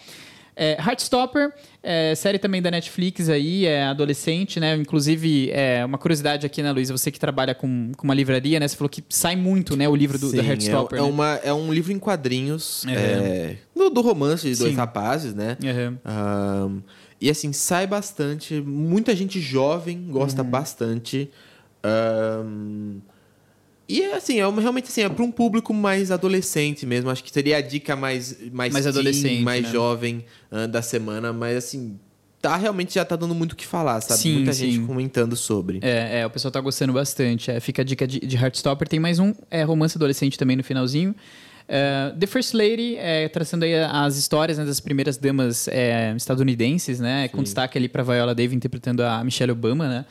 É, 0.57 0.77
Heartstopper, 0.79 1.53
é, 1.83 2.15
série 2.15 2.39
também 2.39 2.61
da 2.61 2.71
Netflix 2.71 3.29
aí, 3.29 3.65
é 3.65 3.83
adolescente, 3.83 4.59
né? 4.59 4.75
Inclusive, 4.75 5.51
é, 5.51 5.83
uma 5.83 5.97
curiosidade 5.97 6.45
aqui, 6.45 6.63
né, 6.63 6.71
Luiz? 6.71 6.89
Você 6.89 7.11
que 7.11 7.19
trabalha 7.19 7.53
com, 7.53 7.91
com 7.97 8.03
uma 8.05 8.13
livraria, 8.13 8.59
né? 8.59 8.67
Você 8.67 8.77
falou 8.77 8.89
que 8.89 9.03
sai 9.09 9.35
muito, 9.35 9.75
né? 9.75 9.89
O 9.89 9.95
livro 9.95 10.17
do, 10.17 10.29
Sim, 10.29 10.37
do 10.37 10.43
Heartstopper. 10.43 10.99
É, 10.99 11.01
é, 11.01 11.05
uma, 11.05 11.35
é 11.43 11.53
um 11.53 11.73
livro 11.73 11.91
em 11.91 11.99
quadrinhos 11.99 12.85
é, 12.87 13.57
do, 13.75 13.89
do, 13.89 14.01
romance 14.01 14.49
de 14.49 14.57
dois 14.57 14.71
Sim. 14.71 14.77
rapazes, 14.77 15.33
né? 15.33 15.57
Uhum. 15.61 15.97
Um, 16.67 16.81
e 17.19 17.29
assim, 17.29 17.51
sai 17.51 17.85
bastante. 17.85 18.61
Muita 18.61 19.13
gente 19.15 19.41
jovem 19.41 20.07
gosta 20.09 20.41
uhum. 20.41 20.49
bastante. 20.49 21.29
Um, 21.83 23.01
e 23.87 24.03
assim, 24.05 24.39
é 24.39 24.49
realmente 24.49 24.85
assim, 24.89 25.01
é 25.01 25.09
para 25.09 25.23
um 25.23 25.31
público 25.31 25.73
mais 25.73 26.11
adolescente 26.11 26.85
mesmo. 26.85 27.09
Acho 27.09 27.23
que 27.23 27.31
seria 27.31 27.57
a 27.57 27.61
dica 27.61 27.95
mais 27.95 28.37
mais, 28.51 28.73
mais 28.73 28.85
teen, 28.85 28.89
adolescente, 28.89 29.43
mais 29.43 29.63
né? 29.63 29.71
jovem 29.71 30.25
uh, 30.51 30.67
da 30.67 30.81
semana, 30.81 31.31
mas 31.31 31.57
assim, 31.57 31.99
tá 32.41 32.57
realmente 32.57 32.95
já 32.95 33.05
tá 33.05 33.15
dando 33.15 33.33
muito 33.33 33.53
o 33.53 33.55
que 33.55 33.65
falar, 33.65 34.01
sabe? 34.01 34.19
Sim, 34.19 34.35
Muita 34.35 34.53
sim. 34.53 34.71
gente 34.71 34.85
comentando 34.85 35.35
sobre. 35.35 35.79
É, 35.81 36.19
é, 36.19 36.25
o 36.25 36.29
pessoal 36.29 36.51
tá 36.51 36.59
gostando 36.59 36.93
bastante. 36.93 37.51
É, 37.51 37.59
fica 37.59 37.81
a 37.81 37.85
dica 37.85 38.07
de, 38.07 38.19
de 38.19 38.35
Heartstopper. 38.35 38.87
Tem 38.87 38.99
mais 38.99 39.19
um 39.19 39.33
é, 39.49 39.63
romance 39.63 39.97
adolescente 39.97 40.37
também 40.37 40.55
no 40.55 40.63
finalzinho. 40.63 41.15
Uh, 41.67 42.15
The 42.19 42.27
First 42.27 42.53
Lady, 42.53 42.95
é, 42.97 43.27
traçando 43.27 43.65
aí 43.65 43.73
as 43.73 44.17
histórias 44.17 44.59
né, 44.59 44.65
das 44.65 44.79
primeiras 44.79 45.17
damas 45.17 45.67
é, 45.67 46.13
estadunidenses, 46.15 46.99
né? 46.99 47.23
Sim. 47.23 47.35
Com 47.35 47.43
destaque 47.43 47.77
ali 47.77 47.89
para 47.89 48.03
Viola 48.03 48.35
Davis 48.35 48.53
interpretando 48.55 49.01
a 49.01 49.23
Michelle 49.23 49.51
Obama, 49.51 49.87
né? 49.89 50.05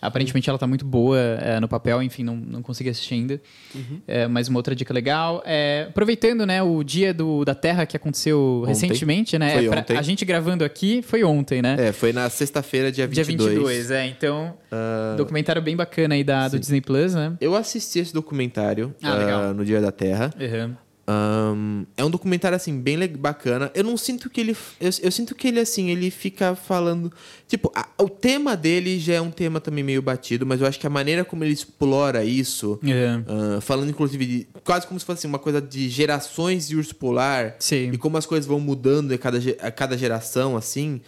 Aparentemente 0.00 0.48
ela 0.48 0.56
está 0.56 0.66
muito 0.66 0.84
boa 0.84 1.18
é, 1.18 1.60
no 1.60 1.68
papel, 1.68 2.02
enfim, 2.02 2.22
não, 2.22 2.36
não 2.36 2.62
consegui 2.62 2.90
assistir 2.90 3.14
ainda. 3.14 3.40
Uhum. 3.74 4.00
É, 4.06 4.26
mas 4.26 4.48
uma 4.48 4.58
outra 4.58 4.74
dica 4.74 4.92
legal. 4.92 5.42
É, 5.44 5.86
aproveitando 5.88 6.46
né, 6.46 6.62
o 6.62 6.82
dia 6.82 7.12
do, 7.12 7.44
da 7.44 7.54
Terra 7.54 7.86
que 7.86 7.96
aconteceu 7.96 8.60
ontem. 8.62 8.68
recentemente, 8.68 9.38
né? 9.38 9.54
Foi 9.54 9.68
pra, 9.68 9.80
ontem. 9.80 9.96
A 9.96 10.02
gente 10.02 10.24
gravando 10.24 10.64
aqui 10.64 11.02
foi 11.02 11.24
ontem, 11.24 11.62
né? 11.62 11.76
É, 11.78 11.92
foi 11.92 12.12
na 12.12 12.28
sexta-feira, 12.28 12.90
dia 12.92 13.06
22. 13.06 13.38
Dia 13.38 13.48
22, 13.48 13.90
é. 13.90 14.06
Então, 14.06 14.54
uh... 14.70 15.16
documentário 15.16 15.62
bem 15.62 15.76
bacana 15.76 16.14
aí 16.14 16.24
da, 16.24 16.48
do 16.48 16.58
Disney 16.58 16.80
Plus, 16.80 17.14
né? 17.14 17.34
Eu 17.40 17.54
assisti 17.54 17.98
esse 17.98 18.12
documentário 18.12 18.94
ah, 19.02 19.50
uh, 19.50 19.54
no 19.54 19.64
Dia 19.64 19.80
da 19.80 19.92
Terra. 19.92 20.30
Uhum. 20.38 20.85
Um, 21.08 21.86
é 21.96 22.04
um 22.04 22.10
documentário 22.10 22.56
assim 22.56 22.80
bem 22.80 22.98
bacana. 23.16 23.70
Eu 23.74 23.84
não 23.84 23.96
sinto 23.96 24.28
que 24.28 24.40
ele, 24.40 24.56
eu, 24.80 24.90
eu 25.02 25.12
sinto 25.12 25.36
que 25.36 25.46
ele 25.46 25.60
assim 25.60 25.88
ele 25.90 26.10
fica 26.10 26.56
falando 26.56 27.12
tipo 27.46 27.70
a, 27.76 27.86
o 27.96 28.08
tema 28.08 28.56
dele 28.56 28.98
já 28.98 29.14
é 29.14 29.20
um 29.20 29.30
tema 29.30 29.60
também 29.60 29.84
meio 29.84 30.02
batido, 30.02 30.44
mas 30.44 30.60
eu 30.60 30.66
acho 30.66 30.80
que 30.80 30.86
a 30.86 30.90
maneira 30.90 31.24
como 31.24 31.44
ele 31.44 31.52
explora 31.52 32.24
isso, 32.24 32.80
uh, 32.82 33.60
falando 33.60 33.88
inclusive 33.88 34.26
de, 34.26 34.48
quase 34.64 34.84
como 34.86 34.98
se 34.98 35.06
fosse 35.06 35.20
assim, 35.20 35.28
uma 35.28 35.38
coisa 35.38 35.60
de 35.60 35.88
gerações 35.88 36.66
de 36.66 36.76
urso 36.76 36.96
polar 36.96 37.54
Sim. 37.60 37.90
e 37.92 37.98
como 37.98 38.16
as 38.16 38.26
coisas 38.26 38.46
vão 38.46 38.58
mudando 38.58 39.12
a 39.12 39.18
cada, 39.18 39.38
a 39.60 39.70
cada 39.70 39.96
geração 39.96 40.56
assim. 40.56 41.00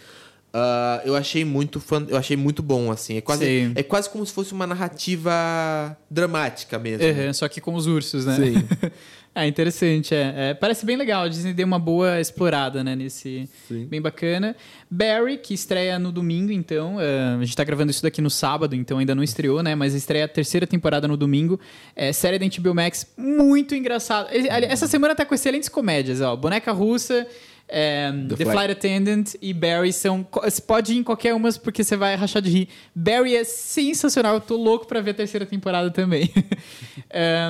Uh, 0.51 1.05
eu 1.05 1.15
achei 1.15 1.45
muito 1.45 1.79
fã, 1.79 2.03
eu 2.09 2.17
achei 2.17 2.35
muito 2.35 2.63
bom 2.63 2.91
assim 2.91 3.17
é 3.17 3.21
quase 3.21 3.71
é 3.75 3.83
quase 3.83 4.09
como 4.09 4.25
se 4.25 4.33
fosse 4.33 4.51
uma 4.51 4.65
narrativa 4.65 5.95
dramática 6.09 6.79
mesmo 6.79 7.05
uhum, 7.05 7.31
só 7.33 7.47
que 7.47 7.61
com 7.61 7.75
os 7.75 7.85
ursos 7.85 8.25
né 8.25 8.35
Sim. 8.35 8.89
É 9.33 9.47
interessante, 9.47 10.13
é. 10.13 10.33
é. 10.35 10.53
Parece 10.53 10.85
bem 10.85 10.97
legal. 10.97 11.23
A 11.23 11.27
Disney 11.27 11.53
deu 11.53 11.65
uma 11.65 11.79
boa 11.79 12.19
explorada, 12.19 12.83
né? 12.83 12.95
Nesse. 12.95 13.47
Sim. 13.67 13.85
Bem 13.85 14.01
bacana. 14.01 14.55
Barry, 14.89 15.37
que 15.37 15.53
estreia 15.53 15.99
no 15.99 16.11
domingo, 16.11 16.51
então. 16.51 16.95
Uh, 16.95 17.39
a 17.39 17.45
gente 17.45 17.55
tá 17.55 17.63
gravando 17.63 17.91
isso 17.91 18.01
daqui 18.01 18.21
no 18.21 18.29
sábado, 18.29 18.75
então 18.75 18.97
ainda 18.97 19.13
não 19.13 19.23
estreou, 19.23 19.61
né? 19.61 19.75
Mas 19.75 19.93
estreia 19.93 20.25
a 20.25 20.27
terceira 20.27 20.65
temporada 20.65 21.07
no 21.07 21.15
domingo. 21.15 21.59
É, 21.95 22.11
série 22.11 22.39
da 22.39 22.45
HBO 22.45 22.73
Max, 22.73 23.07
muito 23.17 23.75
engraçada. 23.75 24.29
Essa 24.33 24.87
semana 24.87 25.15
tá 25.15 25.23
com 25.23 25.35
excelentes 25.35 25.69
comédias, 25.69 26.21
ó. 26.21 26.35
Boneca 26.35 26.71
Russa 26.71 27.27
é, 27.69 28.11
The, 28.11 28.35
The 28.35 28.35
Flight. 28.35 28.51
Flight. 28.51 28.71
Attendant 28.71 29.25
e 29.41 29.53
Barry 29.53 29.93
são. 29.93 30.27
Você 30.43 30.61
pode 30.61 30.93
ir 30.93 30.97
em 30.97 31.03
qualquer 31.03 31.33
umas 31.33 31.57
porque 31.57 31.83
você 31.83 31.95
vai 31.95 32.15
rachar 32.15 32.41
de 32.41 32.49
rir. 32.49 32.69
Barry 32.93 33.35
é 33.35 33.43
sensacional, 33.43 34.35
eu 34.35 34.41
tô 34.41 34.57
louco 34.57 34.87
pra 34.87 34.99
ver 35.01 35.11
a 35.11 35.13
terceira 35.13 35.45
temporada 35.45 35.91
também. 35.91 36.31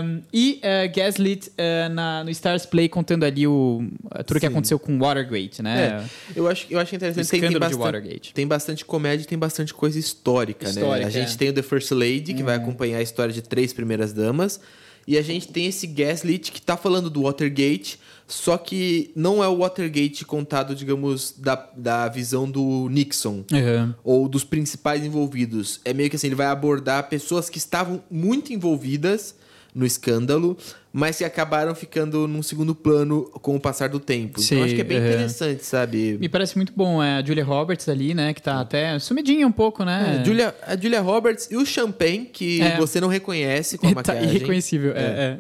um, 0.04 0.22
e 0.34 0.62
uh, 0.62 0.96
Gaslit 0.96 1.50
uh, 1.50 1.94
na, 1.94 2.24
no 2.24 2.30
Stars 2.32 2.66
Play 2.66 2.90
contando 2.90 3.24
ali 3.24 3.48
o, 3.48 3.82
tudo 4.26 4.34
Sim. 4.34 4.40
que 4.42 4.46
aconteceu 4.46 4.78
com 4.78 5.00
Watergate, 5.00 5.62
né? 5.64 6.04
É, 6.04 6.40
eu, 6.40 6.48
acho, 6.48 6.68
eu 6.70 6.80
acho 6.80 6.96
interessante. 6.96 7.30
Tem, 7.30 7.40
tem, 7.40 7.58
bastante, 7.58 7.80
Watergate. 7.80 8.34
tem 8.34 8.48
bastante 8.48 8.86
comédia 8.86 9.24
e 9.24 9.28
tem 9.28 9.38
bastante 9.38 9.74
coisa 9.74 9.98
histórica, 9.98 10.68
histórica 10.68 10.98
né? 10.98 11.06
A 11.06 11.10
gente 11.10 11.34
é. 11.34 11.38
tem 11.38 11.50
o 11.50 11.54
The 11.54 11.62
First 11.62 11.92
Lady, 11.92 12.34
que 12.34 12.44
vai 12.44 12.58
uhum. 12.58 12.64
acompanhar 12.64 12.98
a 12.98 13.02
história 13.02 13.34
de 13.34 13.42
três 13.42 13.72
primeiras 13.72 14.12
damas. 14.12 14.60
E 15.08 15.18
a 15.18 15.22
gente 15.24 15.48
tem 15.48 15.66
esse 15.66 15.88
Gaslit 15.88 16.52
que 16.52 16.62
tá 16.62 16.78
falando 16.78 17.10
do 17.10 17.24
Watergate, 17.24 18.00
só 18.30 18.58
que 18.58 19.12
não 19.16 19.44
é 19.44 19.48
o 19.48 19.58
Watergate 19.58 20.24
contado, 20.24 20.76
digamos, 20.76 21.34
da, 21.36 21.56
da 21.76 22.08
visão 22.08 22.50
do 22.50 22.88
Nixon 22.90 23.44
uhum. 23.52 23.94
ou 24.04 24.30
dos 24.30 24.44
principais 24.44 25.04
envolvidos. 25.04 25.82
É 25.84 25.94
meio 25.94 26.12
que 26.12 26.16
assim, 26.16 26.28
ele 26.28 26.36
vai 26.36 26.46
abordar 26.46 27.10
pessoas 27.10 27.50
que 27.50 27.58
estavam 27.58 28.04
muito 28.10 28.54
envolvidas 28.54 29.36
no 29.74 29.86
escândalo, 29.86 30.58
mas 30.92 31.18
que 31.18 31.24
acabaram 31.24 31.74
ficando 31.74 32.28
num 32.28 32.44
segundo 32.44 32.76
plano 32.76 33.24
com 33.42 33.56
o 33.56 33.60
passar 33.60 33.90
do 33.90 34.00
tempo. 34.00 34.40
Sim, 34.40 34.56
então 34.56 34.66
acho 34.66 34.76
que 34.76 34.82
é 34.82 34.84
bem 34.84 34.98
interessante, 34.98 35.66
sabe? 35.66 36.18
Me 36.20 36.30
parece 36.30 36.56
muito 36.56 36.74
bom. 36.76 37.02
É 37.02 37.18
a 37.18 37.24
Julia 37.24 37.44
Roberts 37.44 37.90
ali, 37.90 38.14
né? 38.14 38.34
Que 38.34 38.42
tá 38.42 38.60
até 38.60 38.98
sumidinha 39.00 39.48
um 39.48 39.52
pouco, 39.52 39.84
né? 39.84 40.18
É, 40.18 40.22
a, 40.22 40.24
Julia, 40.24 40.56
a 40.68 40.76
Julia 40.76 41.02
Roberts 41.02 41.48
e 41.50 41.58
o 41.58 41.66
Champagne, 41.66 42.26
que 42.26 42.62
é. 42.62 42.78
você 42.78 43.02
não 43.02 43.08
reconhece 43.08 43.78
com 43.78 43.88
a 43.88 43.90
tá 43.94 43.96
maquiagem. 43.96 44.28
Tá 44.28 44.36
irreconhecível, 44.36 44.94
é. 44.96 45.02
é. 45.02 45.40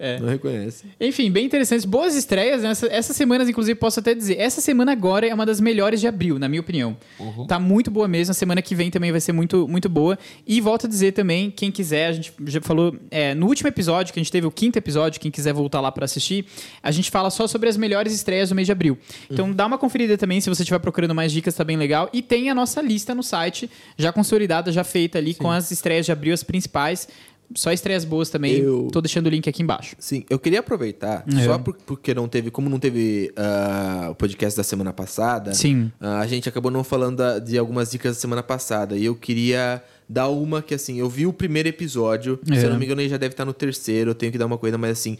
É. 0.00 0.18
Não 0.18 0.28
reconhece. 0.30 0.86
Enfim, 0.98 1.30
bem 1.30 1.44
interessantes. 1.44 1.84
Boas 1.84 2.16
estreias. 2.16 2.62
Né? 2.62 2.70
Essa, 2.70 2.86
essas 2.86 3.14
semanas, 3.14 3.50
inclusive, 3.50 3.78
posso 3.78 4.00
até 4.00 4.14
dizer. 4.14 4.38
Essa 4.38 4.62
semana 4.62 4.92
agora 4.92 5.26
é 5.26 5.34
uma 5.34 5.44
das 5.44 5.60
melhores 5.60 6.00
de 6.00 6.08
abril, 6.08 6.38
na 6.38 6.48
minha 6.48 6.62
opinião. 6.62 6.96
Uhum. 7.18 7.46
Tá 7.46 7.60
muito 7.60 7.90
boa 7.90 8.08
mesmo. 8.08 8.30
A 8.30 8.34
semana 8.34 8.62
que 8.62 8.74
vem 8.74 8.90
também 8.90 9.12
vai 9.12 9.20
ser 9.20 9.32
muito, 9.32 9.68
muito 9.68 9.90
boa. 9.90 10.18
E 10.46 10.58
volto 10.58 10.86
a 10.86 10.88
dizer 10.88 11.12
também, 11.12 11.50
quem 11.50 11.70
quiser, 11.70 12.06
a 12.06 12.12
gente 12.12 12.32
já 12.46 12.62
falou 12.62 12.96
é, 13.10 13.34
no 13.34 13.46
último 13.46 13.68
episódio, 13.68 14.14
que 14.14 14.18
a 14.18 14.22
gente 14.22 14.32
teve 14.32 14.46
o 14.46 14.50
quinto 14.50 14.78
episódio, 14.78 15.20
quem 15.20 15.30
quiser 15.30 15.52
voltar 15.52 15.82
lá 15.82 15.92
para 15.92 16.06
assistir, 16.06 16.46
a 16.82 16.90
gente 16.90 17.10
fala 17.10 17.28
só 17.28 17.46
sobre 17.46 17.68
as 17.68 17.76
melhores 17.76 18.14
estreias 18.14 18.48
do 18.48 18.54
mês 18.54 18.64
de 18.64 18.72
abril. 18.72 18.96
Então 19.30 19.48
uhum. 19.48 19.52
dá 19.52 19.66
uma 19.66 19.76
conferida 19.76 20.16
também, 20.16 20.40
se 20.40 20.48
você 20.48 20.62
estiver 20.62 20.78
procurando 20.78 21.14
mais 21.14 21.30
dicas, 21.30 21.54
tá 21.54 21.62
bem 21.62 21.76
legal. 21.76 22.08
E 22.10 22.22
tem 22.22 22.48
a 22.48 22.54
nossa 22.54 22.80
lista 22.80 23.14
no 23.14 23.22
site, 23.22 23.70
já 23.98 24.10
consolidada, 24.10 24.72
já 24.72 24.82
feita 24.82 25.18
ali, 25.18 25.34
Sim. 25.34 25.40
com 25.40 25.50
as 25.50 25.70
estreias 25.70 26.06
de 26.06 26.12
abril, 26.12 26.32
as 26.32 26.42
principais 26.42 27.06
só 27.54 27.72
estreias 27.72 28.04
boas 28.04 28.30
também. 28.30 28.56
Eu... 28.56 28.88
Tô 28.92 29.00
deixando 29.00 29.26
o 29.26 29.30
link 29.30 29.48
aqui 29.48 29.62
embaixo. 29.62 29.96
Sim, 29.98 30.24
eu 30.30 30.38
queria 30.38 30.60
aproveitar, 30.60 31.24
é. 31.26 31.44
só 31.44 31.58
por, 31.58 31.76
porque 31.86 32.14
não 32.14 32.28
teve, 32.28 32.50
como 32.50 32.68
não 32.68 32.78
teve 32.78 33.32
uh, 33.36 34.10
o 34.10 34.14
podcast 34.14 34.56
da 34.56 34.62
semana 34.62 34.92
passada, 34.92 35.52
Sim. 35.52 35.92
Uh, 36.00 36.06
a 36.06 36.26
gente 36.26 36.48
acabou 36.48 36.70
não 36.70 36.84
falando 36.84 37.16
da, 37.16 37.38
de 37.38 37.58
algumas 37.58 37.90
dicas 37.90 38.16
da 38.16 38.20
semana 38.20 38.42
passada. 38.42 38.96
E 38.96 39.04
eu 39.04 39.14
queria 39.14 39.82
dar 40.08 40.28
uma 40.28 40.62
que, 40.62 40.74
assim, 40.74 40.98
eu 40.98 41.08
vi 41.08 41.26
o 41.26 41.32
primeiro 41.32 41.68
episódio, 41.68 42.38
é. 42.50 42.58
se 42.58 42.64
eu 42.64 42.70
não 42.70 42.78
me 42.78 42.84
engano, 42.84 43.00
ele 43.00 43.08
já 43.08 43.16
deve 43.16 43.32
estar 43.32 43.44
no 43.44 43.52
terceiro, 43.52 44.10
eu 44.10 44.14
tenho 44.14 44.32
que 44.32 44.38
dar 44.38 44.46
uma 44.46 44.58
coisa, 44.58 44.76
mas 44.76 44.90
assim, 44.92 45.16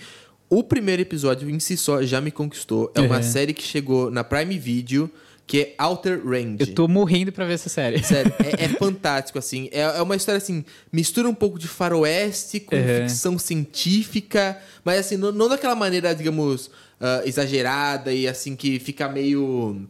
o 0.48 0.64
primeiro 0.64 1.00
episódio 1.00 1.48
em 1.48 1.60
si 1.60 1.76
só 1.76 2.02
já 2.02 2.20
me 2.20 2.32
conquistou. 2.32 2.92
É 2.94 3.00
uma 3.00 3.18
é. 3.18 3.22
série 3.22 3.54
que 3.54 3.62
chegou 3.62 4.10
na 4.10 4.24
Prime 4.24 4.58
Video, 4.58 5.08
que 5.50 5.74
é 5.76 5.82
Outer 5.82 6.24
Range. 6.24 6.58
Eu 6.60 6.74
tô 6.74 6.86
morrendo 6.86 7.32
pra 7.32 7.44
ver 7.44 7.54
essa 7.54 7.68
série. 7.68 8.00
Sério, 8.04 8.32
é, 8.38 8.66
é 8.66 8.68
fantástico, 8.78 9.36
assim. 9.36 9.68
É, 9.72 9.80
é, 9.80 10.00
uma 10.00 10.14
história, 10.14 10.38
assim, 10.38 10.64
mistura 10.92 11.28
um 11.28 11.34
pouco 11.34 11.58
de 11.58 11.66
faroeste 11.66 12.60
com 12.60 12.76
uhum. 12.76 13.08
ficção 13.08 13.36
científica, 13.36 14.56
mas, 14.84 15.00
assim, 15.00 15.16
não, 15.16 15.32
não 15.32 15.48
daquela 15.48 15.74
maneira, 15.74 16.14
digamos, 16.14 16.68
uh, 16.68 17.26
exagerada 17.26 18.12
e, 18.12 18.28
assim, 18.28 18.54
que 18.54 18.78
fica 18.78 19.08
meio 19.08 19.88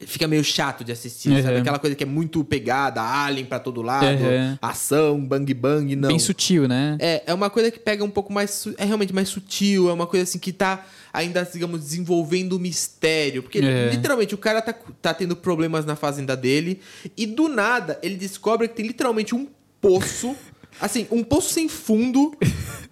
fica 0.00 0.26
meio 0.26 0.44
chato 0.44 0.84
de 0.84 0.92
assistir, 0.92 1.30
uhum. 1.30 1.42
sabe? 1.42 1.56
Aquela 1.58 1.78
coisa 1.78 1.94
que 1.94 2.04
é 2.04 2.06
muito 2.06 2.42
pegada, 2.44 3.02
alien 3.02 3.44
para 3.44 3.58
todo 3.58 3.82
lado, 3.82 4.06
uhum. 4.06 4.56
ação, 4.60 5.20
bang 5.20 5.52
bang, 5.52 5.96
não. 5.96 6.08
Bem 6.08 6.18
sutil, 6.18 6.66
né? 6.66 6.96
É, 6.98 7.24
é 7.26 7.34
uma 7.34 7.50
coisa 7.50 7.70
que 7.70 7.78
pega 7.78 8.02
um 8.02 8.10
pouco 8.10 8.32
mais, 8.32 8.66
é 8.78 8.86
realmente 8.86 9.14
mais 9.14 9.28
sutil, 9.28 9.90
é 9.90 9.92
uma 9.92 10.06
coisa 10.06 10.24
assim 10.24 10.38
que 10.38 10.52
tá 10.52 10.86
ainda, 11.12 11.42
digamos, 11.50 11.80
desenvolvendo 11.80 12.54
o 12.54 12.58
mistério, 12.58 13.42
porque 13.42 13.60
uhum. 13.60 13.90
literalmente 13.90 14.34
o 14.34 14.38
cara 14.38 14.60
tá, 14.60 14.74
tá 15.00 15.14
tendo 15.14 15.36
problemas 15.36 15.84
na 15.84 15.96
fazenda 15.96 16.36
dele 16.36 16.80
e 17.16 17.26
do 17.26 17.48
nada 17.48 17.98
ele 18.02 18.16
descobre 18.16 18.68
que 18.68 18.74
tem 18.74 18.86
literalmente 18.86 19.34
um 19.34 19.46
poço, 19.80 20.36
assim, 20.80 21.06
um 21.10 21.22
poço 21.22 21.52
sem 21.52 21.68
fundo 21.68 22.36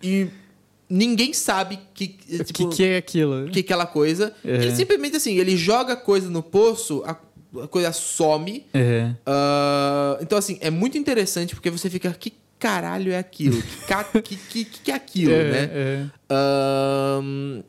e 0.02 0.29
ninguém 0.88 1.33
sabe 1.33 1.79
que 1.94 2.09
tipo, 2.09 2.68
que, 2.70 2.76
que 2.76 2.85
é 2.85 2.96
aquilo. 2.96 3.50
Que 3.50 3.59
é 3.61 3.62
aquela 3.62 3.87
coisa. 3.87 4.33
Uhum. 4.44 4.55
Ele 4.55 4.74
simplesmente 4.74 5.16
assim, 5.16 5.37
ele 5.38 5.57
joga 5.57 5.96
coisa 5.96 6.31
no 6.31 6.42
poço, 6.42 7.02
a, 7.07 7.16
a 7.62 7.68
coisa 7.68 7.92
some. 7.92 8.64
Uhum. 8.74 9.11
Uh, 9.11 10.22
então 10.22 10.38
assim, 10.38 10.59
é 10.61 10.70
muito 10.70 10.96
interessante 10.96 11.55
porque 11.55 11.70
você 11.70 11.90
fica 11.90 12.12
que 12.12 12.33
caralho 12.59 13.12
é 13.12 13.18
aquilo? 13.18 13.62
Que, 13.62 14.22
que, 14.22 14.37
que, 14.37 14.64
que, 14.64 14.90
é 14.90 14.94
aquilo, 14.94 15.33
uhum. 15.33 15.50
né? 15.50 16.11
Uh, 16.31 17.64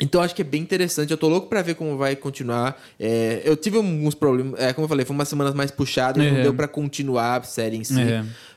então 0.00 0.20
acho 0.22 0.34
que 0.34 0.42
é 0.42 0.44
bem 0.44 0.62
interessante. 0.62 1.10
Eu 1.10 1.16
tô 1.16 1.28
louco 1.28 1.48
para 1.48 1.60
ver 1.62 1.74
como 1.74 1.96
vai 1.96 2.14
continuar. 2.14 2.80
É, 2.98 3.42
eu 3.44 3.56
tive 3.56 3.76
alguns 3.76 4.14
problemas. 4.14 4.58
É, 4.60 4.72
como 4.72 4.84
eu 4.84 4.88
falei, 4.88 5.04
foi 5.04 5.14
umas 5.14 5.28
semanas 5.28 5.54
mais 5.54 5.70
puxadas, 5.70 6.22
não 6.24 6.42
deu 6.42 6.54
para 6.54 6.68
continuar 6.68 7.40
a 7.40 7.42
série 7.42 7.76
em 7.76 7.84
si. 7.84 7.94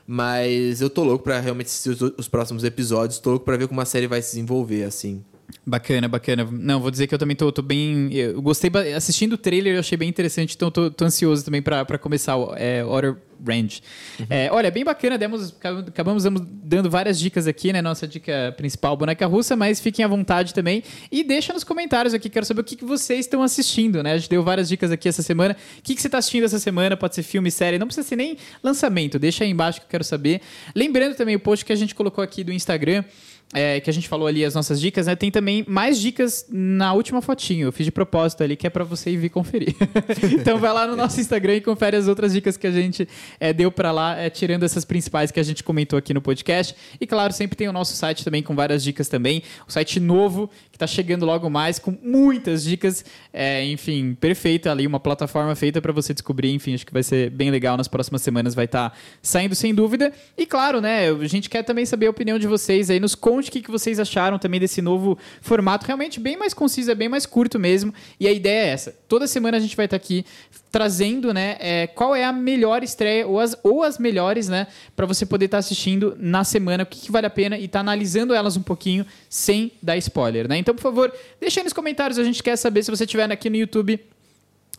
Mas 0.06 0.80
eu 0.80 0.90
tô 0.90 1.04
louco 1.04 1.24
pra 1.24 1.40
realmente 1.40 1.66
assistir 1.66 1.90
os, 1.90 2.00
os 2.18 2.28
próximos 2.28 2.64
episódios. 2.64 3.18
Tô 3.18 3.30
louco 3.30 3.44
pra 3.44 3.56
ver 3.56 3.68
como 3.68 3.80
a 3.80 3.84
série 3.84 4.06
vai 4.06 4.20
se 4.20 4.30
desenvolver, 4.30 4.84
assim. 4.84 5.22
Bacana, 5.64 6.08
bacana. 6.08 6.48
Não, 6.50 6.80
vou 6.80 6.90
dizer 6.90 7.06
que 7.06 7.14
eu 7.14 7.18
também 7.18 7.36
tô, 7.36 7.52
tô 7.52 7.62
bem. 7.62 8.12
Eu 8.12 8.42
gostei 8.42 8.70
assistindo 8.96 9.34
o 9.34 9.38
trailer, 9.38 9.74
eu 9.74 9.80
achei 9.80 9.96
bem 9.96 10.08
interessante, 10.08 10.56
então 10.56 10.70
tô, 10.72 10.90
tô 10.90 11.04
ansioso 11.04 11.44
também 11.44 11.62
para 11.62 11.98
começar 11.98 12.36
o 12.36 12.52
é, 12.56 12.84
Order 12.84 13.16
Range. 13.46 13.80
Uhum. 14.18 14.26
É, 14.28 14.50
olha, 14.50 14.70
bem 14.70 14.84
bacana, 14.84 15.16
demos, 15.16 15.54
acabamos 15.86 16.24
dando 16.24 16.90
várias 16.90 17.18
dicas 17.18 17.46
aqui, 17.46 17.72
né? 17.72 17.80
Nossa 17.80 18.08
dica 18.08 18.52
principal, 18.56 18.96
boneca 18.96 19.24
russa, 19.26 19.54
mas 19.54 19.80
fiquem 19.80 20.04
à 20.04 20.08
vontade 20.08 20.52
também. 20.52 20.82
E 21.10 21.22
deixa 21.22 21.52
nos 21.52 21.62
comentários 21.62 22.12
aqui, 22.12 22.28
quero 22.28 22.44
saber 22.44 22.62
o 22.62 22.64
que, 22.64 22.74
que 22.74 22.84
vocês 22.84 23.20
estão 23.20 23.40
assistindo, 23.40 24.02
né? 24.02 24.12
A 24.12 24.18
gente 24.18 24.30
deu 24.30 24.42
várias 24.42 24.68
dicas 24.68 24.90
aqui 24.90 25.08
essa 25.08 25.22
semana. 25.22 25.56
O 25.78 25.82
que, 25.82 25.94
que 25.94 26.00
você 26.00 26.08
está 26.08 26.18
assistindo 26.18 26.44
essa 26.44 26.58
semana? 26.58 26.96
Pode 26.96 27.14
ser 27.14 27.22
filme, 27.22 27.50
série, 27.50 27.78
não 27.78 27.86
precisa 27.86 28.06
ser 28.06 28.16
nem 28.16 28.36
lançamento, 28.62 29.16
deixa 29.18 29.44
aí 29.44 29.50
embaixo 29.50 29.80
que 29.80 29.86
eu 29.86 29.90
quero 29.90 30.04
saber. 30.04 30.40
Lembrando 30.74 31.14
também 31.14 31.36
o 31.36 31.40
post 31.40 31.64
que 31.64 31.72
a 31.72 31.76
gente 31.76 31.94
colocou 31.94 32.22
aqui 32.22 32.42
do 32.42 32.52
Instagram 32.52 33.04
é, 33.52 33.80
que 33.80 33.90
a 33.90 33.92
gente 33.92 34.08
falou 34.08 34.26
ali 34.26 34.44
as 34.44 34.54
nossas 34.54 34.80
dicas, 34.80 35.06
né? 35.06 35.14
Tem 35.14 35.30
também 35.30 35.64
mais 35.68 36.00
dicas 36.00 36.46
na 36.50 36.92
última 36.92 37.20
fotinho. 37.20 37.68
Eu 37.68 37.72
fiz 37.72 37.84
de 37.84 37.92
propósito 37.92 38.42
ali, 38.42 38.56
que 38.56 38.66
é 38.66 38.70
para 38.70 38.84
você 38.84 39.10
ir 39.10 39.28
conferir. 39.28 39.74
então 40.32 40.58
vai 40.58 40.72
lá 40.72 40.86
no 40.86 40.96
nosso 40.96 41.20
Instagram 41.20 41.56
e 41.56 41.60
confere 41.60 41.96
as 41.96 42.08
outras 42.08 42.32
dicas 42.32 42.56
que 42.56 42.66
a 42.66 42.70
gente 42.70 43.06
é, 43.38 43.52
deu 43.52 43.70
para 43.70 43.92
lá, 43.92 44.16
é, 44.16 44.30
tirando 44.30 44.62
essas 44.62 44.84
principais 44.84 45.30
que 45.30 45.38
a 45.38 45.42
gente 45.42 45.62
comentou 45.62 45.98
aqui 45.98 46.14
no 46.14 46.22
podcast. 46.22 46.74
E 47.00 47.06
claro, 47.06 47.32
sempre 47.32 47.56
tem 47.56 47.68
o 47.68 47.72
nosso 47.72 47.94
site 47.94 48.24
também 48.24 48.42
com 48.42 48.54
várias 48.54 48.82
dicas 48.82 49.08
também. 49.08 49.42
O 49.68 49.72
site 49.72 50.00
novo, 50.00 50.50
está 50.84 50.86
chegando 50.86 51.24
logo 51.24 51.48
mais, 51.48 51.78
com 51.78 51.96
muitas 52.02 52.64
dicas. 52.64 53.04
É, 53.32 53.64
enfim, 53.64 54.14
perfeita 54.14 54.70
ali, 54.70 54.86
uma 54.86 54.98
plataforma 54.98 55.54
feita 55.54 55.80
para 55.80 55.92
você 55.92 56.12
descobrir. 56.12 56.52
Enfim, 56.52 56.74
acho 56.74 56.84
que 56.84 56.92
vai 56.92 57.02
ser 57.02 57.30
bem 57.30 57.50
legal. 57.50 57.76
Nas 57.76 57.88
próximas 57.88 58.22
semanas 58.22 58.54
vai 58.54 58.64
estar 58.64 58.90
tá 58.90 58.96
saindo 59.22 59.54
sem 59.54 59.74
dúvida. 59.74 60.12
E 60.36 60.44
claro, 60.44 60.80
né? 60.80 61.08
A 61.08 61.28
gente 61.28 61.48
quer 61.48 61.62
também 61.62 61.86
saber 61.86 62.06
a 62.06 62.10
opinião 62.10 62.38
de 62.38 62.46
vocês 62.46 62.90
aí 62.90 62.98
nos 62.98 63.14
conte 63.14 63.48
o 63.48 63.52
que, 63.52 63.62
que 63.62 63.70
vocês 63.70 64.00
acharam 64.00 64.38
também 64.38 64.58
desse 64.58 64.82
novo 64.82 65.16
formato. 65.40 65.86
Realmente 65.86 66.18
bem 66.18 66.36
mais 66.36 66.52
conciso, 66.52 66.90
é 66.90 66.94
bem 66.94 67.08
mais 67.08 67.26
curto 67.26 67.58
mesmo. 67.58 67.94
E 68.18 68.26
a 68.26 68.32
ideia 68.32 68.66
é 68.66 68.68
essa. 68.68 68.94
Toda 69.08 69.26
semana 69.26 69.56
a 69.56 69.60
gente 69.60 69.76
vai 69.76 69.86
estar 69.86 69.96
aqui 69.96 70.24
trazendo, 70.72 71.34
né, 71.34 71.56
é, 71.60 71.86
qual 71.86 72.16
é 72.16 72.24
a 72.24 72.32
melhor 72.32 72.82
estreia 72.82 73.26
ou 73.26 73.38
as, 73.38 73.54
ou 73.62 73.82
as 73.82 73.98
melhores, 73.98 74.48
né, 74.48 74.66
para 74.96 75.04
você 75.04 75.26
poder 75.26 75.44
estar 75.44 75.58
assistindo 75.58 76.16
na 76.18 76.42
semana, 76.44 76.82
o 76.82 76.86
que, 76.86 76.98
que 76.98 77.12
vale 77.12 77.26
a 77.26 77.30
pena 77.30 77.58
e 77.58 77.66
estar 77.66 77.78
tá 77.78 77.80
analisando 77.80 78.32
elas 78.32 78.56
um 78.56 78.62
pouquinho 78.62 79.04
sem 79.28 79.70
dar 79.82 79.98
spoiler, 79.98 80.48
né? 80.48 80.56
Então, 80.56 80.74
por 80.74 80.80
favor, 80.80 81.12
deixa 81.38 81.60
aí 81.60 81.64
nos 81.64 81.74
comentários, 81.74 82.18
a 82.18 82.24
gente 82.24 82.42
quer 82.42 82.56
saber 82.56 82.82
se 82.82 82.90
você 82.90 83.04
estiver 83.04 83.30
aqui 83.30 83.50
no 83.50 83.56
YouTube 83.56 84.00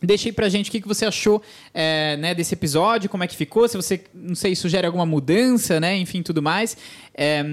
Deixe 0.04 0.28
aí 0.28 0.32
pra 0.32 0.48
gente 0.48 0.68
o 0.68 0.72
que, 0.72 0.80
que 0.80 0.88
você 0.88 1.04
achou 1.04 1.42
é, 1.72 2.16
né, 2.16 2.34
desse 2.34 2.54
episódio, 2.54 3.08
como 3.08 3.24
é 3.24 3.26
que 3.26 3.36
ficou, 3.36 3.68
se 3.68 3.76
você, 3.76 4.00
não 4.12 4.34
sei, 4.34 4.54
sugere 4.54 4.86
alguma 4.86 5.06
mudança, 5.06 5.80
né? 5.80 5.96
Enfim, 5.96 6.22
tudo 6.22 6.42
mais. 6.42 6.76
É, 7.16 7.44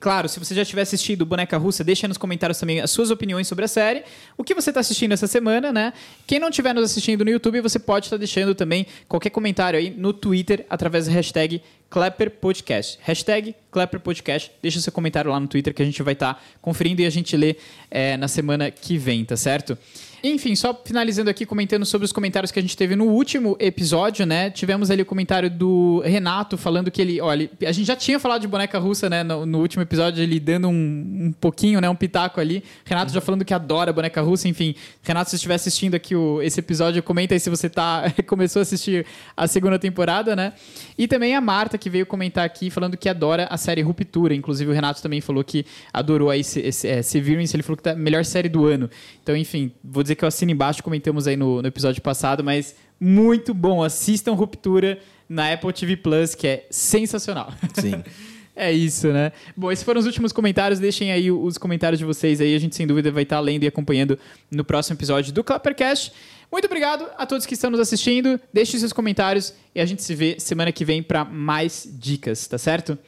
claro, 0.00 0.28
se 0.28 0.38
você 0.38 0.54
já 0.54 0.64
tiver 0.64 0.82
assistido 0.82 1.24
Boneca 1.24 1.56
Russa, 1.56 1.84
deixa 1.84 2.08
nos 2.08 2.18
comentários 2.18 2.58
também 2.58 2.80
as 2.80 2.90
suas 2.90 3.10
opiniões 3.10 3.46
sobre 3.46 3.64
a 3.64 3.68
série. 3.68 4.02
O 4.36 4.42
que 4.42 4.54
você 4.54 4.70
está 4.70 4.80
assistindo 4.80 5.12
essa 5.12 5.26
semana, 5.26 5.72
né? 5.72 5.92
Quem 6.26 6.38
não 6.38 6.48
estiver 6.48 6.74
nos 6.74 6.84
assistindo 6.84 7.24
no 7.24 7.30
YouTube, 7.30 7.60
você 7.60 7.78
pode 7.78 8.06
estar 8.06 8.16
tá 8.16 8.18
deixando 8.18 8.54
também 8.54 8.86
qualquer 9.08 9.30
comentário 9.30 9.78
aí 9.78 9.90
no 9.90 10.12
Twitter 10.12 10.66
através 10.68 11.06
da 11.06 11.12
hashtag 11.12 11.62
Clapper 11.88 12.30
Podcast. 12.30 12.98
Hashtag 13.02 13.54
Clapper 13.70 14.00
Podcast. 14.00 14.50
Deixa 14.62 14.80
seu 14.80 14.92
comentário 14.92 15.30
lá 15.30 15.38
no 15.38 15.48
Twitter 15.48 15.74
que 15.74 15.82
a 15.82 15.84
gente 15.84 16.02
vai 16.02 16.12
estar 16.12 16.34
tá 16.34 16.40
conferindo 16.60 17.02
e 17.02 17.06
a 17.06 17.10
gente 17.10 17.36
lê 17.36 17.56
é, 17.90 18.16
na 18.16 18.28
semana 18.28 18.70
que 18.70 18.96
vem, 18.96 19.24
tá 19.24 19.36
certo? 19.36 19.76
Enfim, 20.22 20.54
só 20.54 20.78
finalizando 20.84 21.30
aqui, 21.30 21.46
comentando 21.46 21.86
sobre 21.86 22.04
os 22.04 22.12
comentários 22.12 22.52
que 22.52 22.58
a 22.58 22.62
gente 22.62 22.76
teve 22.76 22.94
no 22.94 23.06
último 23.06 23.56
episódio, 23.58 24.26
né? 24.26 24.50
Tivemos 24.50 24.90
ali 24.90 25.02
o 25.02 25.06
comentário 25.06 25.50
do 25.50 26.02
Renato 26.04 26.58
falando 26.58 26.90
que 26.90 27.00
ele. 27.00 27.20
Olha, 27.20 27.50
a 27.66 27.72
gente 27.72 27.86
já 27.86 27.96
tinha 27.96 28.20
falado 28.20 28.42
de 28.42 28.48
boneca 28.48 28.78
russa, 28.78 29.08
né? 29.08 29.22
No, 29.22 29.46
no 29.46 29.58
último 29.58 29.82
episódio, 29.82 30.22
ele 30.22 30.38
dando 30.38 30.68
um, 30.68 30.72
um, 30.72 31.32
pouquinho, 31.32 31.80
né? 31.80 31.88
Um 31.88 31.94
pitaco 31.94 32.40
ali. 32.40 32.62
Renato 32.84 33.08
uhum. 33.08 33.14
já 33.14 33.20
falando 33.20 33.44
que 33.44 33.54
adora 33.54 33.92
boneca 33.92 34.20
russa, 34.20 34.46
enfim. 34.46 34.74
Renato, 35.02 35.30
se 35.30 35.36
estiver 35.36 35.54
assistindo 35.54 35.94
aqui 35.94 36.14
o, 36.14 36.42
esse 36.42 36.60
episódio, 36.60 37.02
comenta 37.02 37.34
aí 37.34 37.40
se 37.40 37.48
você 37.48 37.70
tá, 37.70 38.04
começou 38.26 38.60
a 38.60 38.62
assistir 38.62 39.06
a 39.36 39.46
segunda 39.46 39.78
temporada, 39.78 40.36
né? 40.36 40.52
E 40.98 41.08
também 41.08 41.34
a 41.34 41.40
Marta, 41.40 41.78
que 41.78 41.88
veio 41.88 42.04
comentar 42.04 42.44
aqui 42.44 42.68
falando 42.68 42.96
que 42.96 43.08
adora 43.08 43.46
a 43.50 43.56
série 43.56 43.80
Ruptura. 43.80 44.34
Inclusive, 44.34 44.70
o 44.70 44.74
Renato 44.74 45.00
também 45.00 45.20
falou 45.20 45.42
que 45.42 45.64
adorou 45.92 46.28
aí 46.28 46.42
é, 46.84 47.02
Severance, 47.02 47.56
ele 47.56 47.62
falou 47.62 47.76
que 47.78 47.82
tá 47.82 47.92
a 47.92 47.96
melhor 47.96 48.24
série 48.24 48.48
do 48.48 48.66
ano. 48.66 48.90
Então, 49.22 49.36
enfim, 49.36 49.72
vou 49.82 50.02
dizer 50.02 50.09
dizer 50.10 50.16
que 50.16 50.24
eu 50.24 50.28
assino 50.28 50.50
embaixo, 50.50 50.82
comentamos 50.82 51.26
aí 51.26 51.36
no, 51.36 51.62
no 51.62 51.68
episódio 51.68 52.02
passado, 52.02 52.42
mas 52.42 52.74
muito 52.98 53.54
bom. 53.54 53.82
Assistam 53.82 54.32
Ruptura 54.32 54.98
na 55.28 55.52
Apple 55.52 55.72
TV 55.72 55.96
Plus, 55.96 56.34
que 56.34 56.46
é 56.46 56.66
sensacional. 56.70 57.52
Sim. 57.74 58.02
É 58.56 58.70
isso, 58.70 59.08
né? 59.08 59.32
Bom, 59.56 59.72
esses 59.72 59.82
foram 59.82 60.00
os 60.00 60.06
últimos 60.06 60.32
comentários. 60.32 60.78
Deixem 60.78 61.10
aí 61.10 61.30
os 61.30 61.56
comentários 61.56 61.98
de 61.98 62.04
vocês 62.04 62.42
aí. 62.42 62.54
A 62.54 62.58
gente, 62.58 62.76
sem 62.76 62.86
dúvida, 62.86 63.10
vai 63.10 63.22
estar 63.22 63.40
lendo 63.40 63.62
e 63.62 63.66
acompanhando 63.66 64.18
no 64.50 64.62
próximo 64.62 64.96
episódio 64.96 65.32
do 65.32 65.42
Clappercast. 65.42 66.12
Muito 66.52 66.66
obrigado 66.66 67.06
a 67.16 67.24
todos 67.24 67.46
que 67.46 67.54
estão 67.54 67.70
nos 67.70 67.80
assistindo. 67.80 68.38
Deixem 68.52 68.78
seus 68.78 68.92
comentários 68.92 69.54
e 69.74 69.80
a 69.80 69.86
gente 69.86 70.02
se 70.02 70.14
vê 70.14 70.38
semana 70.38 70.72
que 70.72 70.84
vem 70.84 71.02
para 71.02 71.24
mais 71.24 71.88
dicas, 71.90 72.46
tá 72.48 72.58
certo? 72.58 72.98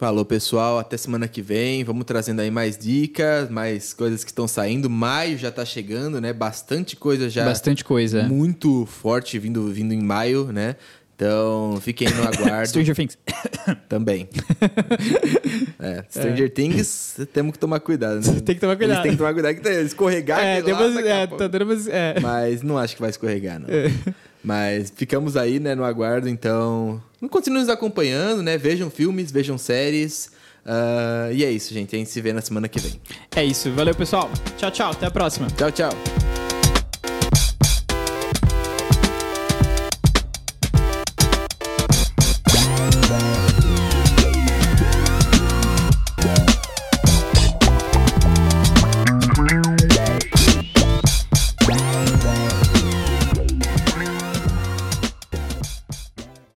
Falou, 0.00 0.24
pessoal. 0.24 0.78
Até 0.78 0.96
semana 0.96 1.28
que 1.28 1.42
vem. 1.42 1.84
Vamos 1.84 2.06
trazendo 2.06 2.40
aí 2.40 2.50
mais 2.50 2.78
dicas, 2.78 3.50
mais 3.50 3.92
coisas 3.92 4.24
que 4.24 4.30
estão 4.30 4.48
saindo. 4.48 4.88
Maio 4.88 5.36
já 5.36 5.50
está 5.50 5.62
chegando, 5.62 6.22
né? 6.22 6.32
Bastante 6.32 6.96
coisa 6.96 7.28
já. 7.28 7.44
Bastante 7.44 7.84
coisa. 7.84 8.22
Muito 8.22 8.86
forte 8.86 9.38
vindo, 9.38 9.70
vindo 9.70 9.92
em 9.92 10.00
maio, 10.00 10.50
né? 10.50 10.76
Então, 11.14 11.78
fiquem 11.82 12.08
no 12.08 12.22
aguardo. 12.22 12.66
Stranger 12.70 12.96
Things. 12.96 13.18
Também. 13.90 14.26
é, 15.78 16.02
Stranger 16.08 16.46
é. 16.46 16.48
Things, 16.48 17.20
temos 17.30 17.52
que 17.52 17.58
tomar 17.58 17.80
cuidado, 17.80 18.26
né? 18.26 18.40
Tem 18.40 18.54
que 18.54 18.60
tomar 18.62 18.76
cuidado. 18.76 18.96
Eles 18.96 19.02
têm 19.02 19.12
que 19.12 19.18
tomar 19.18 19.34
cuidado 19.34 19.54
que 19.54 19.68
escorregar 19.68 20.40
é, 20.40 20.62
umas, 20.62 20.96
é, 20.96 21.26
tá 21.26 21.46
dando 21.46 21.64
umas, 21.64 21.86
é. 21.86 22.18
Mas 22.22 22.62
não 22.62 22.78
acho 22.78 22.94
que 22.94 23.02
vai 23.02 23.10
escorregar, 23.10 23.60
não. 23.60 23.68
É. 23.68 23.92
Mas 24.42 24.92
ficamos 24.94 25.36
aí, 25.36 25.60
né, 25.60 25.74
no 25.74 25.84
aguardo, 25.84 26.28
então. 26.28 27.02
Continuem 27.30 27.62
nos 27.62 27.70
acompanhando, 27.70 28.42
né? 28.42 28.56
Vejam 28.56 28.90
filmes, 28.90 29.30
vejam 29.30 29.58
séries. 29.58 30.30
Uh, 30.64 31.32
e 31.32 31.44
é 31.44 31.50
isso, 31.50 31.72
gente. 31.72 31.94
A 31.94 31.98
gente 31.98 32.10
se 32.10 32.20
vê 32.20 32.32
na 32.32 32.40
semana 32.40 32.68
que 32.68 32.78
vem. 32.78 33.00
É 33.34 33.44
isso. 33.44 33.70
Valeu, 33.72 33.94
pessoal. 33.94 34.30
Tchau, 34.56 34.70
tchau. 34.70 34.90
Até 34.92 35.06
a 35.06 35.10
próxima. 35.10 35.46
Tchau, 35.48 35.70
tchau. 35.70 36.29